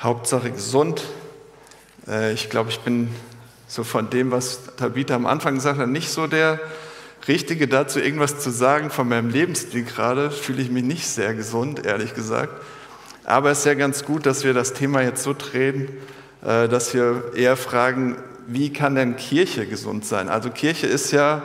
Hauptsache 0.00 0.50
gesund. 0.50 1.02
Äh, 2.06 2.32
ich 2.32 2.50
glaube, 2.50 2.70
ich 2.70 2.80
bin 2.80 3.08
so 3.66 3.84
von 3.84 4.10
dem, 4.10 4.30
was 4.30 4.76
Tabitha 4.76 5.14
am 5.14 5.26
Anfang 5.26 5.56
gesagt 5.56 5.78
hat, 5.78 5.88
nicht 5.88 6.10
so 6.10 6.26
der 6.26 6.60
Richtige 7.26 7.68
dazu, 7.68 7.98
irgendwas 8.00 8.38
zu 8.38 8.50
sagen. 8.50 8.90
Von 8.90 9.08
meinem 9.08 9.28
Lebensstil 9.28 9.84
gerade 9.84 10.30
fühle 10.30 10.62
ich 10.62 10.70
mich 10.70 10.84
nicht 10.84 11.06
sehr 11.06 11.34
gesund, 11.34 11.84
ehrlich 11.84 12.14
gesagt. 12.14 12.52
Aber 13.24 13.50
es 13.50 13.58
ist 13.60 13.64
ja 13.66 13.74
ganz 13.74 14.04
gut, 14.04 14.24
dass 14.24 14.44
wir 14.44 14.54
das 14.54 14.72
Thema 14.72 15.02
jetzt 15.02 15.22
so 15.22 15.34
drehen, 15.36 15.88
äh, 16.42 16.68
dass 16.68 16.94
wir 16.94 17.32
eher 17.34 17.56
fragen, 17.56 18.16
wie 18.46 18.72
kann 18.72 18.94
denn 18.94 19.16
Kirche 19.16 19.66
gesund 19.66 20.06
sein? 20.06 20.30
Also 20.30 20.48
Kirche 20.48 20.86
ist 20.86 21.10
ja 21.10 21.42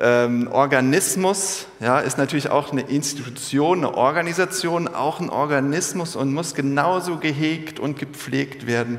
ähm, 0.00 0.48
Organismus, 0.50 1.66
ja, 1.78 1.98
ist 1.98 2.16
natürlich 2.16 2.48
auch 2.48 2.72
eine 2.72 2.80
Institution, 2.80 3.78
eine 3.78 3.94
Organisation, 3.94 4.88
auch 4.88 5.20
ein 5.20 5.28
Organismus 5.28 6.16
und 6.16 6.32
muss 6.32 6.54
genauso 6.54 7.18
gehegt 7.18 7.78
und 7.78 7.98
gepflegt 7.98 8.66
werden, 8.66 8.98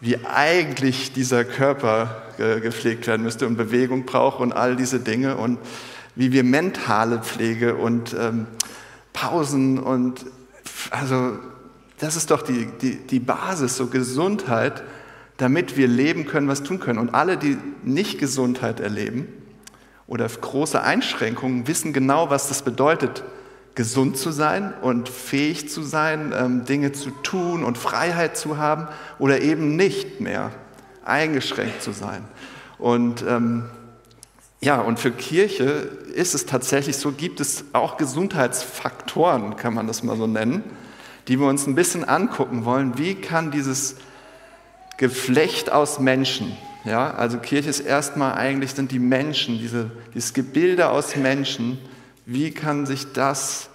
wie 0.00 0.18
eigentlich 0.26 1.12
dieser 1.14 1.44
Körper 1.44 2.22
äh, 2.38 2.60
gepflegt 2.60 3.06
werden 3.06 3.22
müsste 3.22 3.46
und 3.46 3.56
Bewegung 3.56 4.04
braucht 4.04 4.40
und 4.40 4.52
all 4.52 4.76
diese 4.76 5.00
Dinge 5.00 5.36
und 5.36 5.58
wie 6.14 6.30
wir 6.30 6.44
mentale 6.44 7.20
Pflege 7.20 7.76
und 7.76 8.14
ähm, 8.18 8.46
Pausen 9.14 9.78
und 9.78 10.26
also 10.90 11.38
das 12.00 12.16
ist 12.16 12.30
doch 12.30 12.42
die, 12.42 12.66
die, 12.82 12.96
die 12.96 13.20
Basis, 13.20 13.76
so 13.76 13.86
Gesundheit, 13.86 14.82
damit 15.38 15.78
wir 15.78 15.88
leben 15.88 16.26
können, 16.26 16.48
was 16.48 16.62
tun 16.64 16.80
können. 16.80 16.98
Und 16.98 17.14
alle, 17.14 17.36
die 17.36 17.56
nicht 17.84 18.18
Gesundheit 18.18 18.80
erleben 18.80 19.28
oder 20.06 20.28
große 20.28 20.82
Einschränkungen, 20.82 21.66
wissen 21.66 21.92
genau, 21.92 22.30
was 22.30 22.48
das 22.48 22.62
bedeutet, 22.62 23.24
gesund 23.74 24.18
zu 24.18 24.30
sein 24.30 24.74
und 24.82 25.08
fähig 25.08 25.70
zu 25.70 25.82
sein, 25.82 26.34
ähm, 26.36 26.64
Dinge 26.64 26.92
zu 26.92 27.10
tun 27.10 27.64
und 27.64 27.78
Freiheit 27.78 28.36
zu 28.36 28.58
haben 28.58 28.88
oder 29.18 29.40
eben 29.40 29.76
nicht 29.76 30.20
mehr 30.20 30.50
eingeschränkt 31.04 31.82
zu 31.82 31.92
sein. 31.92 32.22
Und 32.78 33.24
ähm, 33.26 33.64
ja, 34.60 34.80
und 34.80 35.00
für 35.00 35.10
Kirche 35.10 35.64
ist 36.14 36.34
es 36.34 36.46
tatsächlich 36.46 36.96
so, 36.96 37.12
gibt 37.12 37.40
es 37.40 37.64
auch 37.72 37.96
Gesundheitsfaktoren, 37.96 39.56
kann 39.56 39.74
man 39.74 39.86
das 39.86 40.02
mal 40.02 40.16
so 40.16 40.26
nennen, 40.26 40.62
die 41.28 41.40
wir 41.40 41.48
uns 41.48 41.66
ein 41.66 41.74
bisschen 41.74 42.04
angucken 42.04 42.64
wollen. 42.64 42.98
Wie 42.98 43.14
kann 43.14 43.50
dieses 43.50 43.96
Geflecht 44.98 45.72
aus 45.72 45.98
Menschen, 45.98 46.56
ja, 46.84 47.12
also 47.12 47.38
Kirche 47.38 47.70
ist 47.70 47.80
erstmal 47.80 48.34
eigentlich 48.34 48.72
sind 48.72 48.90
die 48.90 48.98
Menschen, 48.98 49.58
diese, 49.58 49.90
dieses 50.14 50.32
Gebilde 50.34 50.88
aus 50.88 51.14
Menschen, 51.16 51.78
wie 52.26 52.50
kann 52.50 52.86
sich 52.86 53.12
das 53.12 53.68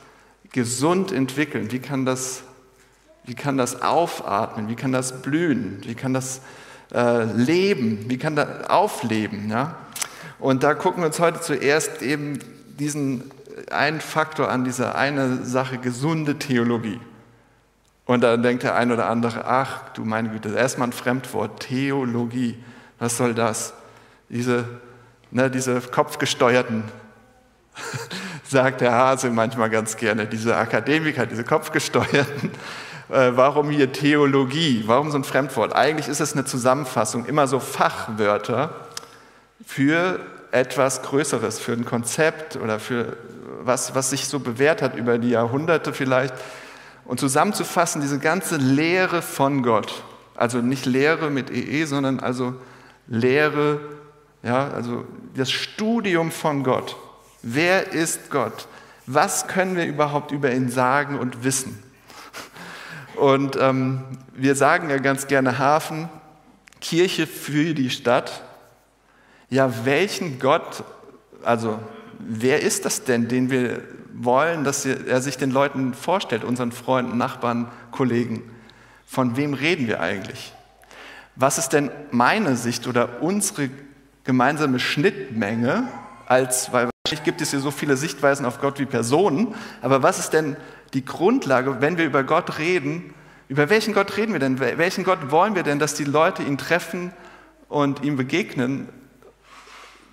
gesund 0.51 1.11
entwickeln? 1.11 1.71
Wie 1.71 1.79
kann 1.79 2.05
das, 2.05 2.43
wie 3.25 3.35
kann 3.35 3.57
das 3.57 3.81
aufatmen? 3.81 4.69
Wie 4.69 4.75
kann 4.75 4.91
das 4.91 5.21
blühen? 5.21 5.79
Wie 5.83 5.95
kann 5.95 6.13
das 6.13 6.41
äh, 6.93 7.23
leben? 7.23 8.05
Wie 8.09 8.17
kann 8.17 8.35
das 8.35 8.69
aufleben? 8.69 9.49
Ja? 9.49 9.75
Und 10.39 10.63
da 10.63 10.73
gucken 10.73 11.03
wir 11.03 11.07
uns 11.07 11.19
heute 11.19 11.41
zuerst 11.41 12.01
eben 12.01 12.39
diesen 12.79 13.31
einen 13.71 14.01
Faktor 14.01 14.49
an, 14.49 14.63
diese 14.63 14.95
eine 14.95 15.43
Sache, 15.43 15.77
gesunde 15.77 16.37
Theologie. 16.37 16.99
Und 18.05 18.21
dann 18.21 18.41
denkt 18.41 18.63
der 18.63 18.75
ein 18.75 18.91
oder 18.91 19.09
andere, 19.09 19.45
ach 19.45 19.89
du 19.93 20.05
meine 20.05 20.29
Güte, 20.29 20.49
erstmal 20.49 20.89
ein 20.89 20.93
Fremdwort, 20.93 21.59
Theologie. 21.59 22.57
Was 22.99 23.17
soll 23.17 23.33
das? 23.33 23.73
Diese, 24.29 24.65
ne, 25.31 25.49
diese 25.49 25.81
kopfgesteuerten, 25.81 26.83
sagt 28.43 28.81
der 28.81 28.91
Hase 28.91 29.29
manchmal 29.29 29.69
ganz 29.69 29.97
gerne, 29.97 30.25
diese 30.25 30.55
Akademiker, 30.55 31.25
diese 31.25 31.43
kopfgesteuerten. 31.43 32.51
Äh, 33.09 33.37
warum 33.37 33.69
hier 33.69 33.93
Theologie? 33.93 34.83
Warum 34.85 35.11
so 35.11 35.17
ein 35.17 35.23
Fremdwort? 35.23 35.73
Eigentlich 35.73 36.09
ist 36.09 36.19
es 36.19 36.33
eine 36.33 36.43
Zusammenfassung, 36.43 37.25
immer 37.25 37.47
so 37.47 37.61
Fachwörter 37.61 38.71
für 39.65 40.19
etwas 40.51 41.03
Größeres, 41.03 41.57
für 41.57 41.71
ein 41.71 41.85
Konzept 41.85 42.57
oder 42.57 42.81
für 42.81 43.15
was, 43.61 43.95
was 43.95 44.09
sich 44.09 44.27
so 44.27 44.39
bewährt 44.39 44.81
hat 44.81 44.95
über 44.95 45.17
die 45.19 45.29
Jahrhunderte 45.29 45.93
vielleicht. 45.93 46.33
Und 47.05 47.19
zusammenzufassen, 47.19 48.01
diese 48.01 48.19
ganze 48.19 48.57
Lehre 48.57 49.21
von 49.21 49.63
Gott, 49.63 50.03
also 50.35 50.59
nicht 50.59 50.85
Lehre 50.85 51.29
mit 51.29 51.49
EE, 51.49 51.85
sondern 51.85 52.19
also 52.19 52.55
Lehre, 53.07 53.79
ja, 54.43 54.69
also 54.69 55.05
das 55.35 55.51
Studium 55.51 56.31
von 56.31 56.63
Gott. 56.63 56.95
Wer 57.41 57.91
ist 57.91 58.29
Gott? 58.29 58.67
Was 59.05 59.47
können 59.47 59.75
wir 59.75 59.85
überhaupt 59.85 60.31
über 60.31 60.51
ihn 60.51 60.69
sagen 60.69 61.17
und 61.17 61.43
wissen? 61.43 61.81
Und 63.15 63.55
ähm, 63.55 64.03
wir 64.33 64.55
sagen 64.55 64.89
ja 64.89 64.97
ganz 64.97 65.27
gerne 65.27 65.57
Hafen, 65.57 66.09
Kirche 66.81 67.25
für 67.25 67.73
die 67.73 67.89
Stadt. 67.89 68.43
Ja, 69.49 69.85
welchen 69.85 70.39
Gott, 70.39 70.83
also 71.43 71.79
wer 72.19 72.61
ist 72.61 72.85
das 72.85 73.05
denn, 73.05 73.27
den 73.27 73.49
wir 73.49 73.81
wollen, 74.13 74.63
dass 74.63 74.85
er 74.85 75.21
sich 75.21 75.37
den 75.37 75.51
Leuten 75.51 75.93
vorstellt, 75.93 76.43
unseren 76.43 76.71
Freunden, 76.71 77.17
Nachbarn, 77.17 77.71
Kollegen? 77.91 78.43
Von 79.05 79.37
wem 79.37 79.53
reden 79.53 79.87
wir 79.87 80.01
eigentlich? 80.01 80.53
Was 81.39 81.59
ist 81.59 81.69
denn 81.69 81.91
meine 82.09 82.55
Sicht 82.55 82.87
oder 82.87 83.21
unsere 83.21 83.69
gemeinsame 84.23 84.79
Schnittmenge 84.79 85.87
als, 86.25 86.73
weil 86.73 86.89
wahrscheinlich 87.05 87.23
gibt 87.23 87.41
es 87.41 87.51
hier 87.51 87.59
so 87.59 87.69
viele 87.69 87.95
Sichtweisen 87.95 88.43
auf 88.43 88.59
Gott 88.59 88.79
wie 88.79 88.85
Personen, 88.85 89.53
aber 89.83 90.01
was 90.01 90.17
ist 90.17 90.31
denn 90.31 90.57
die 90.93 91.05
Grundlage, 91.05 91.79
wenn 91.79 91.99
wir 91.99 92.05
über 92.05 92.23
Gott 92.23 92.57
reden? 92.57 93.13
Über 93.49 93.69
welchen 93.69 93.93
Gott 93.93 94.17
reden 94.17 94.33
wir 94.33 94.39
denn? 94.39 94.59
Welchen 94.59 95.03
Gott 95.03 95.29
wollen 95.29 95.53
wir 95.53 95.61
denn, 95.61 95.77
dass 95.77 95.93
die 95.93 96.05
Leute 96.05 96.41
ihn 96.41 96.57
treffen 96.57 97.13
und 97.69 98.03
ihm 98.03 98.17
begegnen 98.17 98.89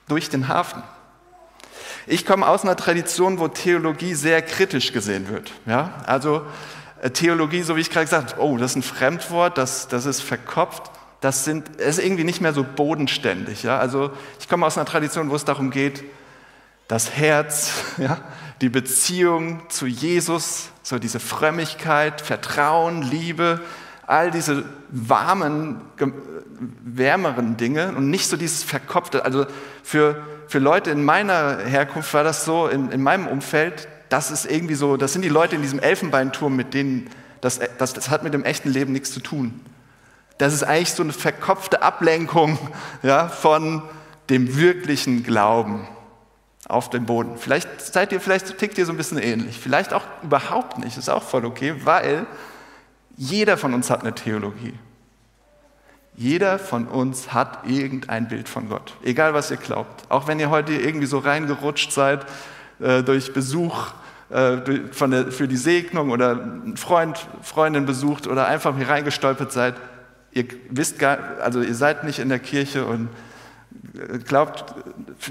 durch 0.09 0.29
den 0.29 0.49
Hafen? 0.49 0.83
Ich 2.07 2.27
komme 2.27 2.47
aus 2.47 2.65
einer 2.65 2.77
Tradition, 2.77 3.39
wo 3.39 3.49
Theologie 3.49 4.15
sehr 4.15 4.43
kritisch 4.43 4.93
gesehen 4.93 5.31
wird. 5.31 5.53
Ja? 5.65 6.03
Also 6.05 6.45
äh, 7.01 7.09
Theologie, 7.09 7.63
so 7.63 7.77
wie 7.77 7.81
ich 7.81 7.91
gerade 7.91 8.05
gesagt 8.05 8.33
habe, 8.33 8.43
oh, 8.43 8.59
das 8.59 8.73
ist 8.73 8.77
ein 8.77 8.83
Fremdwort, 8.83 9.57
das, 9.57 9.89
das 9.89 10.05
ist 10.05 10.21
verkopft, 10.21 10.91
das, 11.25 11.45
sind, 11.45 11.69
das 11.79 11.99
ist 11.99 12.05
irgendwie 12.05 12.25
nicht 12.25 12.41
mehr 12.41 12.53
so 12.53 12.65
bodenständig. 12.65 13.63
Ja? 13.63 13.79
Also 13.79 14.11
ich 14.39 14.49
komme 14.49 14.67
aus 14.67 14.77
einer 14.77 14.87
Tradition, 14.87 15.31
wo 15.31 15.37
es 15.37 15.45
darum 15.45 15.71
geht, 15.71 16.05
das 16.89 17.13
Herz, 17.13 17.73
ja, 17.99 18.19
die 18.61 18.69
Beziehung 18.69 19.63
zu 19.71 19.87
Jesus, 19.87 20.69
so 20.83 20.99
diese 20.99 21.21
Frömmigkeit, 21.21 22.21
Vertrauen, 22.21 23.03
Liebe, 23.03 23.61
all 24.07 24.31
diese 24.31 24.65
warmen, 24.91 25.81
wärmeren 26.85 27.57
Dinge 27.57 27.95
und 27.97 28.11
nicht 28.11 28.29
so 28.29 28.37
dieses 28.37 28.63
Verkopfte. 28.63 29.25
Also 29.25 29.47
für 29.83 30.23
für 30.47 30.59
Leute 30.59 30.91
in 30.91 31.03
meiner 31.05 31.59
Herkunft 31.59 32.13
war 32.15 32.23
das 32.23 32.45
so, 32.45 32.69
in, 32.69 32.91
in 32.91 33.03
meinem 33.03 33.27
Umfeld, 33.27 33.89
das 34.09 34.31
ist 34.31 34.49
irgendwie 34.49 34.75
so, 34.75 34.97
das 34.97 35.13
sind 35.13 35.23
die 35.23 35.29
Leute 35.29 35.57
in 35.57 35.63
diesem 35.63 35.81
Elfenbeinturm, 35.81 36.55
mit 36.55 36.75
denen, 36.75 37.09
das, 37.41 37.61
das, 37.79 37.95
das 37.95 38.11
hat 38.11 38.23
mit 38.23 38.35
dem 38.35 38.45
echten 38.45 38.71
Leben 38.71 38.93
nichts 38.93 39.13
zu 39.13 39.21
tun. 39.21 39.61
Das 40.39 40.53
ist 40.53 40.65
eigentlich 40.65 40.93
so 40.93 41.03
eine 41.03 41.13
verkopfte 41.13 41.83
Ablenkung 41.83 42.59
ja, 43.03 43.29
von 43.29 43.83
dem 44.31 44.57
wirklichen 44.57 45.23
Glauben 45.23 45.87
auf 46.67 46.91
dem 46.91 47.07
Boden. 47.07 47.37
Vielleicht 47.37 47.81
seid 47.81 48.13
ihr, 48.13 48.21
vielleicht 48.21 48.59
tickt 48.59 48.79
ihr 48.79 48.87
so 48.87 48.93
ein 48.93 48.97
bisschen 48.97 49.19
ähnlich. 49.19 49.59
Vielleicht 49.59 49.93
auch 49.93 50.05
überhaupt 50.23 50.79
nicht, 50.79 50.97
ist 50.97 51.09
auch 51.09 51.23
voll 51.23 51.45
okay, 51.45 51.75
weil 51.85 52.27
jeder 53.17 53.57
von 53.57 53.75
uns 53.75 53.91
hat 53.91 54.01
eine 54.01 54.15
Theologie. 54.15 54.75
Jeder 56.17 56.59
von 56.59 56.87
uns 56.87 57.33
hat 57.33 57.67
irgendein 57.67 58.29
Bild 58.29 58.49
von 58.49 58.69
Gott, 58.69 58.97
egal 59.03 59.35
was 59.35 59.51
ihr 59.51 59.57
glaubt. 59.57 60.05
Auch 60.09 60.29
wenn 60.29 60.39
ihr 60.39 60.49
heute 60.49 60.73
irgendwie 60.73 61.07
so 61.07 61.19
reingerutscht 61.19 61.91
seid 61.91 62.25
äh, 62.79 63.03
durch 63.03 63.33
Besuch 63.33 63.89
äh, 64.31 64.59
der, 64.59 65.33
für 65.33 65.49
die 65.49 65.57
Segnung 65.57 66.11
oder 66.11 66.31
einen 66.31 66.77
Freund, 66.77 67.27
Freundin 67.43 67.85
besucht 67.85 68.29
oder 68.29 68.47
einfach 68.47 68.77
hier 68.77 68.89
reingestolpert 68.89 69.51
seid, 69.51 69.75
ihr 70.35 70.47
wisst 70.69 70.99
gar, 70.99 71.39
also 71.41 71.63
ihr 71.63 71.75
seid 71.75 72.05
nicht 72.05 72.19
in 72.19 72.29
der 72.29 72.41
Kirche 72.41 72.85
und 72.85 73.09
äh, 73.95 74.19
glaubt, 74.19 74.65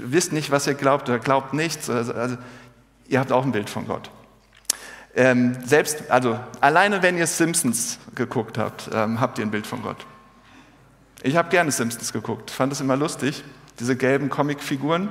wisst 0.02 0.32
nicht, 0.32 0.50
was 0.50 0.66
ihr 0.66 0.74
glaubt 0.74 1.08
oder 1.08 1.18
glaubt 1.18 1.54
nichts. 1.54 1.88
Also, 1.88 2.14
also 2.14 2.36
ihr 3.06 3.20
habt 3.20 3.30
auch 3.30 3.44
ein 3.44 3.52
Bild 3.52 3.70
von 3.70 3.86
Gott. 3.86 4.10
Ähm, 5.14 5.56
selbst, 5.64 6.10
also 6.10 6.40
alleine 6.60 7.02
wenn 7.02 7.16
ihr 7.16 7.26
Simpsons 7.26 7.98
geguckt 8.14 8.58
habt, 8.58 8.90
ähm, 8.92 9.20
habt 9.20 9.38
ihr 9.38 9.44
ein 9.44 9.50
Bild 9.50 9.66
von 9.66 9.82
Gott. 9.82 10.04
Ich 11.22 11.36
habe 11.36 11.50
gerne 11.50 11.70
Simpsons 11.70 12.12
geguckt, 12.12 12.50
fand 12.50 12.72
es 12.72 12.80
immer 12.80 12.96
lustig, 12.96 13.44
diese 13.78 13.96
gelben 13.96 14.28
Comicfiguren. 14.28 15.08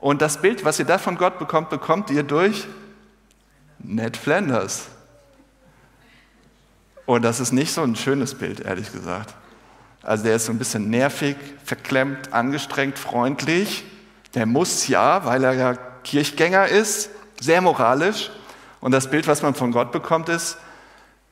Und 0.00 0.20
das 0.20 0.42
Bild, 0.42 0.64
was 0.64 0.78
ihr 0.78 0.84
da 0.84 0.98
von 0.98 1.16
Gott 1.16 1.38
bekommt, 1.38 1.70
bekommt 1.70 2.10
ihr 2.10 2.24
durch 2.24 2.66
Ned 3.78 4.16
Flanders. 4.16 4.88
Und 7.06 7.22
das 7.22 7.40
ist 7.40 7.52
nicht 7.52 7.72
so 7.72 7.82
ein 7.82 7.96
schönes 7.96 8.34
Bild, 8.34 8.60
ehrlich 8.60 8.92
gesagt. 8.92 9.34
Also 10.02 10.24
der 10.24 10.36
ist 10.36 10.46
so 10.46 10.52
ein 10.52 10.58
bisschen 10.58 10.90
nervig, 10.90 11.36
verklemmt, 11.64 12.32
angestrengt, 12.32 12.98
freundlich. 12.98 13.84
Der 14.34 14.46
muss 14.46 14.88
ja, 14.88 15.24
weil 15.24 15.44
er 15.44 15.52
ja 15.52 15.74
Kirchgänger 16.04 16.68
ist, 16.68 17.10
sehr 17.40 17.60
moralisch. 17.60 18.30
Und 18.80 18.92
das 18.92 19.10
Bild, 19.10 19.28
was 19.28 19.42
man 19.42 19.54
von 19.54 19.72
Gott 19.72 19.92
bekommt, 19.92 20.28
ist, 20.28 20.56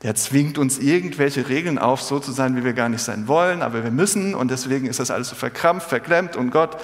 Der 0.02 0.14
zwingt 0.14 0.56
uns 0.56 0.78
irgendwelche 0.78 1.48
Regeln 1.48 1.78
auf, 1.78 2.00
so 2.00 2.20
zu 2.20 2.32
sein, 2.32 2.56
wie 2.56 2.64
wir 2.64 2.72
gar 2.72 2.88
nicht 2.88 3.02
sein 3.02 3.28
wollen, 3.28 3.60
aber 3.60 3.84
wir 3.84 3.90
müssen 3.90 4.34
und 4.34 4.50
deswegen 4.50 4.86
ist 4.86 4.98
das 4.98 5.10
alles 5.10 5.28
so 5.28 5.36
verkrampft, 5.36 5.90
verklemmt 5.90 6.36
und 6.36 6.50
Gott 6.50 6.78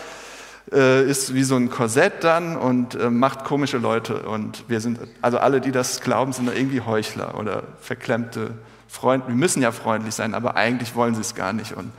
äh, 0.70 1.08
ist 1.08 1.32
wie 1.32 1.42
so 1.42 1.56
ein 1.56 1.70
Korsett 1.70 2.24
dann 2.24 2.58
und 2.58 2.94
äh, 2.94 3.08
macht 3.08 3.44
komische 3.44 3.78
Leute 3.78 4.28
und 4.28 4.64
wir 4.68 4.82
sind, 4.82 4.98
also 5.22 5.38
alle, 5.38 5.62
die 5.62 5.72
das 5.72 6.02
glauben, 6.02 6.34
sind 6.34 6.54
irgendwie 6.54 6.82
Heuchler 6.82 7.38
oder 7.38 7.62
verklemmte 7.80 8.50
Freunde. 8.96 9.28
Wir 9.28 9.34
müssen 9.34 9.62
ja 9.62 9.72
freundlich 9.72 10.14
sein, 10.14 10.34
aber 10.34 10.56
eigentlich 10.56 10.94
wollen 10.94 11.14
sie 11.14 11.20
es 11.20 11.34
gar 11.34 11.52
nicht 11.52 11.72
und 11.72 11.92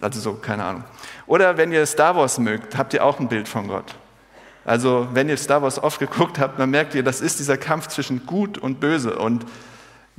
also 0.00 0.20
so, 0.20 0.34
keine 0.34 0.64
Ahnung. 0.64 0.84
Oder 1.26 1.56
wenn 1.56 1.72
ihr 1.72 1.86
Star 1.86 2.14
Wars 2.14 2.38
mögt, 2.38 2.76
habt 2.76 2.92
ihr 2.92 3.04
auch 3.04 3.20
ein 3.20 3.28
Bild 3.28 3.48
von 3.48 3.68
Gott. 3.68 3.94
Also 4.64 5.08
wenn 5.12 5.28
ihr 5.28 5.36
Star 5.36 5.62
Wars 5.62 5.82
oft 5.82 5.98
geguckt 5.98 6.38
habt, 6.38 6.58
dann 6.58 6.70
merkt 6.70 6.94
ihr, 6.94 7.02
das 7.02 7.20
ist 7.20 7.38
dieser 7.38 7.56
Kampf 7.56 7.88
zwischen 7.88 8.26
Gut 8.26 8.58
und 8.58 8.80
Böse 8.80 9.18
und 9.18 9.46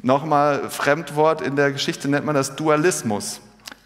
Nochmal 0.02 0.70
Fremdwort 0.70 1.42
in 1.42 1.56
der 1.56 1.72
Geschichte 1.72 2.10
nennt 2.10 2.26
man 2.26 2.36
das 2.36 2.56
Dualismus. 2.56 3.42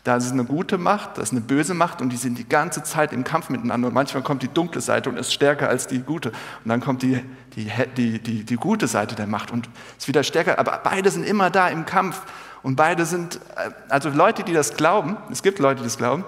Da 0.09 0.15
ist 0.15 0.31
eine 0.31 0.43
gute 0.43 0.79
Macht, 0.79 1.19
das 1.19 1.25
ist 1.25 1.33
eine 1.33 1.41
böse 1.41 1.75
Macht 1.75 2.01
und 2.01 2.09
die 2.09 2.17
sind 2.17 2.39
die 2.39 2.49
ganze 2.49 2.81
Zeit 2.81 3.13
im 3.13 3.23
Kampf 3.23 3.49
miteinander. 3.49 3.89
Und 3.89 3.93
manchmal 3.93 4.23
kommt 4.23 4.41
die 4.41 4.47
dunkle 4.47 4.81
Seite 4.81 5.07
und 5.07 5.17
ist 5.17 5.31
stärker 5.31 5.69
als 5.69 5.85
die 5.85 5.99
gute. 5.99 6.29
Und 6.29 6.69
dann 6.69 6.81
kommt 6.81 7.03
die, 7.03 7.21
die, 7.55 7.71
die, 7.95 8.17
die, 8.17 8.43
die 8.43 8.55
gute 8.55 8.87
Seite 8.87 9.13
der 9.13 9.27
Macht 9.27 9.51
und 9.51 9.69
ist 9.99 10.07
wieder 10.07 10.23
stärker. 10.23 10.57
Aber 10.57 10.81
beide 10.83 11.11
sind 11.11 11.27
immer 11.27 11.51
da 11.51 11.67
im 11.67 11.85
Kampf. 11.85 12.23
Und 12.63 12.75
beide 12.75 13.05
sind, 13.05 13.35
äh, 13.55 13.69
also 13.87 14.09
Leute, 14.09 14.41
die 14.41 14.51
das 14.51 14.75
glauben, 14.75 15.15
es 15.29 15.43
gibt 15.43 15.59
Leute, 15.59 15.81
die 15.81 15.83
das 15.83 15.99
glauben, 15.99 16.25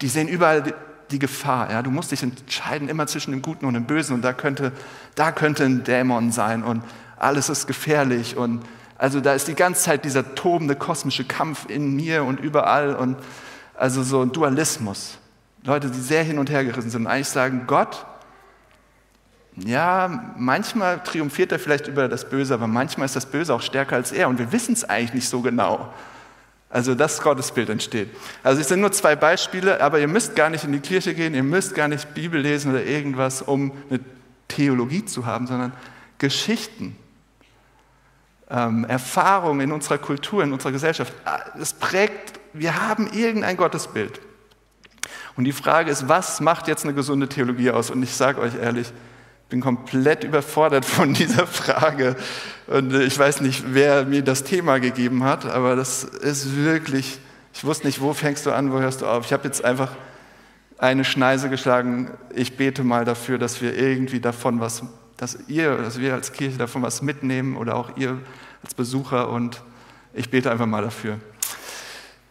die 0.00 0.06
sehen 0.06 0.28
überall 0.28 0.72
die 1.10 1.18
Gefahr. 1.18 1.72
Ja? 1.72 1.82
Du 1.82 1.90
musst 1.90 2.12
dich 2.12 2.22
entscheiden 2.22 2.88
immer 2.88 3.08
zwischen 3.08 3.32
dem 3.32 3.42
Guten 3.42 3.66
und 3.66 3.74
dem 3.74 3.86
Bösen. 3.86 4.14
Und 4.14 4.22
da 4.22 4.32
könnte, 4.32 4.70
da 5.16 5.32
könnte 5.32 5.64
ein 5.64 5.82
Dämon 5.82 6.30
sein 6.30 6.62
und 6.62 6.84
alles 7.16 7.48
ist 7.48 7.66
gefährlich 7.66 8.36
und 8.36 8.62
also 8.98 9.20
da 9.20 9.32
ist 9.32 9.46
die 9.46 9.54
ganze 9.54 9.82
Zeit 9.82 10.04
dieser 10.04 10.34
tobende 10.34 10.74
kosmische 10.74 11.24
Kampf 11.24 11.66
in 11.68 11.94
mir 11.94 12.24
und 12.24 12.40
überall 12.40 12.96
und 12.96 13.16
also 13.74 14.02
so 14.02 14.20
ein 14.20 14.32
Dualismus. 14.32 15.18
Leute, 15.62 15.88
die 15.88 16.00
sehr 16.00 16.24
hin 16.24 16.38
und 16.38 16.50
her 16.50 16.64
gerissen 16.64 16.90
sind 16.90 17.02
und 17.02 17.06
eigentlich 17.06 17.28
sagen, 17.28 17.62
Gott, 17.68 18.04
ja, 19.56 20.32
manchmal 20.36 21.02
triumphiert 21.02 21.52
er 21.52 21.58
vielleicht 21.58 21.86
über 21.86 22.08
das 22.08 22.28
Böse, 22.28 22.54
aber 22.54 22.66
manchmal 22.66 23.06
ist 23.06 23.16
das 23.16 23.26
Böse 23.26 23.54
auch 23.54 23.62
stärker 23.62 23.96
als 23.96 24.12
er 24.12 24.28
und 24.28 24.38
wir 24.38 24.52
wissen 24.52 24.72
es 24.72 24.84
eigentlich 24.84 25.14
nicht 25.14 25.28
so 25.28 25.40
genau. 25.40 25.92
Also 26.70 26.94
das 26.94 27.22
Gottesbild 27.22 27.70
entsteht. 27.70 28.10
Also 28.42 28.60
es 28.60 28.68
sind 28.68 28.80
nur 28.80 28.92
zwei 28.92 29.16
Beispiele, 29.16 29.80
aber 29.80 30.00
ihr 30.00 30.08
müsst 30.08 30.36
gar 30.36 30.50
nicht 30.50 30.64
in 30.64 30.72
die 30.72 30.80
Kirche 30.80 31.14
gehen, 31.14 31.34
ihr 31.34 31.42
müsst 31.42 31.74
gar 31.74 31.88
nicht 31.88 32.14
Bibel 32.14 32.40
lesen 32.40 32.72
oder 32.72 32.84
irgendwas, 32.84 33.42
um 33.42 33.72
eine 33.88 34.00
Theologie 34.48 35.04
zu 35.04 35.24
haben, 35.24 35.46
sondern 35.46 35.72
Geschichten 36.18 36.96
ähm, 38.50 38.84
Erfahrung 38.84 39.60
in 39.60 39.72
unserer 39.72 39.98
Kultur, 39.98 40.42
in 40.42 40.52
unserer 40.52 40.72
Gesellschaft. 40.72 41.12
Es 41.60 41.72
prägt, 41.72 42.40
wir 42.52 42.82
haben 42.88 43.10
irgendein 43.12 43.56
Gottesbild. 43.56 44.20
Und 45.36 45.44
die 45.44 45.52
Frage 45.52 45.90
ist, 45.90 46.08
was 46.08 46.40
macht 46.40 46.66
jetzt 46.66 46.84
eine 46.84 46.94
gesunde 46.94 47.28
Theologie 47.28 47.70
aus? 47.70 47.90
Und 47.90 48.02
ich 48.02 48.14
sage 48.14 48.40
euch 48.40 48.56
ehrlich, 48.56 48.88
ich 48.88 49.50
bin 49.50 49.60
komplett 49.60 50.24
überfordert 50.24 50.84
von 50.84 51.14
dieser 51.14 51.46
Frage. 51.46 52.16
Und 52.66 52.92
äh, 52.92 53.04
ich 53.04 53.18
weiß 53.18 53.40
nicht, 53.40 53.64
wer 53.68 54.04
mir 54.04 54.22
das 54.22 54.44
Thema 54.44 54.78
gegeben 54.80 55.24
hat, 55.24 55.46
aber 55.46 55.76
das 55.76 56.04
ist 56.04 56.56
wirklich, 56.56 57.18
ich 57.54 57.64
wusste 57.64 57.86
nicht, 57.86 58.00
wo 58.00 58.12
fängst 58.14 58.46
du 58.46 58.52
an, 58.52 58.72
wo 58.72 58.80
hörst 58.80 59.02
du 59.02 59.06
auf. 59.06 59.26
Ich 59.26 59.32
habe 59.32 59.44
jetzt 59.44 59.64
einfach 59.64 59.92
eine 60.78 61.04
Schneise 61.04 61.50
geschlagen. 61.50 62.10
Ich 62.34 62.56
bete 62.56 62.84
mal 62.84 63.04
dafür, 63.04 63.38
dass 63.38 63.60
wir 63.60 63.76
irgendwie 63.76 64.20
davon 64.20 64.60
was 64.60 64.82
dass 65.18 65.36
ihr, 65.48 65.76
dass 65.76 65.98
wir 65.98 66.14
als 66.14 66.32
Kirche 66.32 66.56
davon 66.56 66.80
was 66.80 67.02
mitnehmen 67.02 67.56
oder 67.56 67.76
auch 67.76 67.96
ihr 67.96 68.18
als 68.62 68.74
Besucher 68.74 69.28
und 69.28 69.62
ich 70.14 70.30
bete 70.30 70.50
einfach 70.50 70.66
mal 70.66 70.82
dafür. 70.82 71.20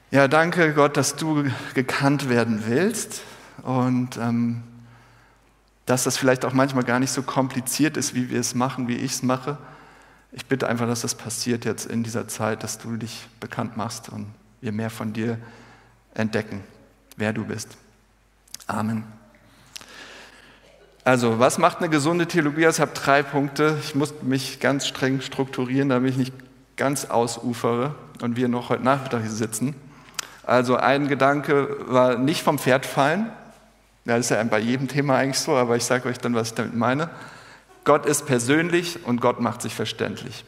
Ja, 0.10 0.28
danke 0.28 0.74
Gott, 0.74 0.98
dass 0.98 1.16
du 1.16 1.44
gekannt 1.74 2.30
werden 2.30 2.64
willst 2.66 3.22
und 3.64 4.18
ähm, 4.18 4.64
dass 5.86 6.04
das 6.04 6.18
vielleicht 6.18 6.46
auch 6.46 6.54
manchmal 6.54 6.84
gar 6.84 7.00
nicht 7.00 7.12
so 7.12 7.24
kompliziert 7.24 7.98
ist, 7.98 8.16
wie 8.16 8.30
wir 8.30 8.40
es 8.40 8.56
machen, 8.56 8.88
wie 8.88 8.96
ich 8.96 9.12
es 9.12 9.24
mache. 9.24 9.58
Ich 10.32 10.46
bitte 10.46 10.68
einfach, 10.68 10.88
dass 10.88 11.02
das 11.02 11.16
passiert 11.16 11.66
jetzt 11.66 11.86
in 11.86 12.04
dieser 12.04 12.28
Zeit, 12.28 12.64
dass 12.64 12.78
du 12.78 12.96
dich 12.96 13.28
bekannt 13.40 13.76
machst 13.76 14.10
und 14.10 14.28
wir 14.62 14.72
mehr 14.72 14.90
von 14.90 15.14
dir 15.14 15.38
entdecken, 16.14 16.64
wer 17.18 17.34
du 17.34 17.46
bist. 17.46 17.78
Amen. 18.66 19.17
Also, 21.08 21.40
was 21.40 21.58
macht 21.58 21.78
eine 21.78 21.88
gesunde 21.88 22.26
Theologie? 22.26 22.66
Ich 22.66 22.82
habe 22.82 22.92
drei 22.94 23.24
Punkte. 23.24 23.78
Ich 23.82 23.96
muss 23.96 24.14
mich 24.24 24.60
ganz 24.60 24.86
streng 24.86 25.22
strukturieren, 25.22 25.88
damit 25.88 26.12
ich 26.12 26.18
nicht 26.18 26.34
ganz 26.76 27.06
ausufere 27.06 27.96
und 28.22 28.36
wir 28.36 28.50
noch 28.50 28.68
heute 28.68 28.84
Nachmittag 28.84 29.22
hier 29.22 29.32
sitzen. 29.32 29.74
Also, 30.44 30.76
ein 30.76 31.08
Gedanke 31.08 31.78
war 31.88 32.18
nicht 32.18 32.44
vom 32.44 32.60
Pferd 32.60 32.86
fallen. 32.86 33.32
Ja, 34.04 34.18
das 34.18 34.26
ist 34.26 34.32
ja 34.32 34.44
bei 34.44 34.60
jedem 34.60 34.90
Thema 34.90 35.16
eigentlich 35.16 35.40
so, 35.40 35.56
aber 35.56 35.78
ich 35.78 35.86
sage 35.86 36.10
euch 36.10 36.18
dann, 36.18 36.36
was 36.36 36.50
ich 36.50 36.56
damit 36.56 36.76
meine. 36.76 37.10
Gott 37.86 38.06
ist 38.06 38.26
persönlich 38.26 39.06
und 39.06 39.22
Gott 39.22 39.40
macht 39.40 39.62
sich 39.62 39.74
verständlich. 39.74 40.44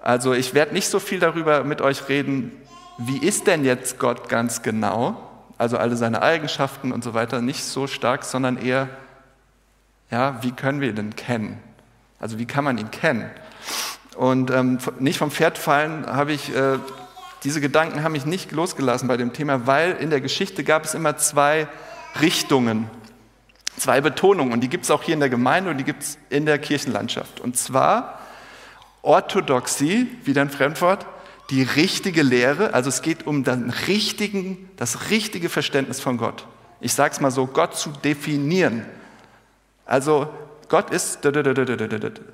Also, 0.00 0.32
ich 0.32 0.54
werde 0.54 0.72
nicht 0.72 0.88
so 0.88 0.98
viel 0.98 1.18
darüber 1.18 1.62
mit 1.62 1.82
euch 1.82 2.08
reden, 2.08 2.52
wie 2.96 3.18
ist 3.18 3.46
denn 3.46 3.66
jetzt 3.66 3.98
Gott 3.98 4.30
ganz 4.30 4.62
genau? 4.62 5.20
Also 5.58 5.76
alle 5.76 5.94
seine 5.94 6.22
Eigenschaften 6.22 6.90
und 6.90 7.04
so 7.04 7.12
weiter, 7.12 7.42
nicht 7.42 7.64
so 7.64 7.86
stark, 7.86 8.24
sondern 8.24 8.56
eher, 8.56 8.88
ja, 10.10 10.42
wie 10.42 10.52
können 10.52 10.80
wir 10.80 10.88
ihn 10.88 10.96
denn 10.96 11.16
kennen? 11.16 11.58
Also 12.18 12.38
wie 12.38 12.46
kann 12.46 12.64
man 12.64 12.78
ihn 12.78 12.90
kennen? 12.90 13.30
Und 14.16 14.50
ähm, 14.50 14.78
nicht 14.98 15.18
vom 15.18 15.30
Pferd 15.30 15.56
fallen 15.56 16.06
habe 16.06 16.32
ich, 16.32 16.54
äh, 16.54 16.78
diese 17.44 17.60
Gedanken 17.60 18.02
haben 18.02 18.12
mich 18.12 18.26
nicht 18.26 18.52
losgelassen 18.52 19.08
bei 19.08 19.16
dem 19.16 19.32
Thema, 19.32 19.66
weil 19.66 19.92
in 19.92 20.10
der 20.10 20.20
Geschichte 20.20 20.64
gab 20.64 20.84
es 20.84 20.94
immer 20.94 21.16
zwei 21.16 21.68
Richtungen, 22.20 22.90
zwei 23.76 24.00
Betonungen. 24.00 24.52
Und 24.52 24.60
die 24.60 24.68
gibt 24.68 24.84
es 24.84 24.90
auch 24.90 25.02
hier 25.02 25.14
in 25.14 25.20
der 25.20 25.30
Gemeinde 25.30 25.70
und 25.70 25.78
die 25.78 25.84
gibt 25.84 26.02
es 26.02 26.18
in 26.28 26.44
der 26.44 26.58
Kirchenlandschaft. 26.58 27.40
Und 27.40 27.56
zwar 27.56 28.18
Orthodoxie, 29.02 30.08
wieder 30.24 30.42
ein 30.42 30.50
Fremdwort, 30.50 31.06
die 31.48 31.62
richtige 31.62 32.22
Lehre, 32.22 32.74
also 32.74 32.88
es 32.88 33.02
geht 33.02 33.26
um 33.26 33.42
den 33.42 33.70
richtigen, 33.88 34.68
das 34.76 35.10
richtige 35.10 35.48
Verständnis 35.48 36.00
von 36.00 36.16
Gott. 36.16 36.46
Ich 36.80 36.92
sage 36.92 37.12
es 37.12 37.20
mal 37.20 37.30
so, 37.30 37.46
Gott 37.46 37.76
zu 37.76 37.90
definieren. 37.90 38.84
Also 39.90 40.28
Gott 40.68 40.90
ist 40.90 41.26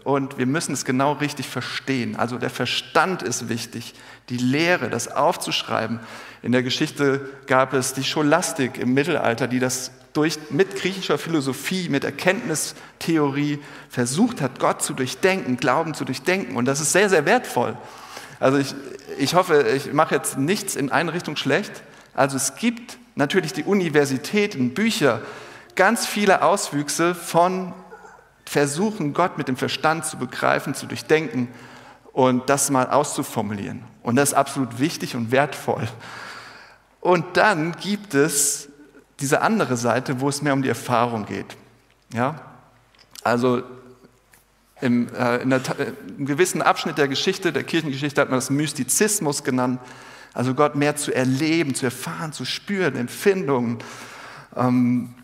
und 0.04 0.36
wir 0.36 0.44
müssen 0.44 0.74
es 0.74 0.84
genau 0.84 1.12
richtig 1.12 1.48
verstehen. 1.48 2.14
Also 2.14 2.36
der 2.36 2.50
Verstand 2.50 3.22
ist 3.22 3.48
wichtig, 3.48 3.94
die 4.28 4.36
Lehre, 4.36 4.90
das 4.90 5.08
aufzuschreiben. 5.08 6.00
In 6.42 6.52
der 6.52 6.62
Geschichte 6.62 7.30
gab 7.46 7.72
es 7.72 7.94
die 7.94 8.04
Scholastik 8.04 8.76
im 8.76 8.92
Mittelalter, 8.92 9.48
die 9.48 9.58
das 9.58 9.90
durch, 10.12 10.38
mit 10.50 10.76
griechischer 10.76 11.16
Philosophie, 11.16 11.88
mit 11.88 12.04
Erkenntnistheorie 12.04 13.58
versucht 13.88 14.42
hat, 14.42 14.60
Gott 14.60 14.82
zu 14.82 14.92
durchdenken, 14.92 15.56
Glauben 15.56 15.94
zu 15.94 16.04
durchdenken. 16.04 16.56
Und 16.56 16.66
das 16.66 16.80
ist 16.80 16.92
sehr, 16.92 17.08
sehr 17.08 17.24
wertvoll. 17.24 17.74
Also 18.38 18.58
ich, 18.58 18.74
ich 19.16 19.34
hoffe, 19.34 19.64
ich 19.74 19.94
mache 19.94 20.14
jetzt 20.14 20.36
nichts 20.36 20.76
in 20.76 20.92
eine 20.92 21.14
Richtung 21.14 21.36
schlecht. 21.36 21.72
Also 22.12 22.36
es 22.36 22.56
gibt 22.56 22.98
natürlich 23.14 23.54
die 23.54 23.64
Universitäten, 23.64 24.74
Bücher, 24.74 25.22
ganz 25.76 26.06
viele 26.06 26.42
Auswüchse 26.42 27.14
von 27.14 27.72
Versuchen, 28.44 29.12
Gott 29.12 29.38
mit 29.38 29.48
dem 29.48 29.56
Verstand 29.56 30.06
zu 30.06 30.16
begreifen, 30.16 30.74
zu 30.74 30.86
durchdenken 30.86 31.48
und 32.12 32.48
das 32.48 32.70
mal 32.70 32.88
auszuformulieren. 32.88 33.82
Und 34.02 34.16
das 34.16 34.30
ist 34.30 34.34
absolut 34.34 34.78
wichtig 34.78 35.14
und 35.14 35.30
wertvoll. 35.30 35.86
Und 37.00 37.36
dann 37.36 37.72
gibt 37.72 38.14
es 38.14 38.68
diese 39.20 39.42
andere 39.42 39.76
Seite, 39.76 40.20
wo 40.20 40.28
es 40.28 40.42
mehr 40.42 40.52
um 40.52 40.62
die 40.62 40.68
Erfahrung 40.68 41.26
geht. 41.26 41.56
Ja? 42.12 42.40
Also 43.22 43.62
im, 44.80 45.12
äh, 45.14 45.38
in, 45.38 45.50
der, 45.50 45.60
in 45.78 46.14
einem 46.16 46.26
gewissen 46.26 46.62
Abschnitt 46.62 46.98
der 46.98 47.08
Geschichte, 47.08 47.52
der 47.52 47.64
Kirchengeschichte, 47.64 48.20
hat 48.20 48.30
man 48.30 48.38
das 48.38 48.50
Mystizismus 48.50 49.42
genannt. 49.42 49.80
Also 50.34 50.54
Gott 50.54 50.76
mehr 50.76 50.96
zu 50.96 51.14
erleben, 51.14 51.74
zu 51.74 51.86
erfahren, 51.86 52.32
zu 52.32 52.44
spüren, 52.44 52.94
Empfindungen. 52.94 53.78
Ähm, 54.54 55.14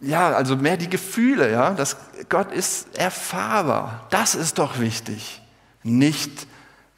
ja, 0.00 0.30
also 0.30 0.56
mehr 0.56 0.76
die 0.76 0.88
Gefühle, 0.88 1.50
ja, 1.50 1.70
dass 1.70 1.96
Gott 2.28 2.52
ist 2.52 2.96
erfahrbar. 2.96 4.06
Das 4.10 4.34
ist 4.34 4.58
doch 4.58 4.78
wichtig. 4.78 5.42
Nicht, 5.82 6.46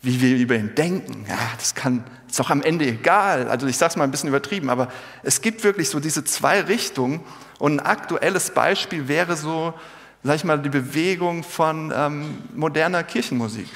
wie 0.03 0.21
wir 0.21 0.37
über 0.37 0.57
ihn 0.57 0.75
denken. 0.75 1.25
Ja, 1.29 1.39
das 1.59 1.75
kann, 1.75 2.05
ist 2.29 2.39
doch 2.39 2.51
am 2.51 2.63
Ende 2.63 2.87
egal. 2.87 3.49
Also 3.49 3.67
ich 3.67 3.77
sage 3.77 3.91
es 3.91 3.97
mal 3.97 4.05
ein 4.05 4.11
bisschen 4.11 4.29
übertrieben, 4.29 4.71
aber 4.71 4.89
es 5.23 5.41
gibt 5.41 5.65
wirklich 5.65 5.91
so 5.91 6.01
diese 6.01 6.25
zwei 6.25 6.61
Richtungen. 6.61 7.21
Und 7.59 7.81
ein 7.81 7.87
aktuelles 7.87 8.51
Beispiel 8.51 9.09
wäre 9.09 9.37
so, 9.37 9.75
sag 10.23 10.37
ich 10.37 10.45
mal, 10.45 10.59
die 10.59 10.69
Bewegung 10.69 11.43
von 11.43 11.93
ähm, 11.95 12.39
moderner 12.55 13.03
Kirchenmusik. 13.03 13.69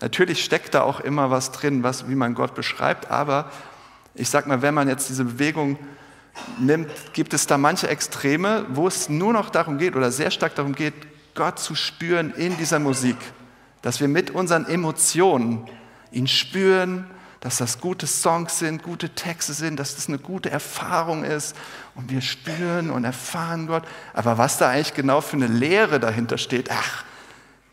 Natürlich 0.00 0.44
steckt 0.44 0.74
da 0.74 0.82
auch 0.82 1.00
immer 1.00 1.30
was 1.30 1.52
drin, 1.52 1.82
was, 1.82 2.08
wie 2.08 2.14
man 2.14 2.34
Gott 2.34 2.54
beschreibt, 2.54 3.10
aber 3.10 3.50
ich 4.14 4.30
sag 4.30 4.46
mal, 4.46 4.62
wenn 4.62 4.74
man 4.74 4.88
jetzt 4.88 5.08
diese 5.08 5.24
Bewegung 5.24 5.78
nimmt, 6.58 6.90
gibt 7.12 7.34
es 7.34 7.46
da 7.46 7.58
manche 7.58 7.88
Extreme, 7.88 8.66
wo 8.70 8.86
es 8.86 9.08
nur 9.08 9.32
noch 9.32 9.50
darum 9.50 9.78
geht 9.78 9.96
oder 9.96 10.10
sehr 10.10 10.30
stark 10.30 10.54
darum 10.54 10.74
geht, 10.74 10.94
Gott 11.34 11.58
zu 11.58 11.74
spüren 11.74 12.32
in 12.34 12.56
dieser 12.56 12.78
Musik. 12.78 13.16
dass 13.82 14.00
wir 14.00 14.08
mit 14.08 14.30
unseren 14.30 14.66
Emotionen 14.66 15.66
ihn 16.10 16.26
spüren, 16.26 17.06
dass 17.40 17.58
das 17.58 17.80
gute 17.80 18.06
Songs 18.06 18.58
sind, 18.58 18.82
gute 18.82 19.10
Texte 19.10 19.52
sind, 19.52 19.78
dass 19.78 19.94
das 19.94 20.08
eine 20.08 20.18
gute 20.18 20.50
Erfahrung 20.50 21.22
ist 21.22 21.54
und 21.94 22.10
wir 22.10 22.20
spüren 22.20 22.90
und 22.90 23.04
erfahren 23.04 23.68
Gott. 23.68 23.84
Aber 24.12 24.38
was 24.38 24.58
da 24.58 24.70
eigentlich 24.70 24.94
genau 24.94 25.20
für 25.20 25.36
eine 25.36 25.46
Lehre 25.46 26.00
dahinter 26.00 26.38
steht, 26.38 26.70
ach, 26.72 27.04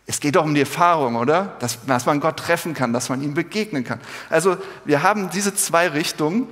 es 0.05 0.19
geht 0.19 0.35
doch 0.35 0.43
um 0.43 0.53
die 0.53 0.61
Erfahrung, 0.61 1.15
oder? 1.15 1.55
Dass, 1.59 1.83
dass 1.85 2.05
man 2.05 2.19
Gott 2.19 2.37
treffen 2.37 2.75
kann, 2.75 2.93
dass 2.93 3.09
man 3.09 3.23
ihm 3.23 3.33
begegnen 3.33 3.83
kann. 3.83 3.99
Also 4.29 4.57
wir 4.85 5.01
haben 5.01 5.31
diese 5.31 5.55
zwei 5.55 5.87
Richtungen 5.87 6.47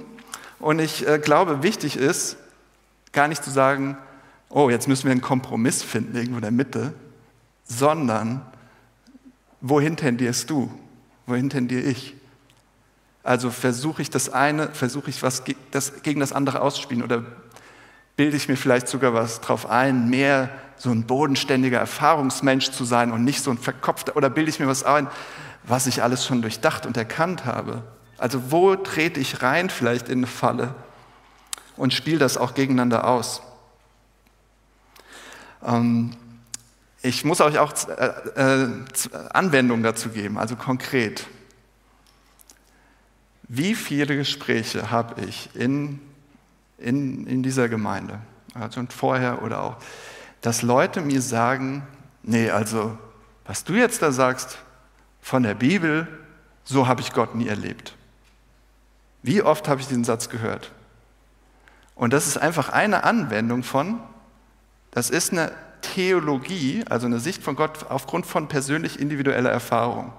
und 0.64 0.80
ich 0.80 1.06
äh, 1.06 1.20
glaube, 1.20 1.62
wichtig 1.62 1.98
ist, 1.98 2.38
gar 3.12 3.28
nicht 3.28 3.44
zu 3.44 3.50
sagen, 3.50 3.98
oh, 4.50 4.70
jetzt 4.70 4.88
müssen 4.88 5.04
wir 5.04 5.12
einen 5.12 5.22
Kompromiss 5.22 5.84
finden, 5.84 6.16
irgendwo 6.16 6.38
in 6.38 6.42
der 6.42 6.52
Mitte, 6.52 6.94
sondern 7.66 8.42
wohin 9.60 9.98
tendierst 9.98 10.50
du? 10.50 10.72
Wohin 11.26 11.50
tendiere 11.50 11.82
ich? 11.82 12.16
Also 13.24 13.52
versuche 13.52 14.02
ich 14.02 14.10
das 14.10 14.30
eine, 14.30 14.70
versuche 14.70 15.10
ich 15.10 15.22
was 15.22 15.44
gegen 15.44 16.20
das 16.20 16.32
andere 16.32 16.62
auszuspielen 16.62 17.04
oder 17.04 17.26
bilde 18.16 18.38
ich 18.38 18.48
mir 18.48 18.58
vielleicht 18.58 18.88
sogar 18.88 19.14
was 19.14 19.42
drauf 19.42 19.70
ein, 19.70 20.10
mehr 20.10 20.50
so 20.78 20.92
ein 20.92 21.04
bodenständiger 21.04 21.80
Erfahrungsmensch 21.80 22.72
zu 22.72 22.86
sein 22.86 23.12
und 23.12 23.24
nicht 23.24 23.42
so 23.42 23.52
ein 23.52 23.58
verkopfter, 23.58 24.16
oder 24.16 24.30
bilde 24.30 24.50
ich 24.50 24.60
mir 24.60 24.68
was 24.68 24.84
ein, 24.84 25.08
was 25.64 25.88
ich 25.88 26.04
alles 26.04 26.26
schon 26.26 26.42
durchdacht 26.42 26.86
und 26.86 26.96
erkannt 26.96 27.46
habe? 27.46 27.84
Also 28.24 28.52
wo 28.52 28.74
trete 28.78 29.20
ich 29.20 29.42
rein 29.42 29.70
vielleicht 29.70 30.08
in 30.08 30.20
eine 30.20 30.28
Falle 30.28 30.74
und 31.76 31.94
spiele 31.94 32.20
das 32.20 32.38
auch 32.38 32.54
gegeneinander 32.54 33.06
aus? 33.06 33.42
Ähm, 35.62 36.16
ich 37.02 37.26
muss 37.26 37.42
euch 37.42 37.60
auch 37.60 37.74
äh, 37.90 38.64
äh, 38.64 38.70
Anwendungen 39.34 39.84
dazu 39.84 40.08
geben, 40.08 40.38
also 40.38 40.56
konkret. 40.56 41.28
Wie 43.50 43.76
viele 43.76 44.16
Gespräche 44.16 44.90
habe 44.90 45.26
ich 45.26 45.54
in, 45.54 46.00
in, 46.78 47.28
in 47.28 47.44
dieser 47.44 47.68
Gemeinde, 47.68 48.22
also 48.54 48.82
vorher 48.88 49.44
oder 49.44 49.62
auch, 49.62 49.76
dass 50.40 50.62
Leute 50.62 51.02
mir 51.02 51.22
sagen, 51.22 51.86
nee, 52.22 52.50
also 52.50 52.98
was 53.44 53.66
du 53.66 53.74
jetzt 53.74 54.02
da 54.02 54.14
sagst 54.14 54.60
von 55.20 55.44
der 55.44 55.56
Bibel, 55.56 56.08
so 56.64 56.88
habe 56.88 57.02
ich 57.02 57.12
Gott 57.12 57.36
nie 57.36 57.50
erlebt. 57.50 57.98
Wie 59.24 59.42
oft 59.42 59.68
habe 59.68 59.82
ich 59.82 59.88
diesen 59.88 60.04
Satz 60.04 60.30
gehört? 60.30 60.72
Und 61.96 62.14
das 62.14 62.28
ist 62.28 62.38
einfach 62.38 62.70
eine 62.70 63.04
Anwendung 63.04 63.64
von, 63.64 64.00
das 64.92 65.10
ist 65.10 65.32
eine 65.32 65.52
Theologie, 65.82 66.84
also 66.90 67.08
eine 67.08 67.20
Sicht 67.20 67.42
von 67.42 67.56
Gott 67.56 67.88
aufgrund 67.90 68.26
von 68.26 68.48
persönlich 68.48 69.00
individueller 69.00 69.50
Erfahrung. 69.50 70.14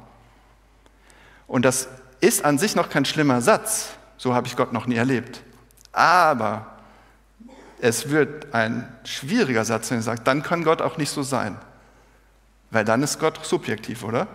Und 1.46 1.64
das 1.64 1.88
ist 2.20 2.44
an 2.44 2.58
sich 2.58 2.74
noch 2.74 2.88
kein 2.88 3.04
schlimmer 3.04 3.40
Satz, 3.40 3.90
so 4.16 4.34
habe 4.34 4.46
ich 4.46 4.56
Gott 4.56 4.72
noch 4.72 4.86
nie 4.86 4.96
erlebt. 4.96 5.42
Aber 5.92 6.66
es 7.80 8.08
wird 8.08 8.54
ein 8.54 8.88
schwieriger 9.04 9.64
Satz, 9.64 9.90
wenn 9.90 9.98
er 9.98 10.02
sagt, 10.02 10.26
dann 10.26 10.42
kann 10.42 10.64
Gott 10.64 10.80
auch 10.80 10.96
nicht 10.96 11.10
so 11.10 11.22
sein. 11.22 11.58
Weil 12.70 12.84
dann 12.84 13.02
ist 13.02 13.20
Gott 13.20 13.44
subjektiv, 13.44 14.02
oder? 14.02 14.26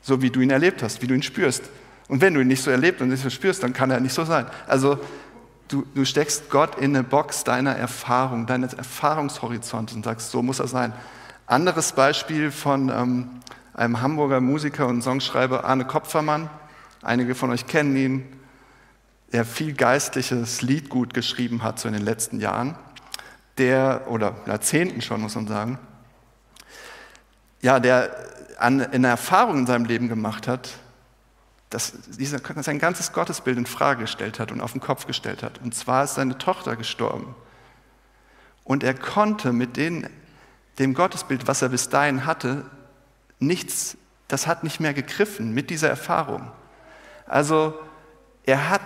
So 0.00 0.22
wie 0.22 0.30
du 0.30 0.40
ihn 0.40 0.50
erlebt 0.50 0.82
hast, 0.82 1.02
wie 1.02 1.06
du 1.06 1.14
ihn 1.14 1.22
spürst. 1.22 1.64
Und 2.08 2.20
wenn 2.20 2.34
du 2.34 2.40
ihn 2.40 2.46
nicht 2.46 2.62
so 2.62 2.70
erlebt 2.70 3.00
und 3.00 3.08
nicht 3.08 3.22
so 3.22 3.30
spürst, 3.30 3.62
dann 3.62 3.72
kann 3.72 3.90
er 3.90 4.00
nicht 4.00 4.12
so 4.12 4.24
sein. 4.24 4.46
Also 4.66 4.98
du, 5.68 5.84
du 5.94 6.04
steckst 6.04 6.50
Gott 6.50 6.76
in 6.76 6.94
eine 6.94 7.04
Box 7.04 7.44
deiner 7.44 7.74
Erfahrung, 7.74 8.46
deines 8.46 8.74
Erfahrungshorizonts 8.74 9.92
und 9.92 10.04
sagst, 10.04 10.30
so 10.30 10.42
muss 10.42 10.60
er 10.60 10.68
sein. 10.68 10.92
Anderes 11.46 11.92
Beispiel 11.92 12.50
von 12.50 12.88
ähm, 12.88 13.30
einem 13.74 14.00
Hamburger 14.00 14.40
Musiker 14.40 14.86
und 14.86 15.02
Songschreiber 15.02 15.64
Arne 15.64 15.84
Kopfermann. 15.84 16.48
Einige 17.02 17.34
von 17.34 17.50
euch 17.50 17.66
kennen 17.66 17.96
ihn. 17.96 18.24
Der 19.32 19.44
viel 19.44 19.74
geistliches 19.74 20.62
Liedgut 20.62 21.12
geschrieben 21.12 21.62
hat 21.62 21.80
so 21.80 21.88
in 21.88 21.94
den 21.94 22.04
letzten 22.04 22.40
Jahren. 22.40 22.76
Der, 23.58 24.02
oder 24.08 24.36
Jahrzehnten 24.46 25.02
schon, 25.02 25.20
muss 25.20 25.34
man 25.34 25.48
sagen. 25.48 25.78
Ja, 27.60 27.80
der 27.80 28.14
eine 28.58 29.06
Erfahrung 29.08 29.58
in 29.58 29.66
seinem 29.66 29.84
Leben 29.84 30.08
gemacht 30.08 30.46
hat, 30.48 30.70
dass 31.70 31.92
dieser, 32.18 32.38
sein 32.62 32.78
ganzes 32.78 33.12
Gottesbild 33.12 33.58
in 33.58 33.66
Frage 33.66 34.02
gestellt 34.02 34.38
hat 34.38 34.52
und 34.52 34.60
auf 34.60 34.72
den 34.72 34.80
Kopf 34.80 35.06
gestellt 35.06 35.42
hat. 35.42 35.60
Und 35.62 35.74
zwar 35.74 36.04
ist 36.04 36.14
seine 36.14 36.38
Tochter 36.38 36.76
gestorben. 36.76 37.34
Und 38.64 38.84
er 38.84 38.94
konnte 38.94 39.52
mit 39.52 39.76
den, 39.76 40.08
dem 40.78 40.94
Gottesbild, 40.94 41.46
was 41.46 41.62
er 41.62 41.70
bis 41.70 41.88
dahin 41.88 42.26
hatte, 42.26 42.64
nichts, 43.38 43.96
das 44.28 44.46
hat 44.46 44.64
nicht 44.64 44.80
mehr 44.80 44.94
gegriffen 44.94 45.52
mit 45.52 45.70
dieser 45.70 45.88
Erfahrung. 45.88 46.50
Also 47.26 47.78
er 48.44 48.70
hat 48.70 48.80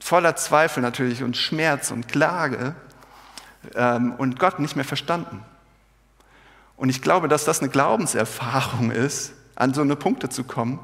voller 0.00 0.36
Zweifel 0.36 0.82
natürlich 0.82 1.22
und 1.22 1.36
Schmerz 1.36 1.90
und 1.90 2.08
Klage 2.08 2.74
ähm, 3.74 4.14
und 4.18 4.38
Gott 4.38 4.58
nicht 4.58 4.76
mehr 4.76 4.84
verstanden. 4.84 5.44
Und 6.76 6.88
ich 6.88 7.00
glaube, 7.00 7.28
dass 7.28 7.44
das 7.44 7.60
eine 7.60 7.70
Glaubenserfahrung 7.70 8.90
ist, 8.92 9.32
an 9.54 9.72
so 9.72 9.80
eine 9.80 9.96
Punkte 9.96 10.28
zu 10.28 10.44
kommen, 10.44 10.80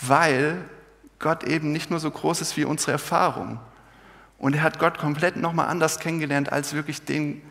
weil 0.00 0.64
Gott 1.18 1.44
eben 1.44 1.72
nicht 1.72 1.90
nur 1.90 2.00
so 2.00 2.10
groß 2.10 2.40
ist 2.40 2.56
wie 2.56 2.64
unsere 2.64 2.92
Erfahrung. 2.92 3.60
Und 4.38 4.54
er 4.54 4.62
hat 4.62 4.78
Gott 4.78 4.98
komplett 4.98 5.36
nochmal 5.36 5.68
anders 5.68 6.00
kennengelernt 6.00 6.52
als 6.52 6.74
wirklich 6.74 7.04
den, 7.04 7.42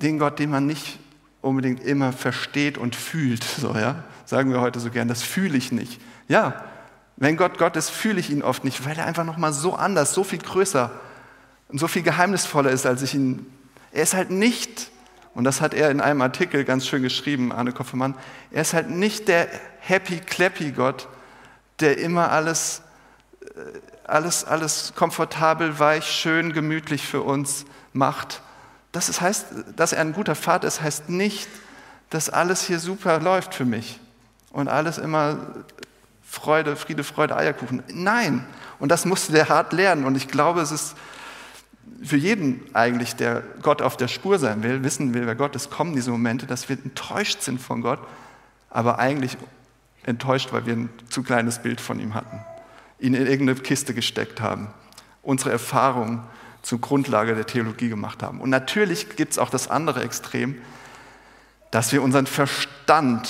den 0.00 0.18
Gott, 0.18 0.38
den 0.38 0.50
man 0.50 0.66
nicht 0.66 0.98
unbedingt 1.42 1.82
immer 1.82 2.12
versteht 2.12 2.78
und 2.78 2.96
fühlt. 2.96 3.44
So, 3.44 3.74
ja? 3.74 4.04
Sagen 4.24 4.50
wir 4.50 4.60
heute 4.60 4.80
so 4.80 4.90
gern, 4.90 5.08
das 5.08 5.22
fühle 5.22 5.56
ich 5.56 5.72
nicht. 5.72 6.00
Ja, 6.26 6.64
wenn 7.16 7.36
Gott 7.36 7.58
Gott 7.58 7.76
ist, 7.76 7.90
fühle 7.90 8.20
ich 8.20 8.30
ihn 8.30 8.42
oft 8.42 8.64
nicht, 8.64 8.84
weil 8.84 8.96
er 8.98 9.06
einfach 9.06 9.24
nochmal 9.24 9.52
so 9.52 9.74
anders, 9.74 10.12
so 10.12 10.24
viel 10.24 10.38
größer 10.38 10.90
und 11.68 11.78
so 11.78 11.88
viel 11.88 12.02
geheimnisvoller 12.02 12.70
ist, 12.70 12.86
als 12.86 13.02
ich 13.02 13.14
ihn. 13.14 13.46
Er 13.92 14.02
ist 14.02 14.14
halt 14.14 14.30
nicht, 14.30 14.90
und 15.34 15.44
das 15.44 15.60
hat 15.60 15.72
er 15.72 15.90
in 15.90 16.00
einem 16.00 16.20
Artikel 16.20 16.64
ganz 16.64 16.86
schön 16.86 17.02
geschrieben, 17.02 17.52
Arne 17.52 17.72
Koffermann, 17.72 18.14
er 18.50 18.62
ist 18.62 18.74
halt 18.74 18.90
nicht 18.90 19.28
der 19.28 19.48
happy, 19.80 20.18
clappy 20.18 20.72
Gott, 20.72 21.08
der 21.80 21.98
immer 21.98 22.30
alles, 22.30 22.82
äh, 23.42 23.78
alles, 24.04 24.44
alles 24.44 24.92
komfortabel, 24.94 25.78
weich, 25.78 26.06
schön, 26.06 26.52
gemütlich 26.52 27.06
für 27.06 27.22
uns 27.22 27.64
macht. 27.92 28.42
Das 28.92 29.20
heißt, 29.20 29.46
dass 29.76 29.92
er 29.92 30.00
ein 30.00 30.12
guter 30.12 30.34
Vater 30.34 30.66
ist, 30.66 30.80
heißt 30.80 31.08
nicht, 31.08 31.48
dass 32.10 32.30
alles 32.30 32.62
hier 32.62 32.78
super 32.78 33.20
läuft 33.20 33.54
für 33.54 33.64
mich 33.64 34.00
und 34.52 34.68
alles 34.68 34.98
immer 34.98 35.38
Freude, 36.24 36.76
Friede, 36.76 37.04
Freude, 37.04 37.36
Eierkuchen. 37.36 37.82
Nein, 37.92 38.44
und 38.78 38.90
das 38.90 39.04
musste 39.04 39.32
der 39.32 39.48
hart 39.48 39.72
lernen. 39.72 40.04
Und 40.04 40.16
ich 40.16 40.28
glaube, 40.28 40.60
es 40.60 40.70
ist 40.70 40.96
für 42.02 42.16
jeden 42.16 42.62
eigentlich, 42.74 43.16
der 43.16 43.42
Gott 43.62 43.80
auf 43.80 43.96
der 43.96 44.08
Spur 44.08 44.38
sein 44.38 44.62
will, 44.62 44.82
wissen 44.82 45.14
will, 45.14 45.26
wer 45.26 45.34
Gott 45.34 45.56
ist, 45.56 45.70
kommen 45.70 45.94
diese 45.94 46.10
Momente, 46.10 46.46
dass 46.46 46.68
wir 46.68 46.76
enttäuscht 46.82 47.42
sind 47.42 47.60
von 47.60 47.80
Gott, 47.82 48.00
aber 48.70 48.98
eigentlich 48.98 49.36
enttäuscht, 50.06 50.52
weil 50.52 50.66
wir 50.66 50.74
ein 50.74 50.88
zu 51.08 51.22
kleines 51.22 51.60
Bild 51.60 51.80
von 51.80 52.00
ihm 52.00 52.14
hatten, 52.14 52.40
ihn 52.98 53.14
in 53.14 53.26
irgendeine 53.26 53.60
Kiste 53.60 53.92
gesteckt 53.92 54.40
haben, 54.40 54.68
unsere 55.22 55.50
Erfahrungen 55.50 56.22
zur 56.62 56.80
Grundlage 56.80 57.34
der 57.34 57.46
Theologie 57.46 57.88
gemacht 57.88 58.22
haben. 58.22 58.40
Und 58.40 58.50
natürlich 58.50 59.16
gibt 59.16 59.32
es 59.32 59.38
auch 59.38 59.50
das 59.50 59.68
andere 59.68 60.02
Extrem, 60.02 60.56
dass 61.70 61.92
wir 61.92 62.02
unseren 62.02 62.26
Verstand 62.26 63.28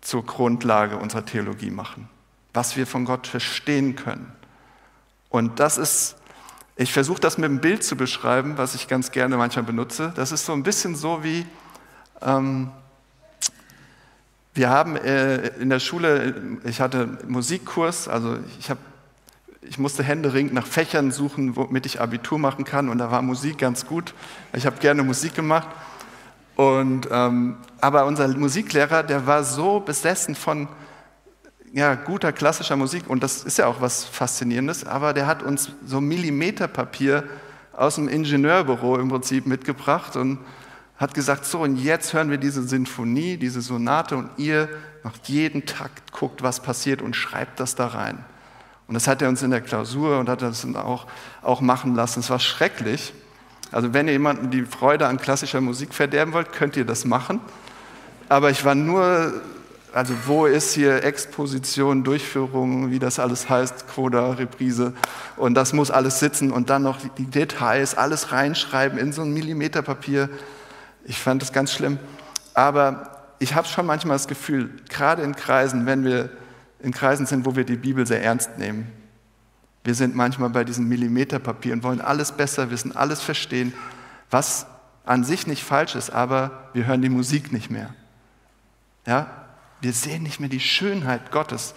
zur 0.00 0.24
Grundlage 0.24 0.96
unserer 0.96 1.24
Theologie 1.24 1.70
machen, 1.70 2.08
was 2.54 2.76
wir 2.76 2.86
von 2.86 3.04
Gott 3.04 3.26
verstehen 3.26 3.96
können. 3.96 4.32
Und 5.28 5.60
das 5.60 5.78
ist, 5.78 6.16
ich 6.76 6.92
versuche 6.92 7.20
das 7.20 7.38
mit 7.38 7.50
einem 7.50 7.60
Bild 7.60 7.84
zu 7.84 7.96
beschreiben, 7.96 8.56
was 8.56 8.74
ich 8.74 8.88
ganz 8.88 9.12
gerne 9.12 9.36
manchmal 9.36 9.64
benutze. 9.64 10.12
Das 10.16 10.32
ist 10.32 10.46
so 10.46 10.52
ein 10.52 10.62
bisschen 10.62 10.96
so 10.96 11.22
wie, 11.22 11.46
ähm, 12.22 12.70
wir 14.54 14.68
haben 14.68 14.96
äh, 14.96 15.48
in 15.60 15.70
der 15.70 15.80
Schule, 15.80 16.58
ich 16.64 16.80
hatte 16.80 17.18
Musikkurs, 17.28 18.08
also 18.08 18.36
ich, 18.58 18.70
hab, 18.70 18.78
ich 19.62 19.78
musste 19.78 20.02
händeringend 20.02 20.54
nach 20.54 20.66
Fächern 20.66 21.12
suchen, 21.12 21.56
womit 21.56 21.86
ich 21.86 22.00
Abitur 22.00 22.38
machen 22.38 22.64
kann 22.64 22.88
und 22.88 22.98
da 22.98 23.10
war 23.10 23.22
Musik 23.22 23.58
ganz 23.58 23.86
gut. 23.86 24.12
Ich 24.52 24.66
habe 24.66 24.78
gerne 24.78 25.02
Musik 25.02 25.34
gemacht. 25.34 25.68
Und, 26.56 27.08
ähm, 27.10 27.56
aber 27.80 28.04
unser 28.06 28.28
Musiklehrer, 28.28 29.02
der 29.02 29.26
war 29.26 29.44
so 29.44 29.80
besessen 29.80 30.34
von 30.34 30.68
ja, 31.72 31.94
guter 31.94 32.32
klassischer 32.32 32.76
Musik 32.76 33.08
und 33.08 33.22
das 33.22 33.44
ist 33.44 33.58
ja 33.58 33.66
auch 33.66 33.80
was 33.80 34.04
Faszinierendes, 34.04 34.84
aber 34.84 35.12
der 35.12 35.26
hat 35.26 35.42
uns 35.42 35.70
so 35.86 36.00
Millimeterpapier 36.00 37.24
aus 37.72 37.94
dem 37.94 38.08
Ingenieurbüro 38.08 38.98
im 38.98 39.08
Prinzip 39.08 39.46
mitgebracht 39.46 40.16
und 40.16 40.38
hat 41.00 41.14
gesagt, 41.14 41.46
so 41.46 41.60
und 41.60 41.76
jetzt 41.76 42.12
hören 42.12 42.30
wir 42.30 42.36
diese 42.36 42.62
Sinfonie, 42.62 43.38
diese 43.38 43.62
Sonate 43.62 44.16
und 44.16 44.30
ihr 44.36 44.68
macht 45.02 45.28
jeden 45.30 45.64
Takt, 45.64 46.12
guckt, 46.12 46.42
was 46.42 46.60
passiert 46.60 47.00
und 47.00 47.16
schreibt 47.16 47.58
das 47.58 47.74
da 47.74 47.86
rein. 47.86 48.22
Und 48.86 48.94
das 48.94 49.08
hat 49.08 49.22
er 49.22 49.30
uns 49.30 49.42
in 49.42 49.50
der 49.50 49.62
Klausur 49.62 50.18
und 50.18 50.28
hat 50.28 50.42
das 50.42 50.66
auch, 50.74 51.06
auch 51.42 51.62
machen 51.62 51.94
lassen. 51.94 52.20
Es 52.20 52.28
war 52.28 52.38
schrecklich. 52.38 53.14
Also 53.72 53.94
wenn 53.94 54.08
ihr 54.08 54.12
jemanden 54.12 54.50
die 54.50 54.62
Freude 54.62 55.06
an 55.06 55.16
klassischer 55.16 55.60
Musik 55.60 55.94
verderben 55.94 56.34
wollt, 56.34 56.52
könnt 56.52 56.76
ihr 56.76 56.84
das 56.84 57.04
machen. 57.04 57.40
Aber 58.28 58.50
ich 58.50 58.64
war 58.64 58.74
nur 58.74 59.32
also 59.92 60.14
wo 60.26 60.46
ist 60.46 60.74
hier 60.74 61.02
Exposition, 61.02 62.04
Durchführung, 62.04 62.90
wie 62.90 63.00
das 63.00 63.18
alles 63.18 63.48
heißt, 63.48 63.88
Quoda, 63.88 64.32
Reprise 64.32 64.92
und 65.36 65.54
das 65.54 65.72
muss 65.72 65.90
alles 65.90 66.20
sitzen 66.20 66.52
und 66.52 66.70
dann 66.70 66.82
noch 66.82 66.98
die 67.18 67.24
Details, 67.24 67.96
alles 67.96 68.30
reinschreiben 68.30 68.98
in 68.98 69.12
so 69.12 69.22
ein 69.22 69.32
Millimeterpapier. 69.32 70.28
Ich 71.04 71.18
fand 71.18 71.42
das 71.42 71.52
ganz 71.52 71.72
schlimm. 71.72 71.98
Aber 72.54 73.34
ich 73.38 73.54
habe 73.54 73.66
schon 73.66 73.86
manchmal 73.86 74.16
das 74.16 74.28
Gefühl, 74.28 74.70
gerade 74.88 75.22
in 75.22 75.34
Kreisen, 75.34 75.86
wenn 75.86 76.04
wir 76.04 76.30
in 76.80 76.92
Kreisen 76.92 77.26
sind, 77.26 77.46
wo 77.46 77.56
wir 77.56 77.64
die 77.64 77.76
Bibel 77.76 78.06
sehr 78.06 78.22
ernst 78.22 78.58
nehmen, 78.58 78.90
wir 79.82 79.94
sind 79.94 80.14
manchmal 80.14 80.50
bei 80.50 80.64
diesem 80.64 80.88
Millimeterpapier 80.88 81.72
und 81.72 81.82
wollen 81.82 82.00
alles 82.00 82.32
besser 82.32 82.70
wissen, 82.70 82.94
alles 82.94 83.22
verstehen, 83.22 83.72
was 84.30 84.66
an 85.06 85.24
sich 85.24 85.46
nicht 85.46 85.64
falsch 85.64 85.94
ist, 85.94 86.10
aber 86.10 86.68
wir 86.74 86.86
hören 86.86 87.00
die 87.00 87.08
Musik 87.08 87.50
nicht 87.52 87.70
mehr. 87.70 87.94
Ja, 89.06 89.30
wir 89.80 89.92
sehen 89.92 90.22
nicht 90.22 90.40
mehr 90.40 90.50
die 90.50 90.60
Schönheit 90.60 91.32
Gottes. 91.32 91.74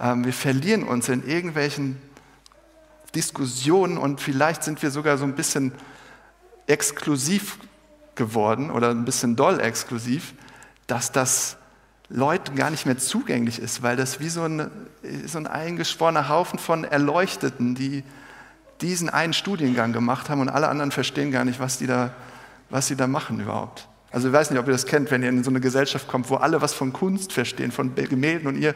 Ähm, 0.00 0.24
wir 0.24 0.32
verlieren 0.32 0.84
uns 0.84 1.08
in 1.10 1.26
irgendwelchen 1.26 2.00
Diskussionen 3.14 3.98
und 3.98 4.20
vielleicht 4.20 4.64
sind 4.64 4.82
wir 4.82 4.90
sogar 4.90 5.18
so 5.18 5.24
ein 5.24 5.34
bisschen 5.34 5.72
exklusiv 6.66 7.58
geworden 8.18 8.70
oder 8.70 8.90
ein 8.90 9.06
bisschen 9.06 9.34
doll 9.34 9.58
exklusiv, 9.60 10.34
dass 10.86 11.10
das 11.10 11.56
Leuten 12.10 12.54
gar 12.56 12.70
nicht 12.70 12.84
mehr 12.84 12.98
zugänglich 12.98 13.58
ist, 13.58 13.82
weil 13.82 13.96
das 13.96 14.20
wie 14.20 14.28
so 14.28 14.42
ein, 14.42 14.70
so 15.26 15.38
ein 15.38 15.46
eingeschworener 15.46 16.28
Haufen 16.28 16.58
von 16.58 16.84
Erleuchteten, 16.84 17.74
die 17.74 18.04
diesen 18.82 19.08
einen 19.08 19.32
Studiengang 19.32 19.92
gemacht 19.92 20.28
haben 20.28 20.40
und 20.40 20.48
alle 20.48 20.68
anderen 20.68 20.90
verstehen 20.90 21.30
gar 21.30 21.44
nicht, 21.44 21.60
was 21.60 21.78
die 21.78 21.86
da, 21.86 22.12
was 22.70 22.86
sie 22.86 22.96
da 22.96 23.06
machen 23.06 23.40
überhaupt. 23.40 23.88
Also 24.10 24.28
ich 24.28 24.34
weiß 24.34 24.50
nicht, 24.50 24.58
ob 24.58 24.66
ihr 24.66 24.72
das 24.72 24.86
kennt, 24.86 25.10
wenn 25.10 25.22
ihr 25.22 25.28
in 25.28 25.44
so 25.44 25.50
eine 25.50 25.60
Gesellschaft 25.60 26.08
kommt, 26.08 26.30
wo 26.30 26.36
alle 26.36 26.62
was 26.62 26.72
von 26.72 26.92
Kunst 26.92 27.32
verstehen, 27.32 27.72
von 27.72 27.94
Gemälden 27.94 28.48
und 28.48 28.56
ihr 28.56 28.74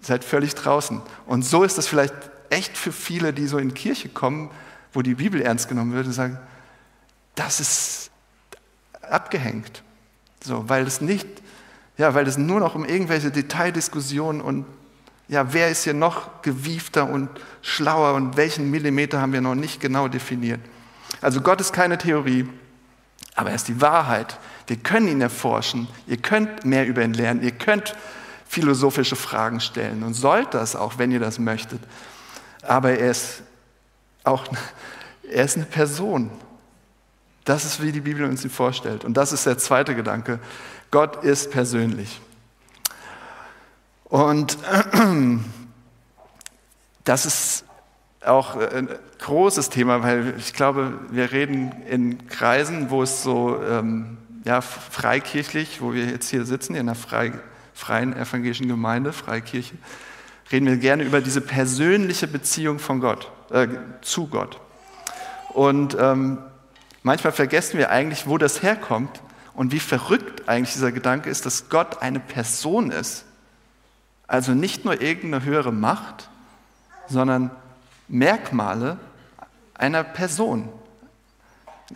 seid 0.00 0.22
völlig 0.24 0.54
draußen. 0.54 1.00
Und 1.26 1.44
so 1.44 1.62
ist 1.62 1.78
das 1.78 1.86
vielleicht 1.86 2.14
echt 2.50 2.76
für 2.76 2.92
viele, 2.92 3.32
die 3.32 3.46
so 3.46 3.58
in 3.58 3.72
Kirche 3.72 4.10
kommen, 4.10 4.50
wo 4.92 5.00
die 5.00 5.14
Bibel 5.14 5.40
ernst 5.40 5.68
genommen 5.68 5.94
wird 5.94 6.06
und 6.06 6.12
sagen, 6.12 6.38
das 7.34 7.60
ist 7.60 8.10
abgehängt. 9.10 9.82
So, 10.42 10.68
weil 10.68 10.86
es 10.86 11.00
nicht, 11.00 11.26
ja, 11.96 12.14
weil 12.14 12.26
es 12.26 12.36
nur 12.36 12.60
noch 12.60 12.74
um 12.74 12.84
irgendwelche 12.84 13.30
Detaildiskussionen 13.30 14.40
und 14.40 14.66
ja, 15.28 15.52
wer 15.54 15.70
ist 15.70 15.84
hier 15.84 15.94
noch 15.94 16.42
gewiefter 16.42 17.08
und 17.08 17.30
schlauer 17.62 18.14
und 18.14 18.36
welchen 18.36 18.70
Millimeter 18.70 19.20
haben 19.20 19.32
wir 19.32 19.40
noch 19.40 19.54
nicht 19.54 19.80
genau 19.80 20.08
definiert. 20.08 20.60
Also 21.22 21.40
Gott 21.40 21.60
ist 21.60 21.72
keine 21.72 21.96
Theorie, 21.96 22.46
aber 23.34 23.50
er 23.50 23.56
ist 23.56 23.68
die 23.68 23.80
Wahrheit. 23.80 24.38
Wir 24.66 24.76
können 24.76 25.08
ihn 25.08 25.20
erforschen. 25.20 25.88
Ihr 26.06 26.18
könnt 26.18 26.64
mehr 26.64 26.86
über 26.86 27.02
ihn 27.02 27.14
lernen. 27.14 27.42
Ihr 27.42 27.52
könnt 27.52 27.94
philosophische 28.46 29.16
Fragen 29.16 29.60
stellen 29.60 30.02
und 30.02 30.14
sollt 30.14 30.54
das 30.54 30.76
auch, 30.76 30.98
wenn 30.98 31.10
ihr 31.10 31.20
das 31.20 31.38
möchtet. 31.38 31.80
Aber 32.62 32.90
er 32.90 33.10
ist 33.10 33.42
auch, 34.22 34.44
er 35.30 35.44
ist 35.44 35.56
eine 35.56 35.66
Person. 35.66 36.30
Das 37.44 37.64
ist, 37.64 37.82
wie 37.82 37.92
die 37.92 38.00
Bibel 38.00 38.24
uns 38.24 38.44
ihn 38.44 38.50
vorstellt. 38.50 39.04
Und 39.04 39.14
das 39.16 39.32
ist 39.32 39.44
der 39.46 39.58
zweite 39.58 39.94
Gedanke. 39.94 40.38
Gott 40.90 41.22
ist 41.24 41.50
persönlich. 41.50 42.20
Und 44.04 44.56
das 47.04 47.26
ist 47.26 47.64
auch 48.24 48.56
ein 48.56 48.88
großes 49.18 49.68
Thema, 49.68 50.02
weil 50.02 50.34
ich 50.38 50.54
glaube, 50.54 50.98
wir 51.10 51.32
reden 51.32 51.72
in 51.88 52.26
Kreisen, 52.28 52.90
wo 52.90 53.02
es 53.02 53.22
so 53.22 53.62
ähm, 53.62 54.16
ja, 54.44 54.60
freikirchlich, 54.60 55.82
wo 55.82 55.92
wir 55.92 56.06
jetzt 56.06 56.30
hier 56.30 56.44
sitzen, 56.44 56.74
in 56.74 56.80
einer 56.80 56.94
frei, 56.94 57.32
freien 57.74 58.16
evangelischen 58.16 58.68
Gemeinde, 58.68 59.12
Freikirche, 59.12 59.74
reden 60.50 60.66
wir 60.66 60.76
gerne 60.76 61.02
über 61.02 61.20
diese 61.20 61.40
persönliche 61.40 62.26
Beziehung 62.26 62.78
von 62.78 63.00
Gott, 63.00 63.30
äh, 63.50 63.68
zu 64.00 64.28
Gott. 64.28 64.60
Und 65.52 65.96
ähm, 65.98 66.38
manchmal 67.04 67.32
vergessen 67.32 67.78
wir 67.78 67.90
eigentlich, 67.90 68.26
wo 68.26 68.36
das 68.38 68.62
herkommt 68.62 69.22
und 69.54 69.70
wie 69.70 69.78
verrückt 69.78 70.48
eigentlich 70.48 70.72
dieser 70.72 70.90
Gedanke 70.90 71.30
ist, 71.30 71.46
dass 71.46 71.68
Gott 71.68 72.02
eine 72.02 72.18
Person 72.18 72.90
ist. 72.90 73.24
Also 74.26 74.52
nicht 74.52 74.84
nur 74.84 75.00
irgendeine 75.00 75.44
höhere 75.44 75.72
Macht, 75.72 76.28
sondern 77.06 77.52
Merkmale 78.08 78.98
einer 79.74 80.02
Person. 80.02 80.68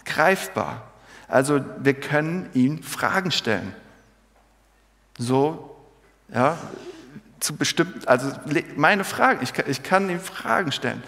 Greifbar. 0.05 0.83
Also 1.27 1.65
wir 1.81 1.95
können 1.95 2.49
ihn 2.55 2.83
Fragen 2.83 3.31
stellen. 3.31 3.75
So, 5.19 5.77
ja, 6.33 6.59
zu 7.41 7.57
bestimmten, 7.57 8.07
also 8.07 8.31
meine 8.77 9.05
Fragen, 9.05 9.43
ich 9.43 9.53
kann, 9.53 9.65
ich 9.69 9.83
kann 9.83 10.11
ihm 10.11 10.21
Fragen 10.21 10.71
stellen. 10.71 11.03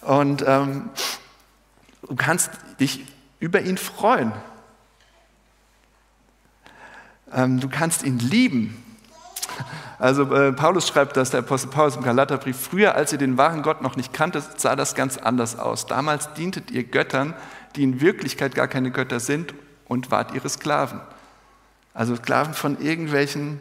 Und 0.00 0.44
ähm, 0.46 0.90
du 2.02 2.14
kannst 2.14 2.50
dich 2.80 3.04
über 3.42 3.60
ihn 3.60 3.76
freuen. 3.76 4.32
Ähm, 7.34 7.58
du 7.58 7.68
kannst 7.68 8.04
ihn 8.04 8.20
lieben. 8.20 8.80
Also 9.98 10.32
äh, 10.32 10.52
Paulus 10.52 10.86
schreibt 10.86 11.16
das, 11.16 11.30
der 11.30 11.40
Apostel 11.40 11.68
Paulus 11.68 11.96
im 11.96 12.04
Galaterbrief, 12.04 12.56
früher 12.56 12.94
als 12.94 13.12
ihr 13.12 13.18
den 13.18 13.36
wahren 13.36 13.62
Gott 13.62 13.82
noch 13.82 13.96
nicht 13.96 14.12
kanntet, 14.12 14.60
sah 14.60 14.76
das 14.76 14.94
ganz 14.94 15.18
anders 15.18 15.58
aus. 15.58 15.86
Damals 15.86 16.32
dientet 16.34 16.70
ihr 16.70 16.84
Göttern, 16.84 17.34
die 17.74 17.82
in 17.82 18.00
Wirklichkeit 18.00 18.54
gar 18.54 18.68
keine 18.68 18.92
Götter 18.92 19.18
sind 19.18 19.54
und 19.88 20.12
wart 20.12 20.32
ihre 20.34 20.48
Sklaven. 20.48 21.00
Also 21.94 22.14
Sklaven 22.14 22.54
von 22.54 22.80
irgendwelchen 22.80 23.60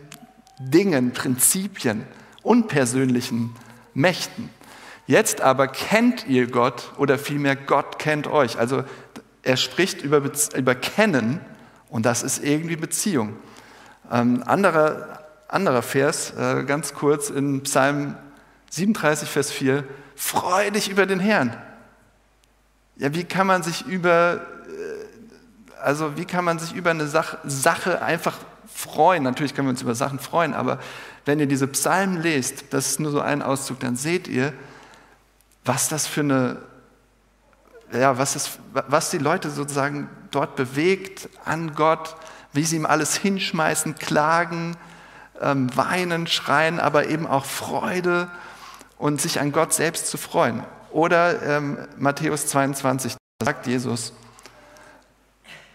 Dingen, 0.60 1.12
Prinzipien, 1.12 2.06
unpersönlichen 2.44 3.56
Mächten. 3.96 4.50
Jetzt 5.08 5.42
aber 5.42 5.68
kennt 5.68 6.28
ihr 6.28 6.48
Gott 6.48 6.92
oder 6.98 7.18
vielmehr 7.18 7.56
Gott 7.56 7.98
kennt 7.98 8.28
euch. 8.28 8.60
Also 8.60 8.84
er 9.44 9.58
spricht 9.58 10.02
über, 10.02 10.22
über 10.56 10.76
Kennen 10.76 11.40
und 11.90 12.06
das 12.06 12.24
ist 12.24 12.44
irgendwie 12.44 12.76
Beziehung. 12.76 13.36
Ähm, 14.12 14.44
anderer, 14.46 15.20
anderer 15.48 15.82
Vers, 15.82 16.34
äh, 16.38 16.64
ganz 16.64 16.94
kurz 16.94 17.30
in 17.30 17.64
Psalm 17.64 18.16
37, 18.70 19.30
Vers 19.30 19.52
4, 19.52 19.84
freu 20.16 20.72
dich 20.72 20.90
über 20.90 21.06
den 21.06 21.20
Herrn. 21.20 21.56
Ja, 22.98 23.14
wie 23.14 23.24
kann 23.24 23.48
man 23.48 23.64
sich 23.64 23.86
über, 23.86 24.42
äh, 24.68 25.82
also 25.82 26.18
wie 26.18 26.26
kann 26.26 26.46
man 26.46 26.60
sich 26.60 26.74
über 26.74 26.92
eine 26.92 27.08
Sache, 27.08 27.40
Sache 27.44 28.02
einfach 28.02 28.38
freuen? 28.74 29.24
Natürlich 29.24 29.56
können 29.56 29.68
wir 29.68 29.72
uns 29.72 29.82
über 29.82 29.96
Sachen 29.96 30.20
freuen, 30.20 30.54
aber 30.54 30.80
wenn 31.26 31.40
ihr 31.40 31.48
diese 31.48 31.68
Psalmen 31.68 32.22
lest, 32.22 32.66
das 32.72 32.92
ist 32.92 33.00
nur 33.00 33.12
so 33.12 33.22
ein 33.22 33.42
Auszug, 33.42 33.80
dann 33.80 33.96
seht 33.96 34.28
ihr, 34.28 34.54
was 35.66 35.90
das 35.90 36.08
für 36.08 36.22
eine, 36.22 36.58
ja, 37.94 38.18
was, 38.18 38.34
das, 38.34 38.60
was 38.74 39.10
die 39.10 39.18
Leute 39.18 39.50
sozusagen 39.50 40.10
dort 40.32 40.56
bewegt 40.56 41.30
an 41.46 41.76
Gott, 41.76 42.16
wie 42.54 42.64
sie 42.64 42.78
ihm 42.78 42.86
alles 42.86 43.16
hinschmeißen, 43.18 43.96
klagen, 43.96 44.76
ähm, 45.42 45.76
weinen, 45.76 46.28
schreien, 46.28 46.80
aber 46.80 47.08
eben 47.08 47.28
auch 47.28 47.46
Freude 47.46 48.30
und 48.98 49.22
sich 49.22 49.40
an 49.40 49.52
Gott 49.52 49.74
selbst 49.74 50.08
zu 50.08 50.18
freuen. 50.18 50.64
Oder 50.92 51.42
ähm, 51.44 51.78
Matthäus 51.98 52.48
22, 52.48 53.16
da 53.40 53.46
sagt 53.46 53.68
Jesus, 53.68 54.14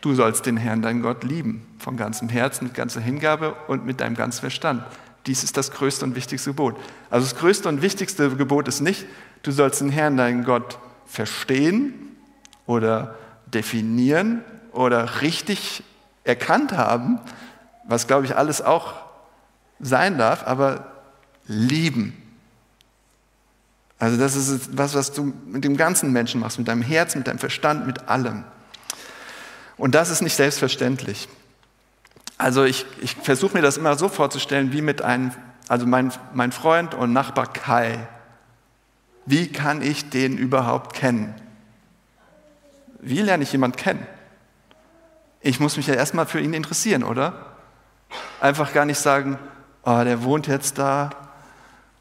du 0.01 0.15
sollst 0.15 0.47
den 0.47 0.57
Herrn, 0.57 0.83
deinen 0.83 1.03
Gott, 1.03 1.25
lieben, 1.25 1.67
von 1.79 1.97
ganzem 1.97 2.29
Herzen, 2.29 2.65
mit 2.65 2.75
ganzer 2.75 3.01
Hingabe 3.01 3.55
und 3.67 3.85
mit 3.85 4.01
deinem 4.01 4.15
ganzen 4.15 4.41
Verstand. 4.41 4.85
Dies 5.27 5.43
ist 5.43 5.57
das 5.57 5.73
größte 5.73 6.05
und 6.05 6.15
wichtigste 6.15 6.51
Gebot. 6.51 6.77
Also 7.11 7.27
das 7.29 7.39
größte 7.39 7.69
und 7.69 7.83
wichtigste 7.83 8.31
Gebot 8.37 8.69
ist 8.69 8.81
nicht, 8.81 9.07
du 9.43 9.51
sollst 9.51 9.81
den 9.81 9.91
Herrn, 9.91 10.17
deinen 10.17 10.45
Gott, 10.45 10.79
verstehen 11.07 12.06
oder 12.67 13.15
definieren 13.47 14.45
oder 14.73 15.23
richtig 15.23 15.83
erkannt 16.25 16.73
haben, 16.73 17.21
was 17.85 18.07
glaube 18.07 18.27
ich 18.27 18.37
alles 18.37 18.61
auch 18.61 18.95
sein 19.79 20.19
darf, 20.19 20.47
aber 20.47 20.93
lieben. 21.47 22.23
Also 23.99 24.19
das 24.19 24.37
ist 24.37 24.77
was, 24.77 24.95
was 24.95 25.13
du 25.13 25.33
mit 25.47 25.65
dem 25.65 25.77
ganzen 25.77 26.13
Menschen 26.13 26.41
machst, 26.41 26.59
mit 26.59 26.69
deinem 26.69 26.83
Herz, 26.83 27.15
mit 27.15 27.27
deinem 27.27 27.39
Verstand, 27.39 27.87
mit 27.87 28.09
allem. 28.09 28.45
Und 29.77 29.95
das 29.95 30.11
ist 30.11 30.21
nicht 30.23 30.35
selbstverständlich. 30.35 31.29
Also 32.39 32.65
ich, 32.65 32.85
ich 33.01 33.15
versuche 33.15 33.55
mir 33.55 33.63
das 33.63 33.77
immer 33.79 33.97
so 33.97 34.09
vorzustellen, 34.09 34.73
wie 34.73 34.83
mit 34.83 35.01
einem, 35.01 35.33
also 35.69 35.87
mein, 35.87 36.13
mein 36.35 36.53
Freund 36.53 36.95
und 36.95 37.13
Nachbar 37.13 37.51
Kai. 37.53 38.07
Wie 39.25 39.51
kann 39.51 39.81
ich 39.81 40.11
den 40.11 40.37
überhaupt 40.37 40.95
kennen? 40.95 41.35
Wie 43.07 43.23
lerne 43.23 43.45
ich 43.45 43.53
jemanden 43.53 43.77
kennen? 43.77 44.05
Ich 45.41 45.61
muss 45.61 45.77
mich 45.77 45.87
ja 45.87 45.95
erstmal 45.95 46.27
für 46.27 46.41
ihn 46.41 46.53
interessieren, 46.53 47.05
oder? 47.05 47.55
Einfach 48.41 48.73
gar 48.73 48.85
nicht 48.85 48.99
sagen, 48.99 49.39
oh, 49.85 50.03
der 50.03 50.25
wohnt 50.25 50.49
jetzt 50.49 50.77
da 50.77 51.11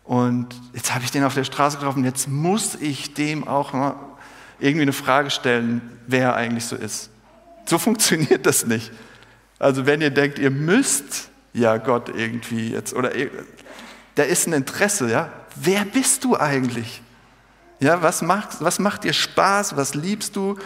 und 0.03 0.47
jetzt 0.73 0.95
habe 0.95 1.03
ich 1.03 1.11
den 1.11 1.23
auf 1.23 1.35
der 1.35 1.43
Straße 1.43 1.77
getroffen, 1.77 2.03
jetzt 2.05 2.27
muss 2.27 2.73
ich 2.73 3.13
dem 3.13 3.47
auch 3.47 3.71
mal 3.73 3.95
irgendwie 4.59 4.81
eine 4.81 4.93
Frage 4.93 5.29
stellen, 5.29 5.81
wer 6.07 6.29
er 6.29 6.35
eigentlich 6.35 6.65
so 6.65 6.75
ist. 6.75 7.11
So 7.65 7.77
funktioniert 7.79 8.47
das 8.47 8.65
nicht. 8.65 8.91
Also 9.59 9.85
wenn 9.85 10.01
ihr 10.01 10.09
denkt, 10.09 10.39
ihr 10.39 10.49
müsst 10.49 11.29
ja, 11.53 11.77
Gott 11.77 12.09
irgendwie 12.09 12.71
jetzt, 12.71 12.95
oder 12.95 13.11
da 14.15 14.23
ist 14.23 14.47
ein 14.47 14.53
Interesse, 14.53 15.09
ja. 15.09 15.29
Wer 15.55 15.85
bist 15.85 16.23
du 16.23 16.35
eigentlich? 16.35 17.01
Ja, 17.79 18.01
was 18.01 18.21
macht, 18.21 18.61
was 18.61 18.79
macht 18.79 19.03
dir 19.03 19.13
Spaß? 19.13 19.77
Was 19.77 19.93
liebst 19.93 20.35
du? 20.35 20.57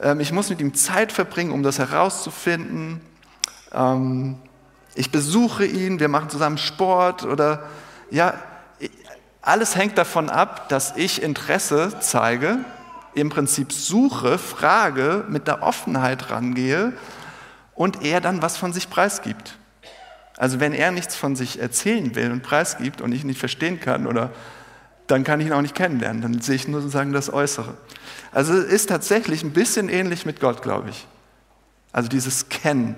Ähm, 0.00 0.20
ich 0.20 0.32
muss 0.32 0.50
mit 0.50 0.60
ihm 0.60 0.74
Zeit 0.74 1.12
verbringen, 1.12 1.52
um 1.52 1.62
das 1.62 1.78
herauszufinden. 1.78 3.00
Ähm, 3.72 4.36
ich 4.94 5.10
besuche 5.10 5.64
ihn, 5.64 6.00
wir 6.00 6.08
machen 6.08 6.30
zusammen 6.30 6.58
Sport 6.58 7.24
oder 7.24 7.64
ja, 8.10 8.34
alles 9.42 9.76
hängt 9.76 9.98
davon 9.98 10.30
ab, 10.30 10.68
dass 10.68 10.96
ich 10.96 11.22
Interesse 11.22 11.92
zeige, 12.00 12.58
im 13.14 13.28
Prinzip 13.28 13.72
suche, 13.72 14.38
frage, 14.38 15.24
mit 15.28 15.46
der 15.46 15.62
Offenheit 15.62 16.30
rangehe 16.30 16.92
und 17.74 18.02
er 18.04 18.20
dann 18.20 18.42
was 18.42 18.56
von 18.56 18.72
sich 18.72 18.88
preisgibt. 18.88 19.56
Also 20.36 20.60
wenn 20.60 20.72
er 20.72 20.90
nichts 20.90 21.14
von 21.14 21.36
sich 21.36 21.60
erzählen 21.60 22.14
will 22.14 22.32
und 22.32 22.42
preisgibt 22.42 23.00
und 23.00 23.12
ich 23.12 23.24
nicht 23.24 23.38
verstehen 23.38 23.80
kann, 23.80 24.06
oder 24.06 24.30
dann 25.06 25.22
kann 25.22 25.40
ich 25.40 25.46
ihn 25.46 25.52
auch 25.52 25.62
nicht 25.62 25.74
kennenlernen. 25.74 26.22
Dann 26.22 26.40
sehe 26.40 26.56
ich 26.56 26.66
nur 26.66 26.80
sozusagen 26.80 27.12
das 27.12 27.32
Äußere. 27.32 27.74
Also 28.34 28.52
es 28.52 28.64
ist 28.64 28.88
tatsächlich 28.88 29.44
ein 29.44 29.52
bisschen 29.52 29.88
ähnlich 29.88 30.26
mit 30.26 30.40
Gott, 30.40 30.60
glaube 30.60 30.90
ich. 30.90 31.06
Also 31.92 32.08
dieses 32.08 32.48
Kennen, 32.48 32.96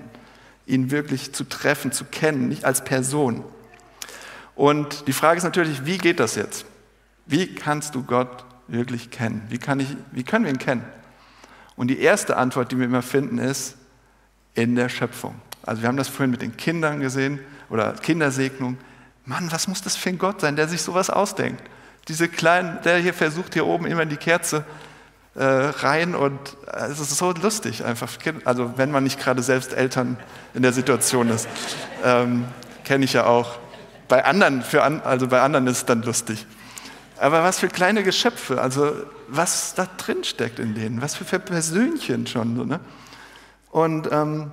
ihn 0.65 0.89
wirklich 0.89 1.31
zu 1.31 1.43
treffen, 1.43 1.91
zu 1.91 2.05
kennen, 2.05 2.49
nicht 2.49 2.65
als 2.65 2.83
Person. 2.83 3.45
Und 4.55 5.07
die 5.07 5.13
Frage 5.13 5.37
ist 5.37 5.43
natürlich, 5.43 5.85
wie 5.85 5.99
geht 5.99 6.19
das 6.19 6.33
jetzt? 6.33 6.65
Wie 7.27 7.53
kannst 7.53 7.93
du 7.93 8.03
Gott 8.03 8.45
wirklich 8.67 9.11
kennen? 9.11 9.45
Wie, 9.49 9.59
kann 9.59 9.79
ich, 9.79 9.95
wie 10.11 10.23
können 10.23 10.45
wir 10.45 10.51
ihn 10.51 10.57
kennen? 10.57 10.83
Und 11.75 11.89
die 11.89 11.99
erste 11.99 12.35
Antwort, 12.35 12.71
die 12.71 12.79
wir 12.79 12.85
immer 12.85 13.03
finden, 13.03 13.37
ist 13.37 13.75
in 14.55 14.75
der 14.75 14.89
Schöpfung. 14.89 15.35
Also 15.61 15.83
wir 15.83 15.87
haben 15.87 15.97
das 15.97 16.07
vorhin 16.07 16.31
mit 16.31 16.41
den 16.41 16.57
Kindern 16.57 16.99
gesehen 16.99 17.39
oder 17.69 17.93
Kindersegnung. 17.93 18.79
Mann, 19.25 19.51
was 19.51 19.67
muss 19.67 19.83
das 19.83 19.95
für 19.95 20.09
ein 20.09 20.17
Gott 20.17 20.41
sein, 20.41 20.55
der 20.55 20.67
sich 20.67 20.81
sowas 20.81 21.11
ausdenkt? 21.11 21.61
Diese 22.07 22.27
kleinen, 22.27 22.81
der 22.81 22.97
hier 22.97 23.13
versucht, 23.13 23.53
hier 23.53 23.67
oben 23.67 23.85
immer 23.85 24.01
in 24.01 24.09
die 24.09 24.17
Kerze 24.17 24.65
äh, 25.37 25.43
rein 25.43 26.15
und 26.15 26.39
äh, 26.65 26.87
es 26.87 26.99
ist 26.99 27.15
so 27.15 27.31
lustig 27.31 27.85
einfach. 27.85 28.11
Also 28.43 28.73
wenn 28.77 28.91
man 28.91 29.03
nicht 29.03 29.19
gerade 29.19 29.43
selbst 29.43 29.71
Eltern 29.73 30.17
in 30.53 30.63
der 30.63 30.73
Situation 30.73 31.29
ist, 31.29 31.47
ähm, 32.03 32.45
kenne 32.83 33.05
ich 33.05 33.13
ja 33.13 33.25
auch. 33.25 33.59
Bei 34.07 34.25
anderen, 34.25 34.61
für 34.63 34.83
an, 34.83 35.01
also 35.01 35.27
bei 35.27 35.41
anderen 35.41 35.67
ist 35.67 35.77
es 35.77 35.85
dann 35.85 36.01
lustig. 36.01 36.45
Aber 37.19 37.43
was 37.43 37.59
für 37.59 37.67
kleine 37.67 38.03
Geschöpfe, 38.03 38.61
also 38.61 38.93
was 39.27 39.73
da 39.75 39.87
drin 39.97 40.23
steckt 40.23 40.59
in 40.59 40.75
denen, 40.75 41.01
was 41.01 41.15
für 41.15 41.39
Persönchen 41.39 42.25
schon. 42.25 42.55
So, 42.55 42.63
ne? 42.63 42.79
Und 43.69 44.09
ähm, 44.11 44.51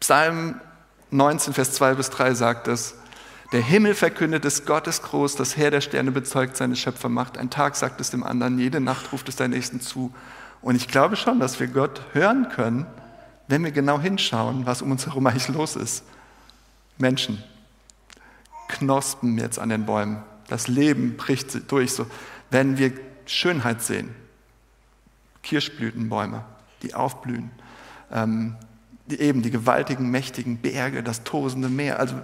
Psalm 0.00 0.60
19, 1.10 1.54
Vers 1.54 1.72
2 1.72 1.94
bis 1.94 2.10
3 2.10 2.34
sagt 2.34 2.68
es, 2.68 2.94
der 3.52 3.60
Himmel 3.60 3.94
verkündet 3.94 4.44
es, 4.46 4.64
Gott 4.64 4.86
ist 4.86 5.02
groß, 5.02 5.36
das 5.36 5.56
Heer 5.56 5.70
der 5.70 5.82
Sterne 5.82 6.10
bezeugt 6.10 6.56
seine 6.56 6.74
Schöpfermacht. 6.74 7.36
Ein 7.36 7.50
Tag 7.50 7.76
sagt 7.76 8.00
es 8.00 8.10
dem 8.10 8.24
anderen, 8.24 8.58
jede 8.58 8.80
Nacht 8.80 9.12
ruft 9.12 9.28
es 9.28 9.36
deinen 9.36 9.50
Nächsten 9.50 9.80
zu. 9.80 10.12
Und 10.62 10.76
ich 10.76 10.88
glaube 10.88 11.16
schon, 11.16 11.38
dass 11.38 11.60
wir 11.60 11.66
Gott 11.66 12.02
hören 12.12 12.48
können, 12.48 12.86
wenn 13.48 13.62
wir 13.62 13.72
genau 13.72 14.00
hinschauen, 14.00 14.64
was 14.64 14.80
um 14.80 14.90
uns 14.90 15.06
herum 15.06 15.26
eigentlich 15.26 15.48
los 15.48 15.76
ist. 15.76 16.04
Menschen, 16.96 17.42
Knospen 18.68 19.36
jetzt 19.36 19.58
an 19.58 19.68
den 19.68 19.84
Bäumen, 19.84 20.22
das 20.48 20.68
Leben 20.68 21.16
bricht 21.18 21.70
durch, 21.70 21.92
so, 21.92 22.06
wenn 22.50 22.78
wir 22.78 22.92
Schönheit 23.26 23.82
sehen. 23.82 24.14
Kirschblütenbäume, 25.42 26.44
die 26.82 26.94
aufblühen. 26.94 27.50
Ähm, 28.10 28.56
die, 29.06 29.20
eben 29.20 29.42
die 29.42 29.50
gewaltigen, 29.50 30.10
mächtigen 30.10 30.58
Berge, 30.58 31.02
das 31.02 31.24
tosende 31.24 31.68
Meer. 31.68 31.98
Also 31.98 32.14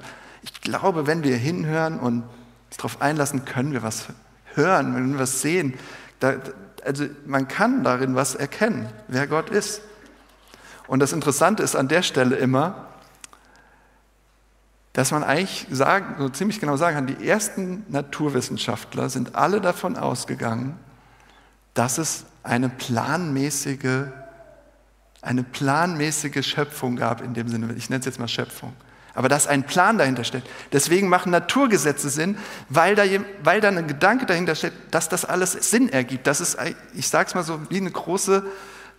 ich 0.52 0.60
glaube, 0.62 1.06
wenn 1.06 1.22
wir 1.22 1.36
hinhören 1.36 1.98
und 1.98 2.22
uns 2.22 2.76
darauf 2.76 3.00
einlassen, 3.00 3.44
können 3.44 3.72
wir 3.72 3.82
was 3.82 4.06
hören, 4.54 4.94
wenn 4.94 5.12
wir 5.12 5.20
was 5.20 5.40
sehen. 5.40 5.74
Da, 6.20 6.36
also 6.84 7.06
man 7.26 7.48
kann 7.48 7.84
darin 7.84 8.14
was 8.14 8.34
erkennen, 8.34 8.88
wer 9.08 9.26
Gott 9.26 9.50
ist. 9.50 9.82
Und 10.86 11.00
das 11.00 11.12
Interessante 11.12 11.62
ist 11.62 11.76
an 11.76 11.88
der 11.88 12.02
Stelle 12.02 12.36
immer, 12.36 12.86
dass 14.94 15.10
man 15.10 15.22
eigentlich 15.22 15.66
sagen, 15.70 16.16
so 16.18 16.28
ziemlich 16.28 16.60
genau 16.60 16.76
sagen 16.76 16.96
kann, 16.96 17.06
die 17.06 17.28
ersten 17.28 17.84
Naturwissenschaftler 17.88 19.10
sind 19.10 19.36
alle 19.36 19.60
davon 19.60 19.96
ausgegangen, 19.96 20.76
dass 21.74 21.98
es 21.98 22.24
eine 22.42 22.68
planmäßige, 22.68 24.06
eine 25.20 25.44
planmäßige 25.44 26.44
Schöpfung 26.44 26.96
gab 26.96 27.20
in 27.20 27.34
dem 27.34 27.48
Sinne, 27.48 27.74
ich 27.74 27.90
nenne 27.90 28.00
es 28.00 28.06
jetzt 28.06 28.18
mal 28.18 28.28
Schöpfung 28.28 28.72
aber 29.18 29.28
dass 29.28 29.48
ein 29.48 29.64
Plan 29.64 29.98
dahinter 29.98 30.22
steckt. 30.22 30.48
Deswegen 30.70 31.08
machen 31.08 31.32
Naturgesetze 31.32 32.08
Sinn, 32.08 32.38
weil 32.68 32.94
da, 32.94 33.02
weil 33.42 33.60
da 33.60 33.66
ein 33.66 33.88
Gedanke 33.88 34.26
dahinter 34.26 34.54
steckt, 34.54 34.94
dass 34.94 35.08
das 35.08 35.24
alles 35.24 35.54
Sinn 35.54 35.88
ergibt, 35.88 36.28
dass 36.28 36.38
es, 36.38 36.56
ich 36.94 37.08
sage 37.08 37.26
es 37.26 37.34
mal 37.34 37.42
so, 37.42 37.60
wie 37.68 37.78
eine 37.78 37.90
große 37.90 38.46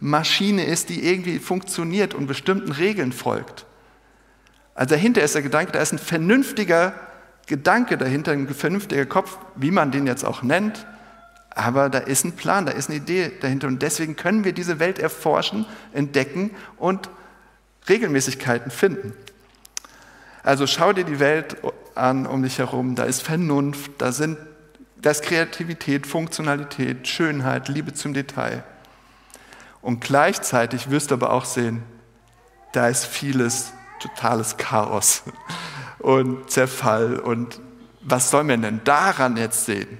Maschine 0.01 0.65
ist, 0.65 0.89
die 0.89 1.05
irgendwie 1.07 1.39
funktioniert 1.39 2.13
und 2.13 2.27
bestimmten 2.27 2.73
Regeln 2.73 3.13
folgt. 3.13 3.65
Also 4.75 4.95
dahinter 4.95 5.21
ist 5.21 5.35
der 5.35 5.41
Gedanke, 5.41 5.71
da 5.71 5.79
ist 5.79 5.93
ein 5.93 5.99
vernünftiger 5.99 6.95
Gedanke 7.47 7.97
dahinter, 7.97 8.33
ein 8.33 8.49
vernünftiger 8.49 9.05
Kopf, 9.05 9.37
wie 9.55 9.71
man 9.71 9.89
den 9.89 10.05
jetzt 10.05 10.25
auch 10.25 10.43
nennt, 10.43 10.85
aber 11.51 11.87
da 11.87 11.99
ist 11.99 12.25
ein 12.25 12.33
Plan, 12.33 12.65
da 12.65 12.73
ist 12.73 12.89
eine 12.89 12.97
Idee 12.97 13.31
dahinter 13.39 13.67
und 13.67 13.81
deswegen 13.81 14.17
können 14.17 14.43
wir 14.43 14.51
diese 14.51 14.79
Welt 14.79 14.99
erforschen, 14.99 15.65
entdecken 15.93 16.51
und 16.75 17.09
Regelmäßigkeiten 17.87 18.69
finden. 18.69 19.13
Also 20.43 20.67
schau 20.67 20.93
dir 20.93 21.03
die 21.03 21.19
Welt 21.19 21.57
an 21.95 22.25
um 22.25 22.43
dich 22.43 22.59
herum, 22.59 22.95
da 22.95 23.03
ist 23.03 23.21
Vernunft, 23.21 23.91
da, 23.97 24.11
sind, 24.11 24.37
da 24.97 25.11
ist 25.11 25.23
Kreativität, 25.23 26.07
Funktionalität, 26.07 27.07
Schönheit, 27.07 27.67
Liebe 27.67 27.93
zum 27.93 28.13
Detail. 28.13 28.63
Und 29.81 30.01
gleichzeitig 30.01 30.89
wirst 30.89 31.11
du 31.11 31.15
aber 31.15 31.31
auch 31.31 31.45
sehen, 31.45 31.83
da 32.73 32.87
ist 32.87 33.05
vieles 33.05 33.73
totales 33.99 34.57
Chaos 34.57 35.23
und 35.99 36.49
Zerfall. 36.49 37.19
Und 37.19 37.59
was 38.01 38.29
soll 38.29 38.43
man 38.43 38.61
denn 38.61 38.81
daran 38.83 39.37
jetzt 39.37 39.65
sehen? 39.65 39.97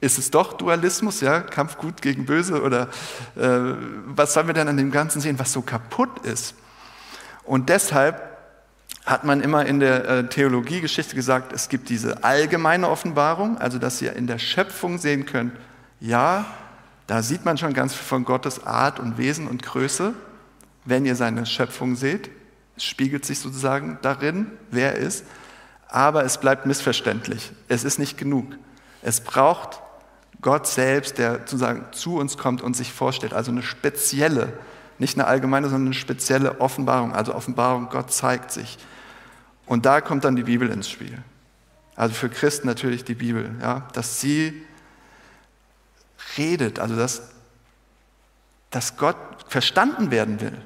Ist 0.00 0.18
es 0.18 0.30
doch 0.30 0.54
Dualismus, 0.54 1.20
ja, 1.20 1.40
Kampf 1.40 1.76
gut 1.76 2.00
gegen 2.00 2.24
böse? 2.24 2.62
Oder 2.62 2.88
äh, 3.36 3.74
was 4.06 4.32
sollen 4.32 4.46
wir 4.46 4.54
denn 4.54 4.68
an 4.68 4.78
dem 4.78 4.90
Ganzen 4.90 5.20
sehen, 5.20 5.38
was 5.38 5.52
so 5.52 5.60
kaputt 5.60 6.24
ist? 6.24 6.54
Und 7.44 7.68
deshalb 7.68 8.29
hat 9.10 9.24
man 9.24 9.40
immer 9.40 9.66
in 9.66 9.80
der 9.80 10.08
äh, 10.08 10.28
Theologiegeschichte 10.28 11.16
gesagt, 11.16 11.52
es 11.52 11.68
gibt 11.68 11.88
diese 11.88 12.22
allgemeine 12.22 12.88
Offenbarung, 12.88 13.58
also 13.58 13.78
dass 13.78 14.00
ihr 14.00 14.14
in 14.14 14.28
der 14.28 14.38
Schöpfung 14.38 14.98
sehen 14.98 15.26
könnt, 15.26 15.52
ja, 15.98 16.46
da 17.08 17.22
sieht 17.22 17.44
man 17.44 17.58
schon 17.58 17.74
ganz 17.74 17.92
viel 17.92 18.06
von 18.06 18.24
Gottes 18.24 18.64
Art 18.64 19.00
und 19.00 19.18
Wesen 19.18 19.48
und 19.48 19.64
Größe, 19.64 20.14
wenn 20.84 21.04
ihr 21.04 21.16
seine 21.16 21.44
Schöpfung 21.44 21.96
seht. 21.96 22.30
Es 22.76 22.84
spiegelt 22.84 23.24
sich 23.24 23.40
sozusagen 23.40 23.98
darin, 24.00 24.46
wer 24.70 24.94
er 24.94 25.00
ist, 25.00 25.24
aber 25.88 26.24
es 26.24 26.38
bleibt 26.38 26.66
missverständlich. 26.66 27.50
Es 27.66 27.82
ist 27.82 27.98
nicht 27.98 28.16
genug. 28.16 28.46
Es 29.02 29.20
braucht 29.20 29.80
Gott 30.40 30.68
selbst, 30.68 31.18
der 31.18 31.40
sozusagen 31.40 31.86
zu 31.90 32.16
uns 32.16 32.38
kommt 32.38 32.62
und 32.62 32.76
sich 32.76 32.92
vorstellt, 32.92 33.34
also 33.34 33.50
eine 33.50 33.62
spezielle, 33.62 34.52
nicht 34.98 35.18
eine 35.18 35.26
allgemeine, 35.26 35.68
sondern 35.68 35.88
eine 35.88 35.94
spezielle 35.94 36.60
Offenbarung, 36.60 37.12
also 37.12 37.34
Offenbarung, 37.34 37.88
Gott 37.90 38.12
zeigt 38.12 38.52
sich. 38.52 38.78
Und 39.70 39.86
da 39.86 40.00
kommt 40.00 40.24
dann 40.24 40.34
die 40.34 40.42
Bibel 40.42 40.68
ins 40.68 40.90
Spiel. 40.90 41.16
Also 41.94 42.12
für 42.12 42.28
Christen 42.28 42.66
natürlich 42.66 43.04
die 43.04 43.14
Bibel, 43.14 43.54
ja, 43.60 43.86
dass 43.92 44.20
sie 44.20 44.66
redet, 46.36 46.80
also 46.80 46.96
dass, 46.96 47.30
dass 48.70 48.96
Gott 48.96 49.14
verstanden 49.46 50.10
werden 50.10 50.40
will. 50.40 50.58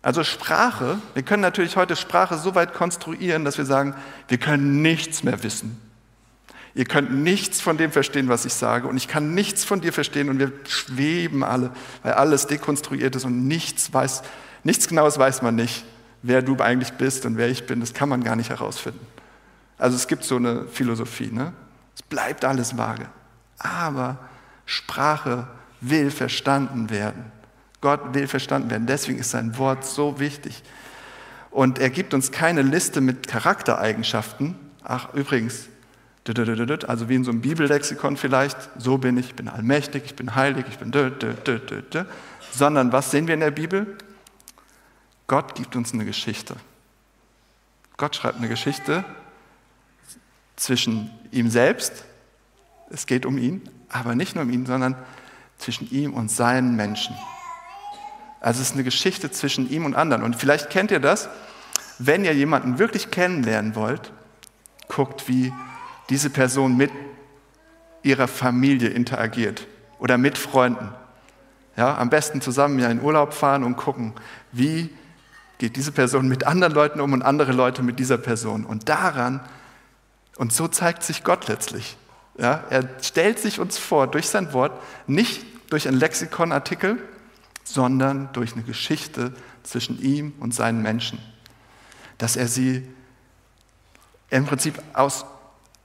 Also 0.00 0.22
Sprache, 0.22 1.00
wir 1.14 1.24
können 1.24 1.42
natürlich 1.42 1.76
heute 1.76 1.96
Sprache 1.96 2.38
so 2.38 2.54
weit 2.54 2.72
konstruieren, 2.72 3.44
dass 3.44 3.58
wir 3.58 3.64
sagen, 3.64 3.96
wir 4.28 4.38
können 4.38 4.80
nichts 4.80 5.24
mehr 5.24 5.42
wissen. 5.42 5.82
Ihr 6.76 6.84
könnt 6.84 7.12
nichts 7.12 7.60
von 7.60 7.76
dem 7.76 7.90
verstehen, 7.90 8.28
was 8.28 8.44
ich 8.44 8.54
sage, 8.54 8.86
und 8.86 8.96
ich 8.96 9.08
kann 9.08 9.34
nichts 9.34 9.64
von 9.64 9.80
dir 9.80 9.92
verstehen, 9.92 10.28
und 10.28 10.38
wir 10.38 10.52
schweben 10.68 11.42
alle, 11.42 11.72
weil 12.04 12.12
alles 12.12 12.46
dekonstruiert 12.46 13.16
ist 13.16 13.24
und 13.24 13.48
nichts 13.48 13.92
weiß, 13.92 14.22
nichts 14.62 14.86
Genaues 14.86 15.18
weiß 15.18 15.42
man 15.42 15.56
nicht 15.56 15.84
wer 16.26 16.42
du 16.42 16.56
eigentlich 16.58 16.92
bist 16.92 17.26
und 17.26 17.36
wer 17.36 17.48
ich 17.48 17.66
bin, 17.66 17.80
das 17.80 17.94
kann 17.94 18.08
man 18.08 18.22
gar 18.22 18.36
nicht 18.36 18.50
herausfinden. 18.50 19.06
Also 19.78 19.96
es 19.96 20.06
gibt 20.06 20.24
so 20.24 20.36
eine 20.36 20.66
Philosophie, 20.68 21.30
ne? 21.30 21.52
es 21.94 22.02
bleibt 22.02 22.44
alles 22.44 22.76
vage. 22.76 23.06
Aber 23.58 24.18
Sprache 24.64 25.46
will 25.80 26.10
verstanden 26.10 26.90
werden. 26.90 27.24
Gott 27.80 28.14
will 28.14 28.26
verstanden 28.26 28.70
werden. 28.70 28.86
Deswegen 28.86 29.18
ist 29.18 29.30
sein 29.30 29.56
Wort 29.58 29.84
so 29.84 30.18
wichtig. 30.18 30.62
Und 31.50 31.78
er 31.78 31.90
gibt 31.90 32.14
uns 32.14 32.32
keine 32.32 32.62
Liste 32.62 33.00
mit 33.00 33.28
Charaktereigenschaften. 33.28 34.56
Ach, 34.82 35.12
übrigens, 35.14 35.68
also 36.86 37.08
wie 37.08 37.14
in 37.14 37.24
so 37.24 37.30
einem 37.30 37.40
Bibellexikon 37.40 38.16
vielleicht, 38.16 38.56
so 38.78 38.98
bin 38.98 39.16
ich, 39.16 39.26
ich 39.26 39.34
bin 39.34 39.48
allmächtig, 39.48 40.02
ich 40.04 40.16
bin 40.16 40.34
heilig, 40.34 40.66
ich 40.68 40.78
bin, 40.78 40.92
sondern 42.50 42.92
was 42.92 43.10
sehen 43.10 43.26
wir 43.26 43.34
in 43.34 43.40
der 43.40 43.52
Bibel? 43.52 43.96
Gott 45.26 45.54
gibt 45.54 45.74
uns 45.76 45.92
eine 45.92 46.04
Geschichte. 46.04 46.56
Gott 47.96 48.14
schreibt 48.14 48.38
eine 48.38 48.48
Geschichte 48.48 49.04
zwischen 50.56 51.10
ihm 51.30 51.50
selbst, 51.50 52.04
es 52.90 53.06
geht 53.06 53.26
um 53.26 53.36
ihn, 53.36 53.68
aber 53.88 54.14
nicht 54.14 54.34
nur 54.34 54.44
um 54.44 54.50
ihn, 54.50 54.66
sondern 54.66 54.96
zwischen 55.58 55.90
ihm 55.90 56.14
und 56.14 56.30
seinen 56.30 56.76
Menschen. 56.76 57.16
Also 58.40 58.60
es 58.60 58.68
ist 58.68 58.74
eine 58.74 58.84
Geschichte 58.84 59.30
zwischen 59.30 59.68
ihm 59.70 59.84
und 59.84 59.94
anderen. 59.94 60.22
Und 60.22 60.36
vielleicht 60.36 60.70
kennt 60.70 60.90
ihr 60.90 61.00
das, 61.00 61.28
wenn 61.98 62.24
ihr 62.24 62.34
jemanden 62.34 62.78
wirklich 62.78 63.10
kennenlernen 63.10 63.74
wollt, 63.74 64.12
guckt, 64.88 65.28
wie 65.28 65.52
diese 66.10 66.30
Person 66.30 66.76
mit 66.76 66.92
ihrer 68.02 68.28
Familie 68.28 68.90
interagiert 68.90 69.66
oder 69.98 70.18
mit 70.18 70.38
Freunden. 70.38 70.90
Ja, 71.76 71.98
am 71.98 72.08
besten 72.08 72.40
zusammen 72.40 72.78
ja 72.78 72.88
in 72.88 73.02
Urlaub 73.02 73.34
fahren 73.34 73.64
und 73.64 73.76
gucken, 73.76 74.12
wie 74.52 74.90
geht 75.58 75.76
diese 75.76 75.92
Person 75.92 76.28
mit 76.28 76.44
anderen 76.44 76.72
Leuten 76.72 77.00
um 77.00 77.12
und 77.12 77.22
andere 77.22 77.52
Leute 77.52 77.82
mit 77.82 77.98
dieser 77.98 78.18
Person. 78.18 78.64
Und 78.64 78.88
daran, 78.88 79.40
und 80.36 80.52
so 80.52 80.68
zeigt 80.68 81.02
sich 81.02 81.24
Gott 81.24 81.48
letztlich. 81.48 81.96
Ja, 82.38 82.64
er 82.68 82.88
stellt 83.02 83.38
sich 83.38 83.60
uns 83.60 83.78
vor 83.78 84.06
durch 84.06 84.28
sein 84.28 84.52
Wort, 84.52 84.72
nicht 85.06 85.44
durch 85.70 85.88
einen 85.88 85.98
Lexikonartikel, 85.98 86.98
sondern 87.64 88.28
durch 88.32 88.52
eine 88.52 88.62
Geschichte 88.62 89.32
zwischen 89.62 90.00
ihm 90.00 90.34
und 90.38 90.54
seinen 90.54 90.82
Menschen. 90.82 91.18
Dass 92.18 92.36
er 92.36 92.48
sie 92.48 92.86
im 94.30 94.44
Prinzip 94.44 94.80
aus, 94.92 95.24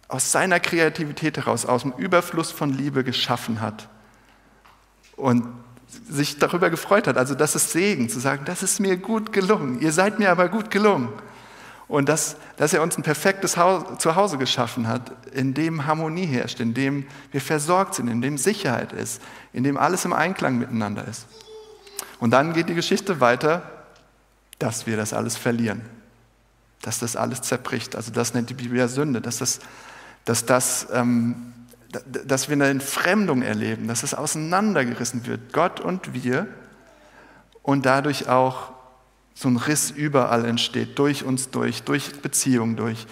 aus 0.07 0.31
seiner 0.31 0.59
Kreativität 0.59 1.37
heraus, 1.37 1.65
aus 1.65 1.83
dem 1.83 1.93
Überfluss 1.93 2.51
von 2.51 2.71
Liebe 2.71 3.03
geschaffen 3.03 3.61
hat. 3.61 3.87
Und 5.15 5.45
sich 6.09 6.37
darüber 6.37 6.69
gefreut 6.69 7.07
hat. 7.07 7.17
Also 7.17 7.35
das 7.35 7.55
ist 7.55 7.71
Segen, 7.71 8.09
zu 8.09 8.19
sagen, 8.19 8.43
das 8.45 8.63
ist 8.63 8.79
mir 8.79 8.97
gut 8.97 9.33
gelungen, 9.33 9.79
ihr 9.81 9.91
seid 9.91 10.19
mir 10.19 10.31
aber 10.31 10.49
gut 10.49 10.71
gelungen. 10.71 11.09
Und 11.87 12.07
dass, 12.07 12.37
dass 12.55 12.73
er 12.73 12.81
uns 12.81 12.97
ein 12.97 13.03
perfektes 13.03 13.51
Zuhause 13.97 14.37
geschaffen 14.37 14.87
hat, 14.87 15.11
in 15.33 15.53
dem 15.53 15.85
Harmonie 15.85 16.25
herrscht, 16.25 16.61
in 16.61 16.73
dem 16.73 17.05
wir 17.31 17.41
versorgt 17.41 17.95
sind, 17.95 18.07
in 18.07 18.21
dem 18.21 18.37
Sicherheit 18.37 18.93
ist, 18.93 19.21
in 19.51 19.65
dem 19.65 19.75
alles 19.75 20.05
im 20.05 20.13
Einklang 20.13 20.57
miteinander 20.57 21.05
ist. 21.05 21.25
Und 22.21 22.31
dann 22.31 22.53
geht 22.53 22.69
die 22.69 22.75
Geschichte 22.75 23.19
weiter, 23.19 23.63
dass 24.57 24.87
wir 24.87 24.95
das 24.95 25.11
alles 25.11 25.35
verlieren, 25.35 25.81
dass 26.81 26.99
das 26.99 27.17
alles 27.17 27.41
zerbricht. 27.41 27.95
Also 27.97 28.11
das 28.11 28.33
nennt 28.33 28.49
die 28.49 28.53
Bibel 28.53 28.77
ja 28.77 28.87
Sünde, 28.87 29.19
dass 29.19 29.39
das, 29.39 29.59
dass 30.23 30.45
das 30.45 30.87
ähm, 30.93 31.51
dass 31.91 32.47
wir 32.49 32.53
eine 32.53 32.67
Entfremdung 32.67 33.41
erleben, 33.41 33.87
dass 33.87 34.03
es 34.03 34.13
auseinandergerissen 34.13 35.25
wird, 35.25 35.53
Gott 35.53 35.79
und 35.79 36.13
wir, 36.13 36.47
und 37.63 37.85
dadurch 37.85 38.27
auch 38.27 38.71
so 39.33 39.47
ein 39.47 39.57
Riss 39.57 39.91
überall 39.91 40.45
entsteht, 40.45 40.97
durch 40.99 41.23
uns 41.23 41.49
durch, 41.49 41.83
durch 41.83 42.21
Beziehungen 42.21 42.75
durch, 42.75 43.07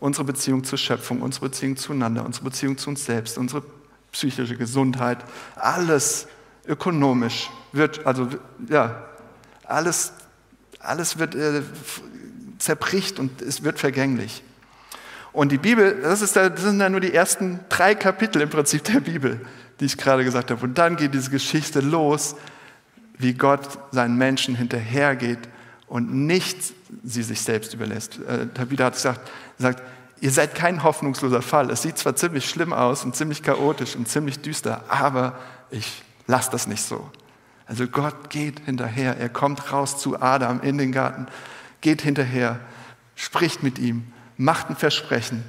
unsere 0.00 0.24
Beziehung 0.24 0.64
zur 0.64 0.78
Schöpfung, 0.78 1.22
unsere 1.22 1.48
Beziehung 1.48 1.76
zueinander, 1.76 2.24
unsere 2.24 2.44
Beziehung 2.44 2.78
zu 2.78 2.90
uns 2.90 3.04
selbst, 3.04 3.38
unsere 3.38 3.62
psychische 4.12 4.56
Gesundheit, 4.56 5.18
alles 5.56 6.28
ökonomisch 6.66 7.50
wird, 7.72 8.06
also 8.06 8.28
ja, 8.68 9.04
alles, 9.64 10.12
alles 10.78 11.18
wird 11.18 11.34
äh, 11.34 11.62
zerbricht 12.58 13.18
und 13.18 13.42
es 13.42 13.62
wird 13.62 13.78
vergänglich. 13.78 14.42
Und 15.32 15.52
die 15.52 15.58
Bibel, 15.58 16.00
das, 16.02 16.22
ist, 16.22 16.36
das 16.36 16.60
sind 16.60 16.78
dann 16.78 16.92
nur 16.92 17.00
die 17.00 17.12
ersten 17.12 17.60
drei 17.68 17.94
Kapitel 17.94 18.42
im 18.42 18.50
Prinzip 18.50 18.84
der 18.84 19.00
Bibel, 19.00 19.40
die 19.80 19.84
ich 19.84 19.96
gerade 19.96 20.24
gesagt 20.24 20.50
habe. 20.50 20.64
Und 20.64 20.78
dann 20.78 20.96
geht 20.96 21.14
diese 21.14 21.30
Geschichte 21.30 21.80
los, 21.80 22.34
wie 23.18 23.34
Gott 23.34 23.78
seinen 23.90 24.16
Menschen 24.16 24.54
hinterhergeht 24.54 25.40
und 25.86 26.12
nicht 26.12 26.58
sie 27.04 27.22
sich 27.22 27.40
selbst 27.40 27.74
überlässt. 27.74 28.18
Äh, 28.20 28.46
David 28.54 28.80
hat 28.80 28.94
gesagt, 28.94 29.30
gesagt, 29.56 29.82
ihr 30.20 30.30
seid 30.30 30.54
kein 30.54 30.82
hoffnungsloser 30.82 31.42
Fall. 31.42 31.70
Es 31.70 31.82
sieht 31.82 31.98
zwar 31.98 32.16
ziemlich 32.16 32.48
schlimm 32.48 32.72
aus 32.72 33.04
und 33.04 33.16
ziemlich 33.16 33.42
chaotisch 33.42 33.96
und 33.96 34.08
ziemlich 34.08 34.40
düster, 34.40 34.84
aber 34.88 35.38
ich 35.70 36.02
lasse 36.26 36.50
das 36.50 36.66
nicht 36.66 36.82
so. 36.82 37.10
Also 37.66 37.86
Gott 37.86 38.30
geht 38.30 38.60
hinterher, 38.60 39.16
er 39.18 39.28
kommt 39.28 39.72
raus 39.72 39.98
zu 39.98 40.20
Adam 40.20 40.60
in 40.62 40.78
den 40.78 40.92
Garten, 40.92 41.26
geht 41.80 42.02
hinterher, 42.02 42.60
spricht 43.14 43.62
mit 43.62 43.78
ihm 43.78 44.12
macht 44.38 44.70
ein 44.70 44.76
Versprechen 44.76 45.44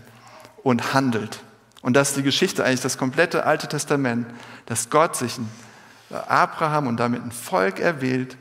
und 0.64 0.94
handelt. 0.94 1.40
Und 1.82 1.94
das 1.94 2.10
ist 2.10 2.18
die 2.18 2.24
Geschichte 2.24 2.66
eigentlich, 2.66 2.82
das 2.82 2.98
komplette 2.98 3.46
Alte 3.46 3.68
Testament, 3.68 4.28
dass 4.66 4.90
Gott 4.90 5.16
sich 5.16 5.40
Abraham 6.10 6.88
und 6.88 6.98
damit 6.98 7.24
ein 7.24 7.32
Volk 7.32 7.80
erwählt, 7.80 8.36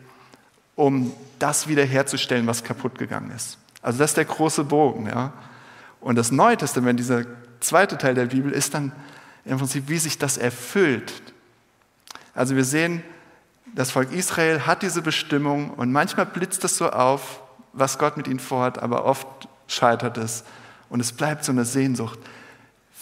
um 0.74 1.12
das 1.38 1.68
wiederherzustellen, 1.68 2.46
was 2.46 2.64
kaputt 2.64 2.98
gegangen 2.98 3.30
ist. 3.30 3.58
Also 3.82 3.98
das 3.98 4.12
ist 4.12 4.16
der 4.16 4.24
große 4.24 4.64
Bogen. 4.64 5.06
Ja? 5.06 5.32
Und 6.00 6.16
das 6.16 6.32
Neue 6.32 6.56
Testament, 6.56 6.98
dieser 6.98 7.24
zweite 7.60 7.98
Teil 7.98 8.14
der 8.14 8.26
Bibel, 8.26 8.50
ist 8.50 8.74
dann 8.74 8.92
im 9.44 9.58
Prinzip, 9.58 9.88
wie 9.88 9.98
sich 9.98 10.18
das 10.18 10.36
erfüllt. 10.36 11.12
Also 12.34 12.56
wir 12.56 12.64
sehen, 12.64 13.02
das 13.74 13.90
Volk 13.90 14.12
Israel 14.12 14.66
hat 14.66 14.82
diese 14.82 15.02
Bestimmung 15.02 15.70
und 15.70 15.92
manchmal 15.92 16.26
blitzt 16.26 16.64
es 16.64 16.76
so 16.76 16.90
auf, 16.90 17.42
was 17.72 17.98
Gott 17.98 18.16
mit 18.16 18.26
ihnen 18.26 18.40
vorhat, 18.40 18.78
aber 18.78 19.04
oft 19.04 19.47
scheitert 19.68 20.18
es. 20.18 20.42
Und 20.88 20.98
es 20.98 21.12
bleibt 21.12 21.44
so 21.44 21.52
eine 21.52 21.64
Sehnsucht. 21.64 22.18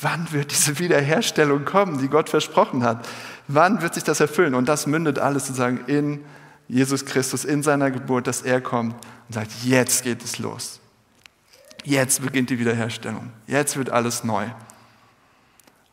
Wann 0.02 0.30
wird 0.32 0.50
diese 0.50 0.78
Wiederherstellung 0.78 1.64
kommen, 1.64 1.98
die 1.98 2.08
Gott 2.08 2.28
versprochen 2.28 2.82
hat? 2.82 3.08
Wann 3.48 3.80
wird 3.80 3.94
sich 3.94 4.04
das 4.04 4.20
erfüllen? 4.20 4.54
Und 4.54 4.68
das 4.68 4.86
mündet 4.86 5.18
alles 5.18 5.46
sozusagen 5.46 5.84
in 5.86 6.22
Jesus 6.68 7.06
Christus, 7.06 7.44
in 7.44 7.62
seiner 7.62 7.90
Geburt, 7.90 8.26
dass 8.26 8.42
er 8.42 8.60
kommt 8.60 8.94
und 9.28 9.34
sagt, 9.34 9.52
jetzt 9.64 10.02
geht 10.02 10.22
es 10.22 10.38
los. 10.38 10.80
Jetzt 11.84 12.20
beginnt 12.20 12.50
die 12.50 12.58
Wiederherstellung. 12.58 13.32
Jetzt 13.46 13.76
wird 13.76 13.90
alles 13.90 14.24
neu. 14.24 14.46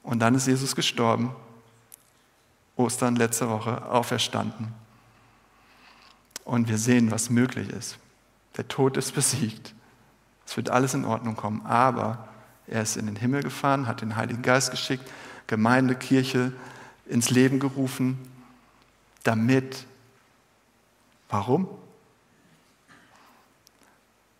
Und 0.02 0.20
dann 0.20 0.36
ist 0.36 0.48
Jesus 0.48 0.76
gestorben. 0.76 1.34
Ostern 2.76 3.16
letzte 3.16 3.50
Woche 3.50 3.86
auferstanden. 3.86 4.74
Und 6.44 6.68
wir 6.68 6.80
sehen, 6.80 7.12
was 7.12 7.30
möglich 7.30 7.70
ist. 7.70 7.98
Der 8.58 8.68
Tod 8.68 8.98
ist 8.98 9.14
besiegt. 9.14 9.74
Es 10.46 10.58
wird 10.58 10.70
alles 10.70 10.94
in 10.94 11.06
Ordnung 11.06 11.36
kommen. 11.36 11.66
Aber 11.66 12.28
er 12.68 12.82
ist 12.82 12.98
in 12.98 13.06
den 13.06 13.16
Himmel 13.16 13.44
gefahren, 13.44 13.88
hat 13.88 14.02
den 14.02 14.16
Heiligen 14.16 14.42
Geist 14.42 14.72
geschickt, 14.72 15.10
Gemeinde, 15.48 15.96
Kirche 15.96 16.54
ins 17.06 17.30
Leben 17.30 17.60
gerufen, 17.60 18.18
damit, 19.24 19.86
warum? 21.30 21.68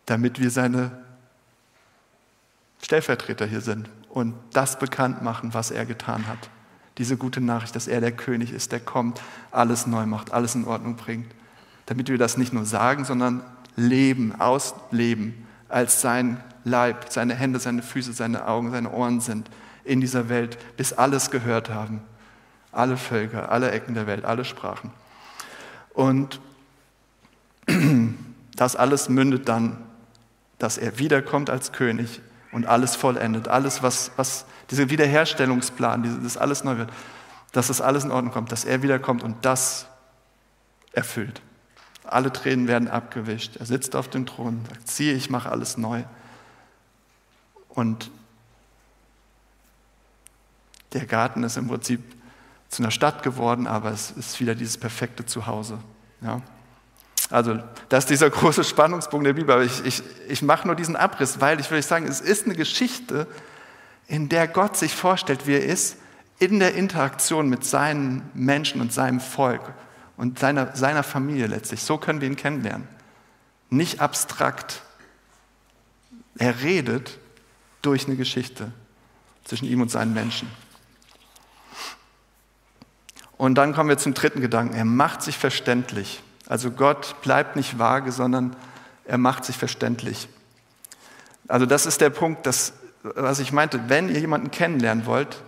Damit 0.06 0.40
wir 0.40 0.50
seine 0.50 1.04
Stellvertreter 2.82 3.46
hier 3.46 3.60
sind 3.60 3.88
und 4.10 4.34
das 4.52 4.78
bekannt 4.78 5.22
machen, 5.22 5.54
was 5.54 5.70
er 5.70 5.86
getan 5.86 6.26
hat. 6.26 6.50
Diese 6.98 7.16
gute 7.16 7.40
Nachricht, 7.40 7.74
dass 7.74 7.88
er 7.88 8.00
der 8.00 8.12
König 8.12 8.52
ist, 8.52 8.72
der 8.72 8.80
kommt, 8.80 9.20
alles 9.50 9.86
neu 9.86 10.06
macht, 10.06 10.32
alles 10.32 10.54
in 10.54 10.64
Ordnung 10.64 10.96
bringt. 10.96 11.34
Damit 11.86 12.08
wir 12.08 12.18
das 12.18 12.36
nicht 12.36 12.52
nur 12.52 12.64
sagen, 12.64 13.04
sondern 13.04 13.42
leben, 13.76 14.38
ausleben 14.40 15.46
als 15.68 16.00
sein 16.00 16.42
Leib, 16.64 17.06
seine 17.10 17.34
Hände, 17.34 17.58
seine 17.58 17.82
Füße, 17.82 18.12
seine 18.12 18.46
Augen, 18.46 18.70
seine 18.70 18.90
Ohren 18.90 19.20
sind 19.20 19.50
in 19.84 20.00
dieser 20.00 20.28
Welt, 20.28 20.58
bis 20.76 20.92
alles 20.92 21.30
gehört 21.30 21.68
haben. 21.68 22.00
Alle 22.72 22.96
Völker, 22.96 23.52
alle 23.52 23.70
Ecken 23.70 23.94
der 23.94 24.06
Welt, 24.06 24.24
alle 24.24 24.44
Sprachen. 24.44 24.90
Und 25.92 26.40
das 28.56 28.76
alles 28.76 29.08
mündet 29.08 29.48
dann, 29.48 29.76
dass 30.58 30.78
er 30.78 30.98
wiederkommt 30.98 31.50
als 31.50 31.72
König 31.72 32.20
und 32.52 32.66
alles 32.66 32.96
vollendet. 32.96 33.48
Alles, 33.48 33.82
was, 33.82 34.12
was 34.16 34.46
dieser 34.70 34.90
Wiederherstellungsplan, 34.90 36.22
das 36.22 36.36
alles 36.36 36.64
neu 36.64 36.78
wird, 36.78 36.90
dass 37.52 37.68
das 37.68 37.80
alles 37.80 38.04
in 38.04 38.10
Ordnung 38.10 38.32
kommt, 38.32 38.50
dass 38.50 38.64
er 38.64 38.82
wiederkommt 38.82 39.22
und 39.22 39.44
das 39.44 39.86
erfüllt. 40.92 41.40
Alle 42.04 42.32
Tränen 42.32 42.68
werden 42.68 42.88
abgewischt. 42.88 43.56
Er 43.56 43.66
sitzt 43.66 43.96
auf 43.96 44.08
dem 44.08 44.26
Thron, 44.26 44.60
sagt, 44.68 44.88
siehe, 44.88 45.14
ich 45.14 45.30
mache 45.30 45.50
alles 45.50 45.76
neu. 45.76 46.04
Und 47.68 48.10
der 50.92 51.06
Garten 51.06 51.42
ist 51.42 51.56
im 51.56 51.68
Prinzip 51.68 52.00
zu 52.68 52.82
einer 52.82 52.90
Stadt 52.90 53.22
geworden, 53.22 53.66
aber 53.66 53.90
es 53.90 54.10
ist 54.12 54.38
wieder 54.40 54.54
dieses 54.54 54.78
perfekte 54.78 55.26
Zuhause. 55.26 55.78
Ja? 56.20 56.40
Also 57.30 57.58
das 57.88 58.04
ist 58.04 58.10
dieser 58.10 58.30
große 58.30 58.64
Spannungspunkt 58.64 59.26
der 59.26 59.32
Bibel. 59.32 59.52
Aber 59.52 59.64
ich, 59.64 59.84
ich, 59.84 60.02
ich 60.28 60.42
mache 60.42 60.66
nur 60.66 60.76
diesen 60.76 60.96
Abriss, 60.96 61.40
weil 61.40 61.60
ich 61.60 61.70
würde 61.70 61.82
sagen, 61.82 62.06
es 62.06 62.20
ist 62.20 62.46
eine 62.46 62.54
Geschichte, 62.54 63.26
in 64.06 64.28
der 64.28 64.46
Gott 64.48 64.76
sich 64.76 64.94
vorstellt, 64.94 65.46
wie 65.46 65.54
er 65.54 65.64
ist, 65.64 65.96
in 66.38 66.58
der 66.58 66.74
Interaktion 66.74 67.48
mit 67.48 67.64
seinen 67.64 68.22
Menschen 68.34 68.80
und 68.80 68.92
seinem 68.92 69.20
Volk 69.20 69.62
und 70.16 70.38
seiner, 70.38 70.76
seiner 70.76 71.02
Familie 71.02 71.46
letztlich. 71.46 71.82
So 71.82 71.98
können 71.98 72.20
wir 72.20 72.28
ihn 72.28 72.36
kennenlernen. 72.36 72.86
Nicht 73.70 74.00
abstrakt. 74.00 74.82
Er 76.38 76.62
redet 76.62 77.18
durch 77.82 78.06
eine 78.06 78.16
Geschichte 78.16 78.72
zwischen 79.44 79.66
ihm 79.66 79.80
und 79.80 79.90
seinen 79.90 80.14
Menschen. 80.14 80.50
Und 83.36 83.56
dann 83.56 83.74
kommen 83.74 83.88
wir 83.88 83.98
zum 83.98 84.14
dritten 84.14 84.40
Gedanken. 84.40 84.74
Er 84.74 84.84
macht 84.84 85.22
sich 85.22 85.36
verständlich. 85.36 86.22
Also 86.46 86.70
Gott 86.70 87.16
bleibt 87.22 87.56
nicht 87.56 87.78
vage, 87.78 88.12
sondern 88.12 88.56
er 89.04 89.18
macht 89.18 89.44
sich 89.44 89.56
verständlich. 89.56 90.28
Also 91.48 91.66
das 91.66 91.84
ist 91.86 92.00
der 92.00 92.10
Punkt, 92.10 92.46
dass, 92.46 92.74
was 93.02 93.38
ich 93.40 93.52
meinte, 93.52 93.88
wenn 93.88 94.08
ihr 94.08 94.20
jemanden 94.20 94.50
kennenlernen 94.50 95.04
wollt, 95.06 95.42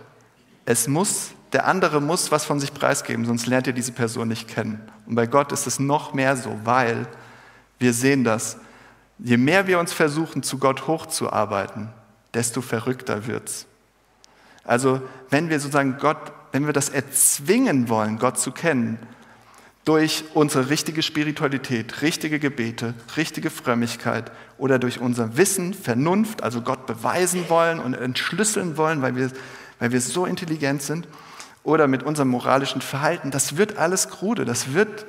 es 0.65 0.87
muss, 0.87 1.31
der 1.53 1.65
andere 1.65 2.01
muss 2.01 2.31
was 2.31 2.45
von 2.45 2.59
sich 2.59 2.73
preisgeben, 2.73 3.25
sonst 3.25 3.47
lernt 3.47 3.67
ihr 3.67 3.73
diese 3.73 3.91
Person 3.91 4.27
nicht 4.27 4.47
kennen. 4.47 4.81
Und 5.05 5.15
bei 5.15 5.27
Gott 5.27 5.51
ist 5.51 5.67
es 5.67 5.79
noch 5.79 6.13
mehr 6.13 6.35
so, 6.35 6.59
weil 6.63 7.07
wir 7.79 7.93
sehen 7.93 8.23
das, 8.23 8.57
je 9.19 9.37
mehr 9.37 9.67
wir 9.67 9.79
uns 9.79 9.93
versuchen, 9.93 10.43
zu 10.43 10.57
Gott 10.57 10.87
hochzuarbeiten, 10.87 11.89
desto 12.33 12.61
verrückter 12.61 13.27
wird's. 13.27 13.65
Also 14.63 15.01
wenn 15.29 15.49
wir 15.49 15.59
sozusagen 15.59 15.97
Gott, 15.97 16.17
wenn 16.51 16.65
wir 16.65 16.73
das 16.73 16.89
erzwingen 16.89 17.87
wollen, 17.89 18.19
Gott 18.19 18.39
zu 18.39 18.51
kennen, 18.51 18.99
durch 19.85 20.25
unsere 20.33 20.69
richtige 20.69 21.01
Spiritualität, 21.01 22.01
richtige 22.01 22.39
Gebete, 22.39 22.93
richtige 23.15 23.49
Frömmigkeit 23.49 24.33
oder 24.57 24.79
durch 24.79 24.99
unser 24.99 25.37
Wissen, 25.37 25.73
Vernunft, 25.73 26.43
also 26.43 26.61
Gott 26.61 26.85
beweisen 26.87 27.45
wollen 27.47 27.79
und 27.79 27.93
entschlüsseln 27.93 28.75
wollen, 28.75 29.01
weil 29.01 29.15
wir, 29.15 29.31
weil 29.79 29.93
wir 29.93 30.01
so 30.01 30.25
intelligent 30.25 30.81
sind, 30.81 31.07
oder 31.67 31.87
mit 31.87 32.01
unserem 32.01 32.29
moralischen 32.29 32.79
Verhalten, 32.79 33.29
das 33.29 33.57
wird 33.57 33.77
alles 33.77 34.07
krude, 34.07 34.45
das 34.45 34.73
wird, 34.73 35.05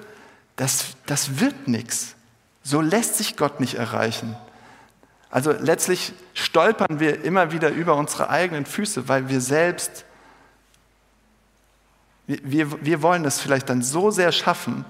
das, 0.56 0.86
das 1.06 1.38
wird 1.38 1.68
nichts. 1.68 2.16
So 2.64 2.80
lässt 2.80 3.14
sich 3.14 3.36
Gott 3.36 3.60
nicht 3.60 3.74
erreichen. 3.74 4.36
Also 5.30 5.52
letztlich 5.52 6.14
stolpern 6.34 6.98
wir 6.98 7.22
immer 7.22 7.52
wieder 7.52 7.68
über 7.68 7.94
unsere 7.94 8.28
eigenen 8.28 8.66
Füße, 8.66 9.06
weil 9.06 9.28
wir 9.28 9.40
selbst 9.40 10.04
wir, 12.26 12.84
wir 12.84 13.02
wollen 13.02 13.24
es 13.24 13.40
vielleicht 13.40 13.70
dann 13.70 13.80
so 13.80 14.10
sehr 14.10 14.32
schaffen, 14.32 14.84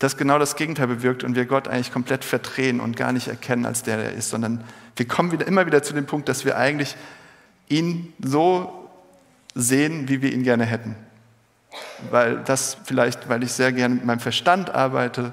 dass 0.00 0.16
genau 0.16 0.40
das 0.40 0.56
Gegenteil 0.56 0.88
bewirkt 0.88 1.22
und 1.22 1.36
wir 1.36 1.46
Gott 1.46 1.68
eigentlich 1.68 1.92
komplett 1.92 2.24
verdrehen 2.24 2.80
und 2.80 2.96
gar 2.96 3.12
nicht 3.12 3.28
erkennen 3.28 3.64
als 3.64 3.84
der, 3.84 3.96
der 3.96 4.12
ist, 4.12 4.30
sondern 4.30 4.64
wir 4.96 5.06
kommen 5.06 5.30
wieder, 5.30 5.46
immer 5.46 5.66
wieder 5.66 5.84
zu 5.84 5.94
dem 5.94 6.04
Punkt, 6.04 6.28
dass 6.28 6.44
wir 6.44 6.58
eigentlich 6.58 6.96
ihn 7.68 8.12
so 8.20 8.81
sehen, 9.54 10.08
wie 10.08 10.22
wir 10.22 10.32
ihn 10.32 10.42
gerne 10.42 10.64
hätten. 10.64 10.96
Weil 12.10 12.42
das 12.44 12.76
vielleicht, 12.84 13.28
weil 13.28 13.42
ich 13.42 13.52
sehr 13.52 13.72
gerne 13.72 13.94
mit 13.94 14.04
meinem 14.04 14.20
Verstand 14.20 14.70
arbeite, 14.70 15.32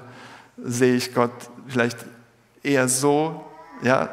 sehe 0.56 0.94
ich 0.94 1.14
Gott 1.14 1.32
vielleicht 1.68 1.98
eher 2.62 2.88
so, 2.88 3.44
ja, 3.82 4.08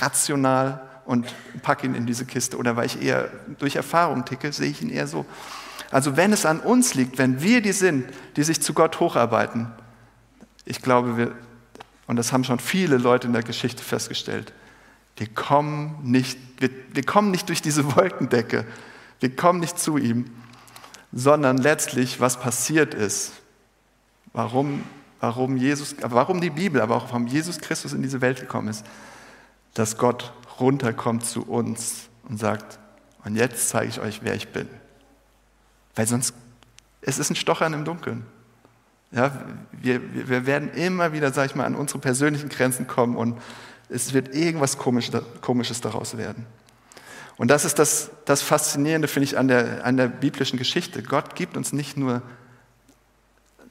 rational 0.00 0.80
und 1.04 1.26
packe 1.62 1.86
ihn 1.86 1.94
in 1.94 2.06
diese 2.06 2.24
Kiste. 2.24 2.56
Oder 2.56 2.76
weil 2.76 2.86
ich 2.86 3.02
eher 3.02 3.28
durch 3.58 3.76
Erfahrung 3.76 4.24
ticke, 4.24 4.52
sehe 4.52 4.70
ich 4.70 4.82
ihn 4.82 4.90
eher 4.90 5.06
so. 5.06 5.26
Also 5.90 6.16
wenn 6.16 6.32
es 6.32 6.46
an 6.46 6.60
uns 6.60 6.94
liegt, 6.94 7.18
wenn 7.18 7.42
wir 7.42 7.62
die 7.62 7.72
sind, 7.72 8.06
die 8.36 8.44
sich 8.44 8.62
zu 8.62 8.74
Gott 8.74 9.00
hocharbeiten, 9.00 9.66
ich 10.64 10.82
glaube, 10.82 11.16
wir, 11.16 11.32
und 12.06 12.16
das 12.16 12.32
haben 12.32 12.44
schon 12.44 12.60
viele 12.60 12.96
Leute 12.96 13.26
in 13.26 13.32
der 13.32 13.42
Geschichte 13.42 13.82
festgestellt, 13.82 14.52
wir 15.16 15.26
kommen 15.26 15.98
nicht, 16.02 16.38
wir, 16.58 16.70
wir 16.92 17.02
kommen 17.02 17.30
nicht 17.30 17.48
durch 17.48 17.60
diese 17.60 17.96
Wolkendecke, 17.96 18.64
wir 19.20 19.36
kommen 19.36 19.60
nicht 19.60 19.78
zu 19.78 19.96
ihm, 19.96 20.30
sondern 21.12 21.58
letztlich, 21.58 22.20
was 22.20 22.38
passiert 22.38 22.94
ist, 22.94 23.32
warum, 24.32 24.82
warum, 25.20 25.56
Jesus, 25.56 25.96
warum 26.02 26.40
die 26.40 26.50
Bibel, 26.50 26.80
aber 26.80 26.96
auch 26.96 27.08
warum 27.08 27.26
Jesus 27.26 27.58
Christus 27.58 27.92
in 27.92 28.02
diese 28.02 28.20
Welt 28.20 28.40
gekommen 28.40 28.68
ist, 28.68 28.84
dass 29.74 29.98
Gott 29.98 30.32
runterkommt 30.58 31.24
zu 31.24 31.42
uns 31.42 32.08
und 32.28 32.38
sagt, 32.38 32.78
und 33.24 33.36
jetzt 33.36 33.68
zeige 33.68 33.88
ich 33.88 34.00
euch, 34.00 34.20
wer 34.22 34.34
ich 34.34 34.48
bin. 34.48 34.68
Weil 35.94 36.06
sonst, 36.06 36.34
es 37.02 37.18
ist 37.18 37.30
ein 37.30 37.36
Stochern 37.36 37.74
im 37.74 37.84
Dunkeln. 37.84 38.24
Ja, 39.12 39.44
wir, 39.72 40.28
wir 40.28 40.46
werden 40.46 40.70
immer 40.72 41.12
wieder, 41.12 41.32
sag 41.32 41.46
ich 41.46 41.54
mal, 41.54 41.64
an 41.64 41.74
unsere 41.74 41.98
persönlichen 41.98 42.48
Grenzen 42.48 42.86
kommen 42.86 43.16
und 43.16 43.38
es 43.88 44.12
wird 44.12 44.34
irgendwas 44.34 44.78
Komisches, 44.78 45.20
Komisches 45.40 45.80
daraus 45.80 46.16
werden. 46.16 46.46
Und 47.40 47.48
das 47.48 47.64
ist 47.64 47.78
das, 47.78 48.10
das 48.26 48.42
Faszinierende, 48.42 49.08
finde 49.08 49.24
ich, 49.24 49.38
an 49.38 49.48
der, 49.48 49.86
an 49.86 49.96
der 49.96 50.08
biblischen 50.08 50.58
Geschichte. 50.58 51.02
Gott 51.02 51.34
gibt 51.36 51.56
uns 51.56 51.72
nicht 51.72 51.96
nur 51.96 52.20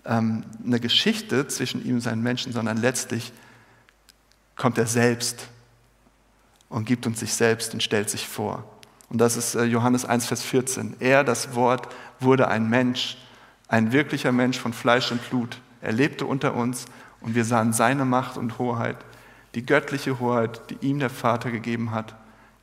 ähm, 0.06 0.44
eine 0.66 0.80
Geschichte 0.80 1.48
zwischen 1.48 1.86
ihm 1.86 1.94
und 1.98 2.02
seinen 2.02 2.24
Menschen, 2.24 2.52
sondern 2.52 2.78
letztlich 2.78 3.32
kommt 4.56 4.80
er 4.80 4.88
selbst 4.88 5.50
und 6.70 6.86
gibt 6.86 7.06
uns 7.06 7.20
sich 7.20 7.32
selbst 7.36 7.72
und 7.76 7.84
stellt 7.84 8.10
sich 8.10 8.28
vor. 8.28 8.64
Und 9.08 9.22
das 9.22 9.38
ist 9.38 9.54
äh, 9.54 9.66
Johannes 9.66 10.04
1, 10.04 10.26
Vers 10.26 10.42
14. 10.42 10.96
Er, 11.00 11.24
das 11.24 11.54
Wort, 11.54 11.90
wurde 12.20 12.48
ein 12.48 12.72
Mensch, 12.72 13.20
ein 13.68 13.92
wirklicher 13.92 14.32
Mensch 14.32 14.58
von 14.58 14.74
Fleisch 14.74 15.12
und 15.12 15.30
Blut. 15.30 15.62
Er 15.82 15.92
lebte 15.92 16.26
unter 16.26 16.56
uns 16.56 16.86
und 17.22 17.36
wir 17.36 17.46
sahen 17.46 17.72
seine 17.72 18.06
Macht 18.06 18.36
und 18.36 18.58
Hoheit, 18.58 18.98
die 19.54 19.64
göttliche 19.64 20.20
Hoheit, 20.20 20.60
die 20.72 20.88
ihm 20.88 20.98
der 20.98 21.12
Vater 21.12 21.52
gegeben 21.52 21.92
hat, 21.92 22.16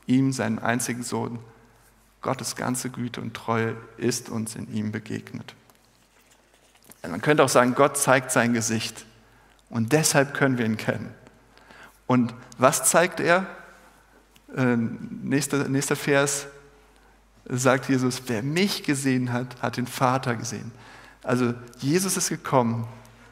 ihm 0.07 0.33
seinen 0.33 0.59
einzigen 0.59 1.03
Sohn. 1.03 1.38
Gottes 2.23 2.57
ganze 2.57 2.90
Güte 2.90 3.21
und 3.21 3.35
Treue 3.35 3.77
ist 3.97 4.29
uns 4.29 4.57
in 4.57 4.73
ihm 4.73 4.92
begegnet. 4.92 5.55
Man 7.03 7.21
könnte 7.21 7.45
auch 7.45 7.49
sagen, 7.49 7.75
Gott 7.75 7.97
zeigt 7.97 8.33
sein 8.33 8.53
Gesicht 8.53 9.05
und 9.71 9.92
deshalb 9.92 10.35
können 10.35 10.59
wir 10.59 10.66
ihn 10.66 10.77
kennen. 10.77 11.14
Und 12.07 12.35
was 12.59 12.85
zeigt 12.85 13.21
er? 13.21 13.47
Äh, 14.57 14.77
nächster, 14.77 15.69
nächster 15.69 15.97
Vers 15.97 16.47
sagt 17.49 17.88
Jesus, 17.88 18.23
wer 18.27 18.42
mich 18.42 18.83
gesehen 18.83 19.33
hat, 19.33 19.62
hat 19.62 19.77
den 19.77 19.87
Vater 19.87 20.35
gesehen. 20.35 20.73
Also 21.23 21.55
Jesus 21.79 22.16
ist 22.16 22.29
gekommen, 22.29 22.87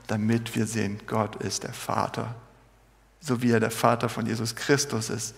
damit 0.07 0.55
wir 0.55 0.67
sehen, 0.67 1.01
Gott 1.07 1.37
ist 1.37 1.63
der 1.63 1.73
Vater. 1.73 2.35
So 3.21 3.43
wie 3.43 3.51
er 3.51 3.61
der 3.61 3.71
Vater 3.71 4.09
von 4.09 4.27
Jesus 4.27 4.55
Christus 4.55 5.11
ist, 5.11 5.35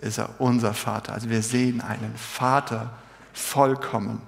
ist 0.00 0.18
er 0.18 0.40
unser 0.40 0.74
Vater. 0.74 1.12
Also 1.12 1.30
wir 1.30 1.42
sehen 1.42 1.80
einen 1.80 2.14
Vater 2.16 2.90
vollkommen. 3.32 4.22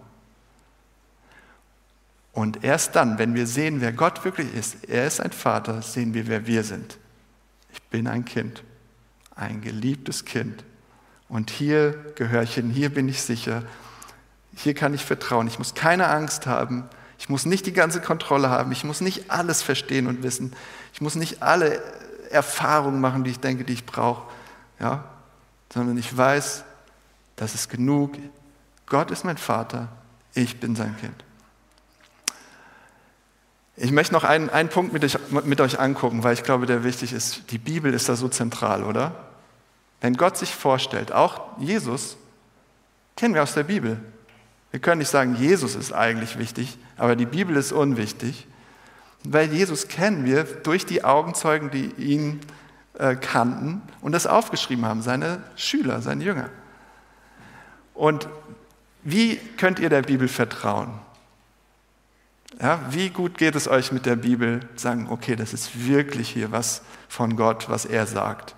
Und 2.32 2.64
erst 2.64 2.96
dann, 2.96 3.18
wenn 3.18 3.34
wir 3.34 3.46
sehen, 3.46 3.80
wer 3.80 3.92
Gott 3.92 4.24
wirklich 4.24 4.54
ist, 4.54 4.84
er 4.84 5.06
ist 5.06 5.20
ein 5.20 5.32
Vater, 5.32 5.82
sehen 5.82 6.14
wir, 6.14 6.28
wer 6.28 6.46
wir 6.46 6.64
sind. 6.64 6.98
Ich 7.72 7.82
bin 7.84 8.06
ein 8.06 8.24
Kind, 8.24 8.62
ein 9.34 9.60
geliebtes 9.60 10.24
Kind 10.24 10.64
und 11.30 11.50
hier 11.50 11.92
gehöre 12.16 12.42
ich 12.42 12.54
hin, 12.54 12.70
hier 12.70 12.92
bin 12.92 13.08
ich 13.08 13.22
sicher, 13.22 13.62
hier 14.56 14.74
kann 14.74 14.94
ich 14.94 15.04
vertrauen. 15.04 15.46
Ich 15.46 15.58
muss 15.58 15.74
keine 15.74 16.08
Angst 16.08 16.46
haben, 16.46 16.88
ich 17.18 17.28
muss 17.28 17.46
nicht 17.46 17.66
die 17.66 17.72
ganze 17.72 18.00
Kontrolle 18.00 18.50
haben, 18.50 18.72
ich 18.72 18.82
muss 18.82 19.00
nicht 19.00 19.30
alles 19.30 19.62
verstehen 19.62 20.08
und 20.08 20.22
wissen, 20.24 20.52
ich 20.92 21.00
muss 21.00 21.14
nicht 21.14 21.42
alle 21.42 21.80
Erfahrungen 22.30 23.00
machen, 23.00 23.22
die 23.22 23.30
ich 23.30 23.40
denke, 23.40 23.64
die 23.64 23.74
ich 23.74 23.86
brauche, 23.86 24.30
ja? 24.80 25.04
Sondern 25.72 25.96
ich 25.98 26.16
weiß, 26.16 26.64
das 27.36 27.54
ist 27.54 27.68
genug. 27.68 28.12
Gott 28.86 29.10
ist 29.10 29.24
mein 29.24 29.38
Vater, 29.38 29.88
ich 30.34 30.60
bin 30.60 30.76
sein 30.76 30.96
Kind. 30.98 31.24
Ich 33.76 33.92
möchte 33.92 34.12
noch 34.12 34.24
einen, 34.24 34.50
einen 34.50 34.68
Punkt 34.68 34.92
mit 34.92 35.02
euch, 35.04 35.16
mit 35.30 35.60
euch 35.60 35.80
angucken, 35.80 36.22
weil 36.22 36.34
ich 36.34 36.42
glaube, 36.42 36.66
der 36.66 36.84
wichtig 36.84 37.14
ist. 37.14 37.50
Die 37.50 37.58
Bibel 37.58 37.94
ist 37.94 38.08
da 38.10 38.16
so 38.16 38.28
zentral, 38.28 38.84
oder? 38.84 39.14
Wenn 40.02 40.14
Gott 40.14 40.36
sich 40.36 40.54
vorstellt, 40.54 41.12
auch 41.12 41.58
Jesus, 41.58 42.16
kennen 43.16 43.34
wir 43.34 43.42
aus 43.42 43.54
der 43.54 43.64
Bibel. 43.64 43.98
Wir 44.70 44.80
können 44.80 44.98
nicht 44.98 45.10
sagen, 45.10 45.34
Jesus 45.36 45.74
ist 45.76 45.92
eigentlich 45.92 46.38
wichtig, 46.38 46.78
aber 46.96 47.16
die 47.16 47.26
Bibel 47.26 47.56
ist 47.56 47.72
unwichtig, 47.72 48.46
weil 49.24 49.52
Jesus 49.52 49.88
kennen 49.88 50.24
wir 50.24 50.44
durch 50.44 50.86
die 50.86 51.04
Augenzeugen, 51.04 51.70
die 51.70 51.86
ihn 51.96 52.40
äh, 53.00 53.16
kannten 53.16 53.80
und 54.02 54.12
das 54.12 54.26
aufgeschrieben 54.26 54.84
haben, 54.84 55.00
seine 55.00 55.42
Schüler, 55.56 56.02
seine 56.02 56.22
Jünger. 56.22 56.50
Und 57.94 58.28
wie 59.02 59.36
könnt 59.56 59.78
ihr 59.78 59.88
der 59.88 60.02
Bibel 60.02 60.28
vertrauen? 60.28 60.90
Ja, 62.60 62.80
wie 62.90 63.08
gut 63.08 63.38
geht 63.38 63.54
es 63.54 63.68
euch 63.68 63.90
mit 63.90 64.04
der 64.04 64.16
Bibel? 64.16 64.60
Sagen, 64.76 65.06
okay, 65.08 65.34
das 65.34 65.54
ist 65.54 65.86
wirklich 65.86 66.28
hier 66.28 66.52
was 66.52 66.82
von 67.08 67.36
Gott, 67.36 67.70
was 67.70 67.86
er 67.86 68.06
sagt. 68.06 68.54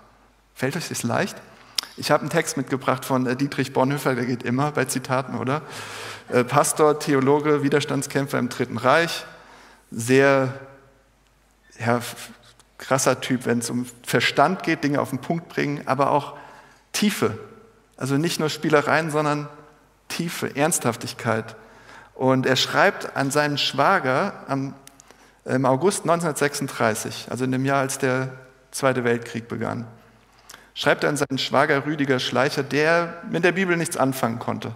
Fällt 0.53 0.75
euch 0.75 0.89
das 0.89 1.03
leicht? 1.03 1.37
Ich 1.95 2.11
habe 2.11 2.21
einen 2.21 2.29
Text 2.29 2.57
mitgebracht 2.57 3.05
von 3.05 3.25
äh, 3.25 3.37
Dietrich 3.37 3.71
Bonhoeffer, 3.71 4.15
der 4.15 4.25
geht 4.25 4.43
immer 4.43 4.71
bei 4.71 4.83
Zitaten, 4.85 5.35
oder? 5.37 5.61
Äh, 6.27 6.43
Pastor, 6.43 6.99
Theologe, 6.99 7.63
Widerstandskämpfer 7.63 8.39
im 8.39 8.49
Dritten 8.49 8.77
Reich, 8.77 9.25
sehr 9.89 10.53
krasser 12.77 13.21
Typ, 13.21 13.45
wenn 13.45 13.59
es 13.59 13.69
um 13.69 13.85
Verstand 14.05 14.63
geht, 14.63 14.83
Dinge 14.83 15.01
auf 15.01 15.09
den 15.09 15.19
Punkt 15.19 15.49
bringen, 15.49 15.83
aber 15.85 16.11
auch 16.11 16.35
Tiefe. 16.91 17.37
Also 17.97 18.17
nicht 18.17 18.39
nur 18.39 18.49
Spielereien, 18.49 19.11
sondern 19.11 19.47
Tiefe, 20.07 20.55
Ernsthaftigkeit. 20.55 21.55
Und 22.13 22.45
er 22.45 22.55
schreibt 22.55 23.15
an 23.15 23.31
seinen 23.31 23.57
Schwager 23.57 24.33
am, 24.47 24.73
im 25.45 25.65
August 25.65 26.03
1936, 26.03 27.27
also 27.29 27.45
in 27.45 27.51
dem 27.51 27.65
Jahr, 27.65 27.79
als 27.79 27.97
der 27.97 28.29
Zweite 28.71 29.03
Weltkrieg 29.03 29.47
begann 29.47 29.87
schreibt 30.73 31.03
er 31.03 31.09
an 31.09 31.17
seinen 31.17 31.37
Schwager 31.37 31.85
Rüdiger 31.85 32.19
Schleicher, 32.19 32.63
der 32.63 33.21
mit 33.29 33.43
der 33.43 33.51
Bibel 33.51 33.77
nichts 33.77 33.97
anfangen 33.97 34.39
konnte. 34.39 34.73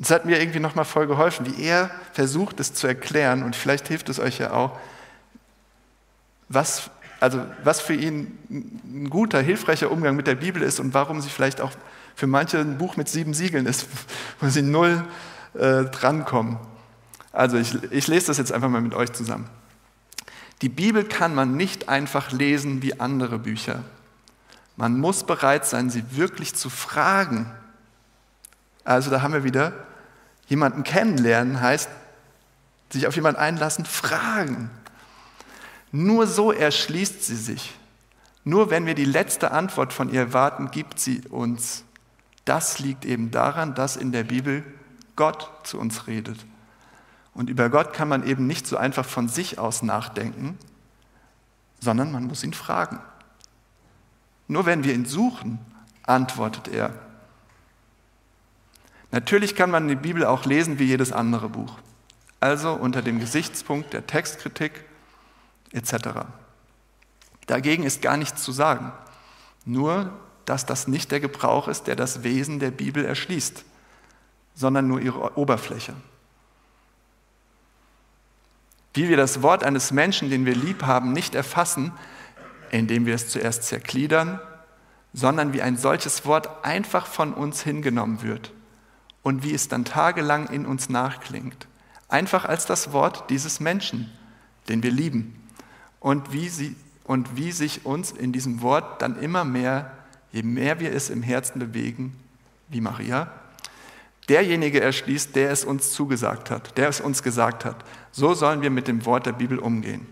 Es 0.00 0.10
hat 0.10 0.24
mir 0.24 0.40
irgendwie 0.40 0.60
nochmal 0.60 0.84
voll 0.84 1.06
geholfen, 1.06 1.46
wie 1.46 1.62
er 1.62 1.90
versucht, 2.12 2.60
es 2.60 2.72
zu 2.72 2.86
erklären, 2.86 3.42
und 3.42 3.56
vielleicht 3.56 3.88
hilft 3.88 4.08
es 4.08 4.20
euch 4.20 4.38
ja 4.38 4.52
auch, 4.52 4.78
was 6.48 6.90
also 7.20 7.44
was 7.64 7.80
für 7.80 7.94
ihn 7.94 8.38
ein 8.50 9.10
guter, 9.10 9.40
hilfreicher 9.40 9.90
Umgang 9.90 10.16
mit 10.16 10.26
der 10.26 10.36
Bibel 10.36 10.62
ist 10.62 10.80
und 10.80 10.94
warum 10.94 11.20
sie 11.20 11.30
vielleicht 11.30 11.60
auch 11.60 11.72
für 12.14 12.26
manche 12.26 12.58
ein 12.58 12.78
Buch 12.78 12.96
mit 12.96 13.08
sieben 13.08 13.34
Siegeln 13.34 13.66
ist, 13.66 13.86
wo 14.40 14.48
sie 14.48 14.62
null 14.62 15.04
äh, 15.54 15.84
drankommen. 15.84 16.58
Also 17.32 17.56
ich, 17.56 17.74
ich 17.92 18.06
lese 18.06 18.28
das 18.28 18.38
jetzt 18.38 18.52
einfach 18.52 18.68
mal 18.68 18.80
mit 18.80 18.94
euch 18.94 19.12
zusammen. 19.12 19.48
Die 20.62 20.68
Bibel 20.68 21.04
kann 21.04 21.34
man 21.34 21.56
nicht 21.56 21.88
einfach 21.88 22.32
lesen 22.32 22.82
wie 22.82 22.98
andere 22.98 23.38
Bücher. 23.38 23.84
Man 24.76 24.98
muss 24.98 25.24
bereit 25.24 25.66
sein, 25.66 25.90
sie 25.90 26.04
wirklich 26.16 26.54
zu 26.54 26.70
fragen. 26.70 27.52
Also 28.84 29.10
da 29.10 29.22
haben 29.22 29.34
wir 29.34 29.44
wieder 29.44 29.72
jemanden 30.48 30.82
kennenlernen, 30.82 31.60
heißt 31.60 31.88
sich 32.90 33.06
auf 33.06 33.14
jemanden 33.14 33.40
einlassen, 33.40 33.84
fragen. 33.84 34.70
Nur 35.92 36.26
so 36.26 36.52
erschließt 36.52 37.22
sie 37.22 37.36
sich. 37.36 37.74
Nur 38.44 38.70
wenn 38.70 38.86
wir 38.86 38.94
die 38.94 39.04
letzte 39.04 39.50
Antwort 39.50 39.92
von 39.92 40.10
ihr 40.12 40.32
warten, 40.32 40.70
gibt 40.70 40.98
sie 41.00 41.20
uns. 41.28 41.84
Das 42.44 42.78
liegt 42.78 43.04
eben 43.04 43.30
daran, 43.30 43.74
dass 43.74 43.96
in 43.96 44.12
der 44.12 44.24
Bibel 44.24 44.64
Gott 45.16 45.50
zu 45.64 45.78
uns 45.78 46.06
redet. 46.06 46.38
Und 47.34 47.50
über 47.50 47.68
Gott 47.68 47.92
kann 47.92 48.08
man 48.08 48.26
eben 48.26 48.46
nicht 48.46 48.66
so 48.66 48.76
einfach 48.76 49.04
von 49.04 49.28
sich 49.28 49.58
aus 49.58 49.82
nachdenken, 49.82 50.58
sondern 51.80 52.10
man 52.10 52.26
muss 52.26 52.42
ihn 52.42 52.54
fragen. 52.54 53.00
Nur 54.46 54.66
wenn 54.66 54.82
wir 54.82 54.94
ihn 54.94 55.04
suchen, 55.04 55.58
antwortet 56.04 56.68
er. 56.68 56.94
Natürlich 59.10 59.54
kann 59.54 59.70
man 59.70 59.88
die 59.88 59.94
Bibel 59.94 60.24
auch 60.24 60.44
lesen 60.46 60.78
wie 60.78 60.84
jedes 60.84 61.12
andere 61.12 61.48
Buch, 61.48 61.78
also 62.40 62.72
unter 62.72 63.02
dem 63.02 63.20
Gesichtspunkt 63.20 63.92
der 63.92 64.06
Textkritik 64.06 64.84
etc. 65.72 66.26
Dagegen 67.46 67.82
ist 67.82 68.02
gar 68.02 68.16
nichts 68.16 68.42
zu 68.42 68.52
sagen, 68.52 68.92
nur 69.64 70.12
dass 70.44 70.64
das 70.64 70.88
nicht 70.88 71.10
der 71.10 71.20
Gebrauch 71.20 71.68
ist, 71.68 71.86
der 71.86 71.96
das 71.96 72.22
Wesen 72.22 72.58
der 72.58 72.70
Bibel 72.70 73.04
erschließt, 73.04 73.64
sondern 74.54 74.88
nur 74.88 75.00
ihre 75.00 75.36
Oberfläche. 75.36 75.94
Wie 78.94 79.08
wir 79.08 79.16
das 79.16 79.42
Wort 79.42 79.64
eines 79.64 79.90
Menschen, 79.90 80.30
den 80.30 80.46
wir 80.46 80.54
lieb 80.54 80.84
haben, 80.84 81.12
nicht 81.12 81.34
erfassen, 81.34 81.92
indem 82.70 83.06
wir 83.06 83.14
es 83.14 83.28
zuerst 83.28 83.64
zergliedern, 83.64 84.40
sondern 85.12 85.52
wie 85.52 85.62
ein 85.62 85.76
solches 85.76 86.24
Wort 86.26 86.64
einfach 86.64 87.06
von 87.06 87.34
uns 87.34 87.62
hingenommen 87.62 88.22
wird 88.22 88.52
und 89.22 89.42
wie 89.42 89.54
es 89.54 89.68
dann 89.68 89.84
tagelang 89.84 90.48
in 90.48 90.66
uns 90.66 90.88
nachklingt. 90.88 91.66
Einfach 92.08 92.44
als 92.44 92.66
das 92.66 92.92
Wort 92.92 93.28
dieses 93.30 93.60
Menschen, 93.60 94.10
den 94.68 94.82
wir 94.82 94.90
lieben 94.90 95.38
und 96.00 96.32
wie, 96.32 96.48
sie, 96.48 96.76
und 97.04 97.36
wie 97.36 97.52
sich 97.52 97.84
uns 97.84 98.12
in 98.12 98.32
diesem 98.32 98.62
Wort 98.62 99.02
dann 99.02 99.18
immer 99.20 99.44
mehr, 99.44 99.92
je 100.32 100.42
mehr 100.42 100.80
wir 100.80 100.92
es 100.92 101.10
im 101.10 101.22
Herzen 101.22 101.58
bewegen, 101.58 102.16
wie 102.68 102.80
Maria, 102.80 103.30
derjenige 104.28 104.80
erschließt, 104.80 105.34
der 105.34 105.50
es 105.50 105.64
uns 105.64 105.92
zugesagt 105.92 106.50
hat, 106.50 106.76
der 106.76 106.88
es 106.88 107.00
uns 107.00 107.22
gesagt 107.22 107.64
hat. 107.64 107.84
So 108.12 108.34
sollen 108.34 108.62
wir 108.62 108.70
mit 108.70 108.88
dem 108.88 109.04
Wort 109.06 109.26
der 109.26 109.32
Bibel 109.32 109.58
umgehen. 109.58 110.06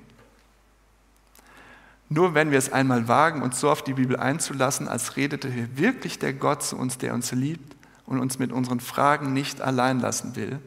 Nur 2.08 2.34
wenn 2.34 2.50
wir 2.50 2.58
es 2.58 2.72
einmal 2.72 3.08
wagen, 3.08 3.42
uns 3.42 3.60
so 3.60 3.68
auf 3.68 3.82
die 3.82 3.94
Bibel 3.94 4.16
einzulassen, 4.16 4.88
als 4.88 5.16
redete 5.16 5.50
hier 5.50 5.76
wirklich 5.76 6.18
der 6.18 6.32
Gott 6.32 6.62
zu 6.62 6.76
uns, 6.76 6.98
der 6.98 7.14
uns 7.14 7.32
liebt 7.32 7.76
und 8.06 8.20
uns 8.20 8.38
mit 8.38 8.52
unseren 8.52 8.80
Fragen 8.80 9.32
nicht 9.32 9.60
allein 9.60 9.98
lassen 9.98 10.36
will, 10.36 10.60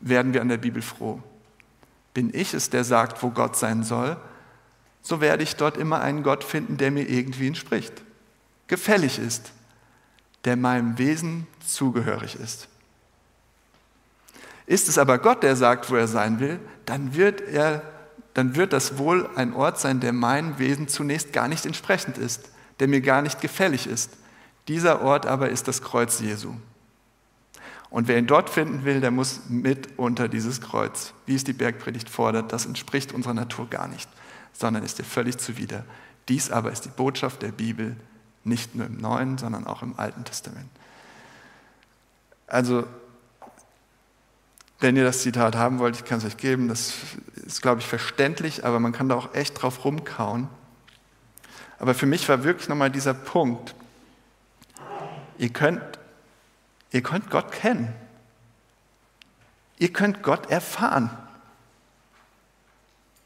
werden 0.00 0.34
wir 0.34 0.42
an 0.42 0.48
der 0.48 0.58
Bibel 0.58 0.82
froh. 0.82 1.22
Bin 2.12 2.30
ich 2.34 2.52
es, 2.52 2.70
der 2.70 2.84
sagt, 2.84 3.22
wo 3.22 3.30
Gott 3.30 3.56
sein 3.56 3.82
soll, 3.82 4.18
so 5.08 5.22
werde 5.22 5.42
ich 5.42 5.56
dort 5.56 5.78
immer 5.78 6.02
einen 6.02 6.22
Gott 6.22 6.44
finden, 6.44 6.76
der 6.76 6.90
mir 6.90 7.08
irgendwie 7.08 7.46
entspricht, 7.46 7.94
gefällig 8.66 9.18
ist, 9.18 9.52
der 10.44 10.54
meinem 10.54 10.98
Wesen 10.98 11.46
zugehörig 11.66 12.34
ist. 12.34 12.68
Ist 14.66 14.86
es 14.86 14.98
aber 14.98 15.16
Gott, 15.16 15.42
der 15.42 15.56
sagt, 15.56 15.90
wo 15.90 15.96
er 15.96 16.08
sein 16.08 16.40
will, 16.40 16.60
dann 16.84 17.14
wird, 17.14 17.40
er, 17.40 17.82
dann 18.34 18.54
wird 18.54 18.74
das 18.74 18.98
wohl 18.98 19.30
ein 19.34 19.54
Ort 19.54 19.80
sein, 19.80 20.00
der 20.00 20.12
meinem 20.12 20.58
Wesen 20.58 20.88
zunächst 20.88 21.32
gar 21.32 21.48
nicht 21.48 21.64
entsprechend 21.64 22.18
ist, 22.18 22.50
der 22.78 22.86
mir 22.86 23.00
gar 23.00 23.22
nicht 23.22 23.40
gefällig 23.40 23.86
ist. 23.86 24.10
Dieser 24.68 25.00
Ort 25.00 25.24
aber 25.24 25.48
ist 25.48 25.68
das 25.68 25.80
Kreuz 25.80 26.20
Jesu. 26.20 26.52
Und 27.88 28.08
wer 28.08 28.18
ihn 28.18 28.26
dort 28.26 28.50
finden 28.50 28.84
will, 28.84 29.00
der 29.00 29.10
muss 29.10 29.40
mit 29.48 29.88
unter 29.96 30.28
dieses 30.28 30.60
Kreuz, 30.60 31.14
wie 31.24 31.34
es 31.34 31.44
die 31.44 31.54
Bergpredigt 31.54 32.10
fordert. 32.10 32.52
Das 32.52 32.66
entspricht 32.66 33.14
unserer 33.14 33.32
Natur 33.32 33.70
gar 33.70 33.88
nicht 33.88 34.10
sondern 34.58 34.82
ist 34.82 34.98
dir 34.98 35.04
völlig 35.04 35.38
zuwider. 35.38 35.84
Dies 36.28 36.50
aber 36.50 36.72
ist 36.72 36.84
die 36.84 36.90
Botschaft 36.90 37.42
der 37.42 37.52
Bibel, 37.52 37.96
nicht 38.44 38.74
nur 38.74 38.86
im 38.86 38.98
Neuen, 38.98 39.38
sondern 39.38 39.66
auch 39.66 39.82
im 39.82 39.98
Alten 39.98 40.24
Testament. 40.24 40.68
Also, 42.46 42.86
wenn 44.80 44.96
ihr 44.96 45.04
das 45.04 45.22
Zitat 45.22 45.54
haben 45.54 45.78
wollt, 45.78 45.96
ich 45.96 46.04
kann 46.04 46.18
es 46.18 46.24
euch 46.24 46.36
geben, 46.36 46.68
das 46.68 46.94
ist, 47.46 47.62
glaube 47.62 47.80
ich, 47.80 47.86
verständlich, 47.86 48.64
aber 48.64 48.80
man 48.80 48.92
kann 48.92 49.08
da 49.08 49.14
auch 49.14 49.34
echt 49.34 49.62
drauf 49.62 49.84
rumkauen. 49.84 50.48
Aber 51.78 51.94
für 51.94 52.06
mich 52.06 52.28
war 52.28 52.42
wirklich 52.42 52.68
nochmal 52.68 52.90
dieser 52.90 53.14
Punkt, 53.14 53.74
ihr 55.38 55.50
könnt, 55.50 55.82
ihr 56.90 57.02
könnt 57.02 57.30
Gott 57.30 57.52
kennen. 57.52 57.94
Ihr 59.78 59.92
könnt 59.92 60.24
Gott 60.24 60.50
erfahren. 60.50 61.10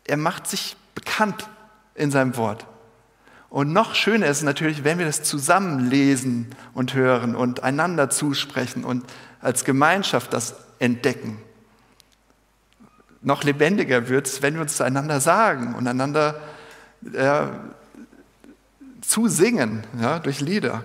Er 0.05 0.19
macht 0.19 0.47
sich 0.47 0.77
bekannt 0.95 1.49
in 1.95 2.11
seinem 2.11 2.37
Wort. 2.37 2.67
Und 3.51 3.73
noch 3.73 3.95
schöner 3.95 4.27
ist 4.27 4.39
es 4.39 4.43
natürlich, 4.45 4.83
wenn 4.83 4.99
wir 4.99 5.05
das 5.05 5.23
zusammen 5.23 5.91
lesen 5.91 6.55
und 6.73 6.95
hören 6.95 7.37
und 7.37 7.63
einander 7.63 8.09
zusprechen 8.09 8.85
und 8.85 9.05
als 9.41 9.65
Gemeinschaft 9.65 10.33
das 10.33 10.55
entdecken. 10.79 11.39
Noch 13.21 13.45
lebendiger 13.45 14.09
wird 14.09 14.27
es, 14.27 14.43
wenn 14.43 14.55
wir 14.55 14.63
uns 14.63 14.81
einander 14.81 15.21
sagen 15.21 15.75
und 15.75 15.87
einander 15.87 16.41
äh, 17.13 17.47
zusingen 19.03 19.85
ja, 20.01 20.19
durch 20.19 20.41
Lieder. 20.41 20.83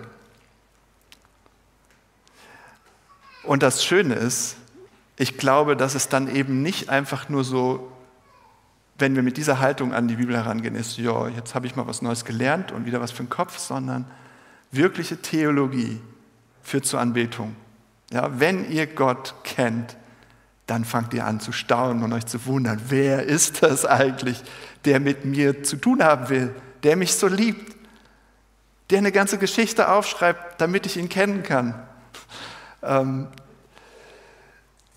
Und 3.44 3.64
das 3.64 3.84
Schöne 3.84 4.16
ist, 4.16 4.58
ich 5.16 5.38
glaube, 5.38 5.78
dass 5.78 5.96
es 5.96 6.10
dann 6.10 6.28
eben 6.28 6.62
nicht 6.62 6.90
einfach 6.90 7.30
nur 7.30 7.44
so 7.44 7.92
wenn 9.00 9.16
wir 9.16 9.24
mit 9.24 9.38
dieser 9.38 9.60
Haltung 9.60 9.94
an 9.94 10.08
die 10.08 10.16
Bibel 10.16 10.36
herangehen, 10.36 10.76
ist, 10.76 10.98
ja, 10.98 11.28
jetzt 11.28 11.54
habe 11.54 11.68
ich 11.68 11.76
mal 11.76 11.88
was 11.88 12.02
Neues 12.02 12.26
gelernt 12.26 12.72
und 12.72 12.86
wieder 12.86 13.00
was 13.00 13.12
für 13.12 13.24
den 13.24 13.30
Kopf, 13.30 13.58
sondern 13.58 14.06
wirkliche 14.72 15.18
Theologie 15.18 16.02
führt 16.64 16.86
zur 16.86 17.00
Anbetung. 17.00 17.56
Ja, 18.12 18.40
wenn 18.40 18.70
ihr 18.72 18.88
Gott 18.88 19.36
kennt, 19.44 19.98
dann 20.66 20.84
fangt 20.84 21.14
ihr 21.14 21.26
an 21.26 21.40
zu 21.40 21.52
staunen 21.52 22.04
und 22.04 22.12
euch 22.14 22.26
zu 22.26 22.46
wundern, 22.46 22.82
wer 22.90 23.24
ist 23.24 23.64
das 23.64 23.86
eigentlich, 23.86 24.44
der 24.86 25.00
mit 25.00 25.26
mir 25.26 25.64
zu 25.64 25.78
tun 25.78 26.04
haben 26.04 26.30
will, 26.30 26.54
der 26.84 26.96
mich 26.98 27.16
so 27.16 27.28
liebt, 27.28 27.76
der 28.90 29.00
eine 29.00 29.12
ganze 29.12 29.38
Geschichte 29.38 29.90
aufschreibt, 29.90 30.60
damit 30.60 30.86
ich 30.86 30.98
ihn 30.98 31.10
kennen 31.10 31.44
kann. 31.44 31.76
Ähm, 32.82 33.28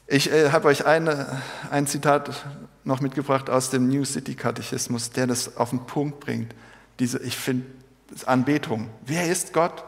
ich 0.06 0.32
äh, 0.32 0.50
habe 0.50 0.68
euch 0.68 0.86
eine, 0.86 1.40
ein 1.70 1.86
Zitat 1.86 2.44
noch 2.90 3.00
mitgebracht 3.00 3.48
aus 3.48 3.70
dem 3.70 3.88
New 3.88 4.04
City 4.04 4.34
Katechismus, 4.34 5.10
der 5.10 5.26
das 5.28 5.56
auf 5.56 5.70
den 5.70 5.86
Punkt 5.86 6.20
bringt. 6.20 6.54
Diese, 6.98 7.22
ich 7.22 7.36
finde, 7.36 7.64
Anbetung. 8.26 8.90
Wer 9.06 9.30
ist 9.30 9.52
Gott? 9.52 9.84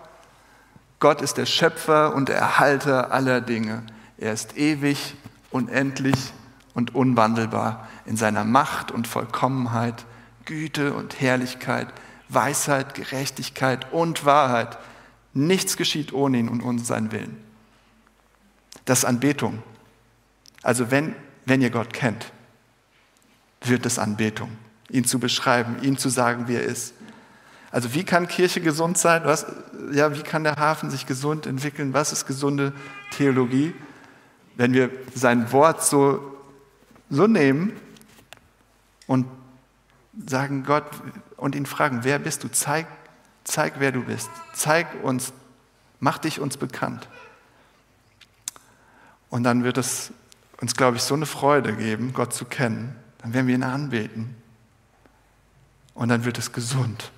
Gott 1.01 1.21
ist 1.21 1.37
der 1.37 1.47
Schöpfer 1.47 2.15
und 2.15 2.31
Erhalter 2.31 3.11
aller 3.11 3.41
Dinge. 3.41 3.83
Er 4.17 4.33
ist 4.33 4.57
ewig, 4.57 5.17
unendlich 5.51 6.33
und 6.75 6.95
unwandelbar 6.95 7.89
in 8.07 8.17
seiner 8.17 8.45
Macht 8.45 8.93
und 8.93 9.09
Vollkommenheit, 9.09 10.07
Güte 10.45 10.95
und 10.95 11.21
Herrlichkeit, 11.21 11.89
Weisheit, 12.29 12.95
Gerechtigkeit 12.95 13.93
und 13.93 14.25
Wahrheit. 14.25 14.79
Nichts 15.35 15.77
geschieht 15.77 16.13
ohne 16.13 16.39
ihn 16.39 16.49
und 16.49 16.63
ohne 16.63 16.79
seinen 16.79 17.11
Willen. 17.11 17.37
Das 18.85 19.01
ist 19.01 19.05
Anbetung. 19.05 19.61
Also 20.63 20.93
wenn, 20.93 21.17
wenn 21.45 21.61
ihr 21.61 21.71
Gott 21.71 21.93
kennt, 21.93 22.33
wird 23.69 23.87
es 23.87 23.99
Anbetung, 23.99 24.51
ihn 24.91 25.05
zu 25.05 25.19
beschreiben, 25.19 25.77
ihm 25.83 25.99
zu 25.99 26.09
sagen, 26.09 26.49
wie 26.49 26.55
er 26.55 26.65
ist. 26.65 26.95
Also 27.71 27.95
wie 27.95 28.05
kann 28.05 28.29
Kirche 28.29 28.61
gesund 28.61 28.99
sein? 28.99 29.23
Was, 29.25 29.47
ja, 29.93 30.15
wie 30.15 30.23
kann 30.23 30.45
der 30.45 30.57
Hafen 30.57 30.91
sich 30.91 31.07
gesund 31.07 31.47
entwickeln? 31.47 31.95
Was 31.95 32.13
ist 32.13 32.27
gesunde 32.27 32.73
Theologie? 33.13 33.75
Wenn 34.57 34.75
wir 34.75 34.91
sein 35.15 35.51
Wort 35.53 35.83
so, 35.83 36.37
so 37.09 37.27
nehmen 37.27 37.73
und 39.07 39.27
sagen 40.27 40.65
Gott 40.65 40.85
und 41.39 41.55
ihn 41.55 41.65
fragen, 41.65 42.01
wer 42.03 42.19
bist 42.19 42.45
du? 42.45 42.49
Zeig, 42.51 42.87
zeig, 43.45 43.75
wer 43.79 43.93
du 43.93 44.03
bist. 44.03 44.31
Zeig 44.53 45.03
uns, 45.03 45.33
mach 45.99 46.19
dich 46.19 46.41
uns 46.41 46.59
bekannt. 46.59 47.09
Und 49.31 49.45
dann 49.45 49.65
wird 49.65 49.79
es 49.79 50.13
uns, 50.61 50.77
glaube 50.77 50.99
ich, 50.99 51.03
so 51.03 51.15
eine 51.15 51.25
Freude 51.25 51.73
geben, 51.73 52.13
Gott 52.13 52.35
zu 52.35 52.45
kennen, 52.45 52.95
dann 53.23 53.35
werden 53.35 53.47
wir 53.47 53.55
ihn 53.55 53.63
anbeten. 53.63 54.35
Und 55.95 56.09
dann 56.09 56.25
wird 56.25 56.39
es 56.39 56.53
gesund. 56.53 57.13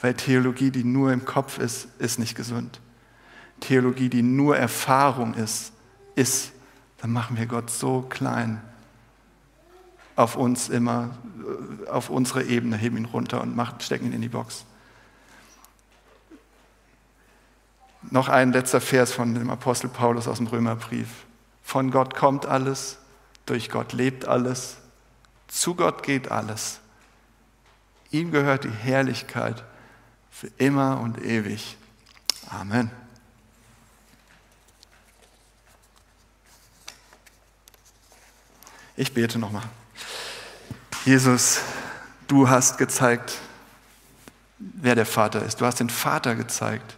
Weil 0.00 0.14
Theologie, 0.14 0.70
die 0.70 0.84
nur 0.84 1.12
im 1.12 1.24
Kopf 1.24 1.58
ist, 1.58 1.88
ist 1.98 2.18
nicht 2.18 2.34
gesund. 2.34 2.80
Theologie, 3.60 4.08
die 4.08 4.22
nur 4.22 4.56
Erfahrung 4.56 5.34
ist, 5.34 5.72
ist, 6.14 6.52
dann 6.98 7.12
machen 7.12 7.36
wir 7.36 7.46
Gott 7.46 7.70
so 7.70 8.02
klein 8.02 8.60
auf 10.16 10.36
uns 10.36 10.68
immer, 10.68 11.10
auf 11.90 12.08
unsere 12.08 12.44
Ebene, 12.44 12.76
heben 12.76 12.96
ihn 12.96 13.04
runter 13.04 13.40
und 13.40 13.56
machen, 13.56 13.80
stecken 13.80 14.06
ihn 14.06 14.12
in 14.12 14.22
die 14.22 14.28
Box. 14.28 14.64
Noch 18.10 18.28
ein 18.28 18.52
letzter 18.52 18.80
Vers 18.80 19.12
von 19.12 19.34
dem 19.34 19.50
Apostel 19.50 19.88
Paulus 19.88 20.28
aus 20.28 20.38
dem 20.38 20.46
Römerbrief. 20.46 21.08
Von 21.62 21.90
Gott 21.90 22.14
kommt 22.14 22.46
alles, 22.46 22.98
durch 23.46 23.70
Gott 23.70 23.92
lebt 23.92 24.26
alles, 24.26 24.76
zu 25.48 25.74
Gott 25.74 26.02
geht 26.02 26.30
alles. 26.30 26.80
Ihm 28.10 28.30
gehört 28.30 28.64
die 28.64 28.70
Herrlichkeit 28.70 29.64
für 30.30 30.48
immer 30.58 31.00
und 31.00 31.22
ewig. 31.22 31.76
Amen. 32.48 32.90
Ich 38.96 39.12
bete 39.12 39.38
nochmal. 39.38 39.64
Jesus, 41.04 41.60
du 42.28 42.48
hast 42.48 42.78
gezeigt, 42.78 43.38
wer 44.58 44.94
der 44.94 45.06
Vater 45.06 45.42
ist. 45.44 45.60
Du 45.60 45.66
hast 45.66 45.80
den 45.80 45.90
Vater 45.90 46.36
gezeigt. 46.36 46.96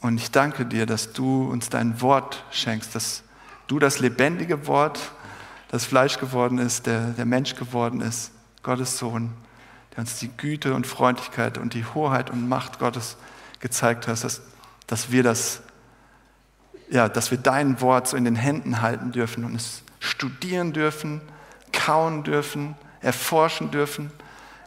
Und 0.00 0.18
ich 0.18 0.30
danke 0.30 0.66
dir, 0.66 0.86
dass 0.86 1.12
du 1.12 1.48
uns 1.48 1.68
dein 1.68 2.00
Wort 2.00 2.44
schenkst, 2.50 2.94
dass 2.94 3.22
du 3.66 3.78
das 3.78 4.00
lebendige 4.00 4.66
Wort, 4.66 5.12
das 5.70 5.84
Fleisch 5.84 6.18
geworden 6.18 6.58
ist, 6.58 6.86
der, 6.86 7.10
der 7.12 7.24
Mensch 7.24 7.54
geworden 7.54 8.00
ist, 8.00 8.32
Gottes 8.64 8.98
Sohn, 8.98 9.32
der 9.92 10.00
uns 10.00 10.18
die 10.18 10.28
Güte 10.28 10.74
und 10.74 10.86
Freundlichkeit 10.86 11.58
und 11.58 11.74
die 11.74 11.84
Hoheit 11.84 12.28
und 12.28 12.48
Macht 12.48 12.80
Gottes 12.80 13.16
gezeigt 13.60 14.08
hast, 14.08 14.24
dass, 14.24 14.42
dass 14.88 15.12
wir 15.12 15.22
das, 15.22 15.62
ja, 16.90 17.08
dass 17.08 17.30
wir 17.30 17.38
dein 17.38 17.80
Wort 17.80 18.08
so 18.08 18.16
in 18.16 18.24
den 18.24 18.34
Händen 18.34 18.82
halten 18.82 19.12
dürfen 19.12 19.44
und 19.44 19.54
es 19.54 19.82
studieren 20.00 20.72
dürfen, 20.72 21.20
kauen 21.72 22.24
dürfen, 22.24 22.74
erforschen 23.00 23.70
dürfen, 23.70 24.10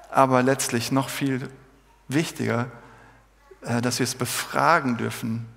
aber 0.10 0.42
letztlich 0.42 0.92
noch 0.92 1.10
viel 1.10 1.50
wichtiger, 2.08 2.72
äh, 3.62 3.82
dass 3.82 4.00
wir 4.00 4.06
es 4.06 4.16
befragen 4.16 4.96
dürfen 4.96 5.48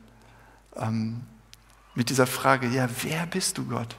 ähm, 0.74 1.22
mit 1.94 2.10
dieser 2.10 2.26
Frage, 2.26 2.66
ja, 2.66 2.88
wer 3.02 3.26
bist 3.26 3.58
du 3.58 3.66
Gott? 3.66 3.96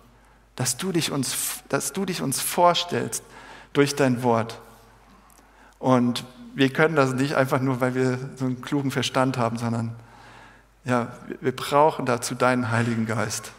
Dass 0.58 0.76
du 0.76 0.92
dich 0.92 1.12
uns, 1.12 1.64
dass 1.70 1.94
du 1.94 2.04
dich 2.04 2.22
uns 2.22 2.42
vorstellst 2.42 3.24
durch 3.72 3.96
dein 3.96 4.24
Wort. 4.24 4.60
Und 5.80 6.26
wir 6.54 6.74
können 6.74 6.96
das 6.96 7.14
nicht 7.14 7.36
einfach 7.36 7.62
nur, 7.62 7.80
weil 7.80 7.96
wir 7.96 8.20
so 8.36 8.46
einen 8.46 8.62
klugen 8.62 8.92
Verstand 8.92 9.38
haben, 9.38 9.58
sondern 9.58 9.96
ja, 10.84 11.12
wir 11.40 11.56
brauchen 11.56 12.06
dazu 12.06 12.34
deinen 12.34 12.72
Heiligen 12.72 13.06
Geist. 13.06 13.52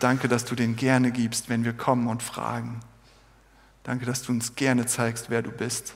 Danke, 0.00 0.28
dass 0.28 0.44
du 0.44 0.54
den 0.54 0.76
gerne 0.76 1.12
gibst, 1.12 1.48
wenn 1.48 1.64
wir 1.64 1.72
kommen 1.72 2.08
und 2.08 2.22
fragen. 2.22 2.80
Danke, 3.84 4.04
dass 4.04 4.22
du 4.22 4.32
uns 4.32 4.54
gerne 4.54 4.86
zeigst, 4.86 5.30
wer 5.30 5.40
du 5.42 5.50
bist. 5.50 5.94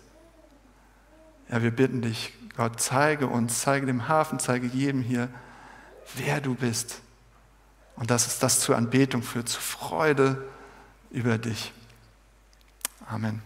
Ja, 1.51 1.63
wir 1.63 1.71
bitten 1.71 2.01
dich, 2.01 2.33
Gott, 2.57 2.81
zeige 2.81 3.27
uns, 3.27 3.61
zeige 3.61 3.87
dem 3.87 4.09
Hafen, 4.09 4.39
zeige 4.39 4.67
jedem 4.67 5.03
hier, 5.03 5.29
wer 6.17 6.41
du 6.41 6.55
bist. 6.55 7.01
Und 8.03 8.11
dass 8.11 8.27
es 8.27 8.41
das 8.41 8.59
zur 8.59 8.77
Anbetung 8.77 9.23
führt, 9.23 9.49
zur 9.49 9.61
Freude 9.61 10.45
über 11.13 11.39
dich. 11.39 11.73
Amen. 13.07 13.41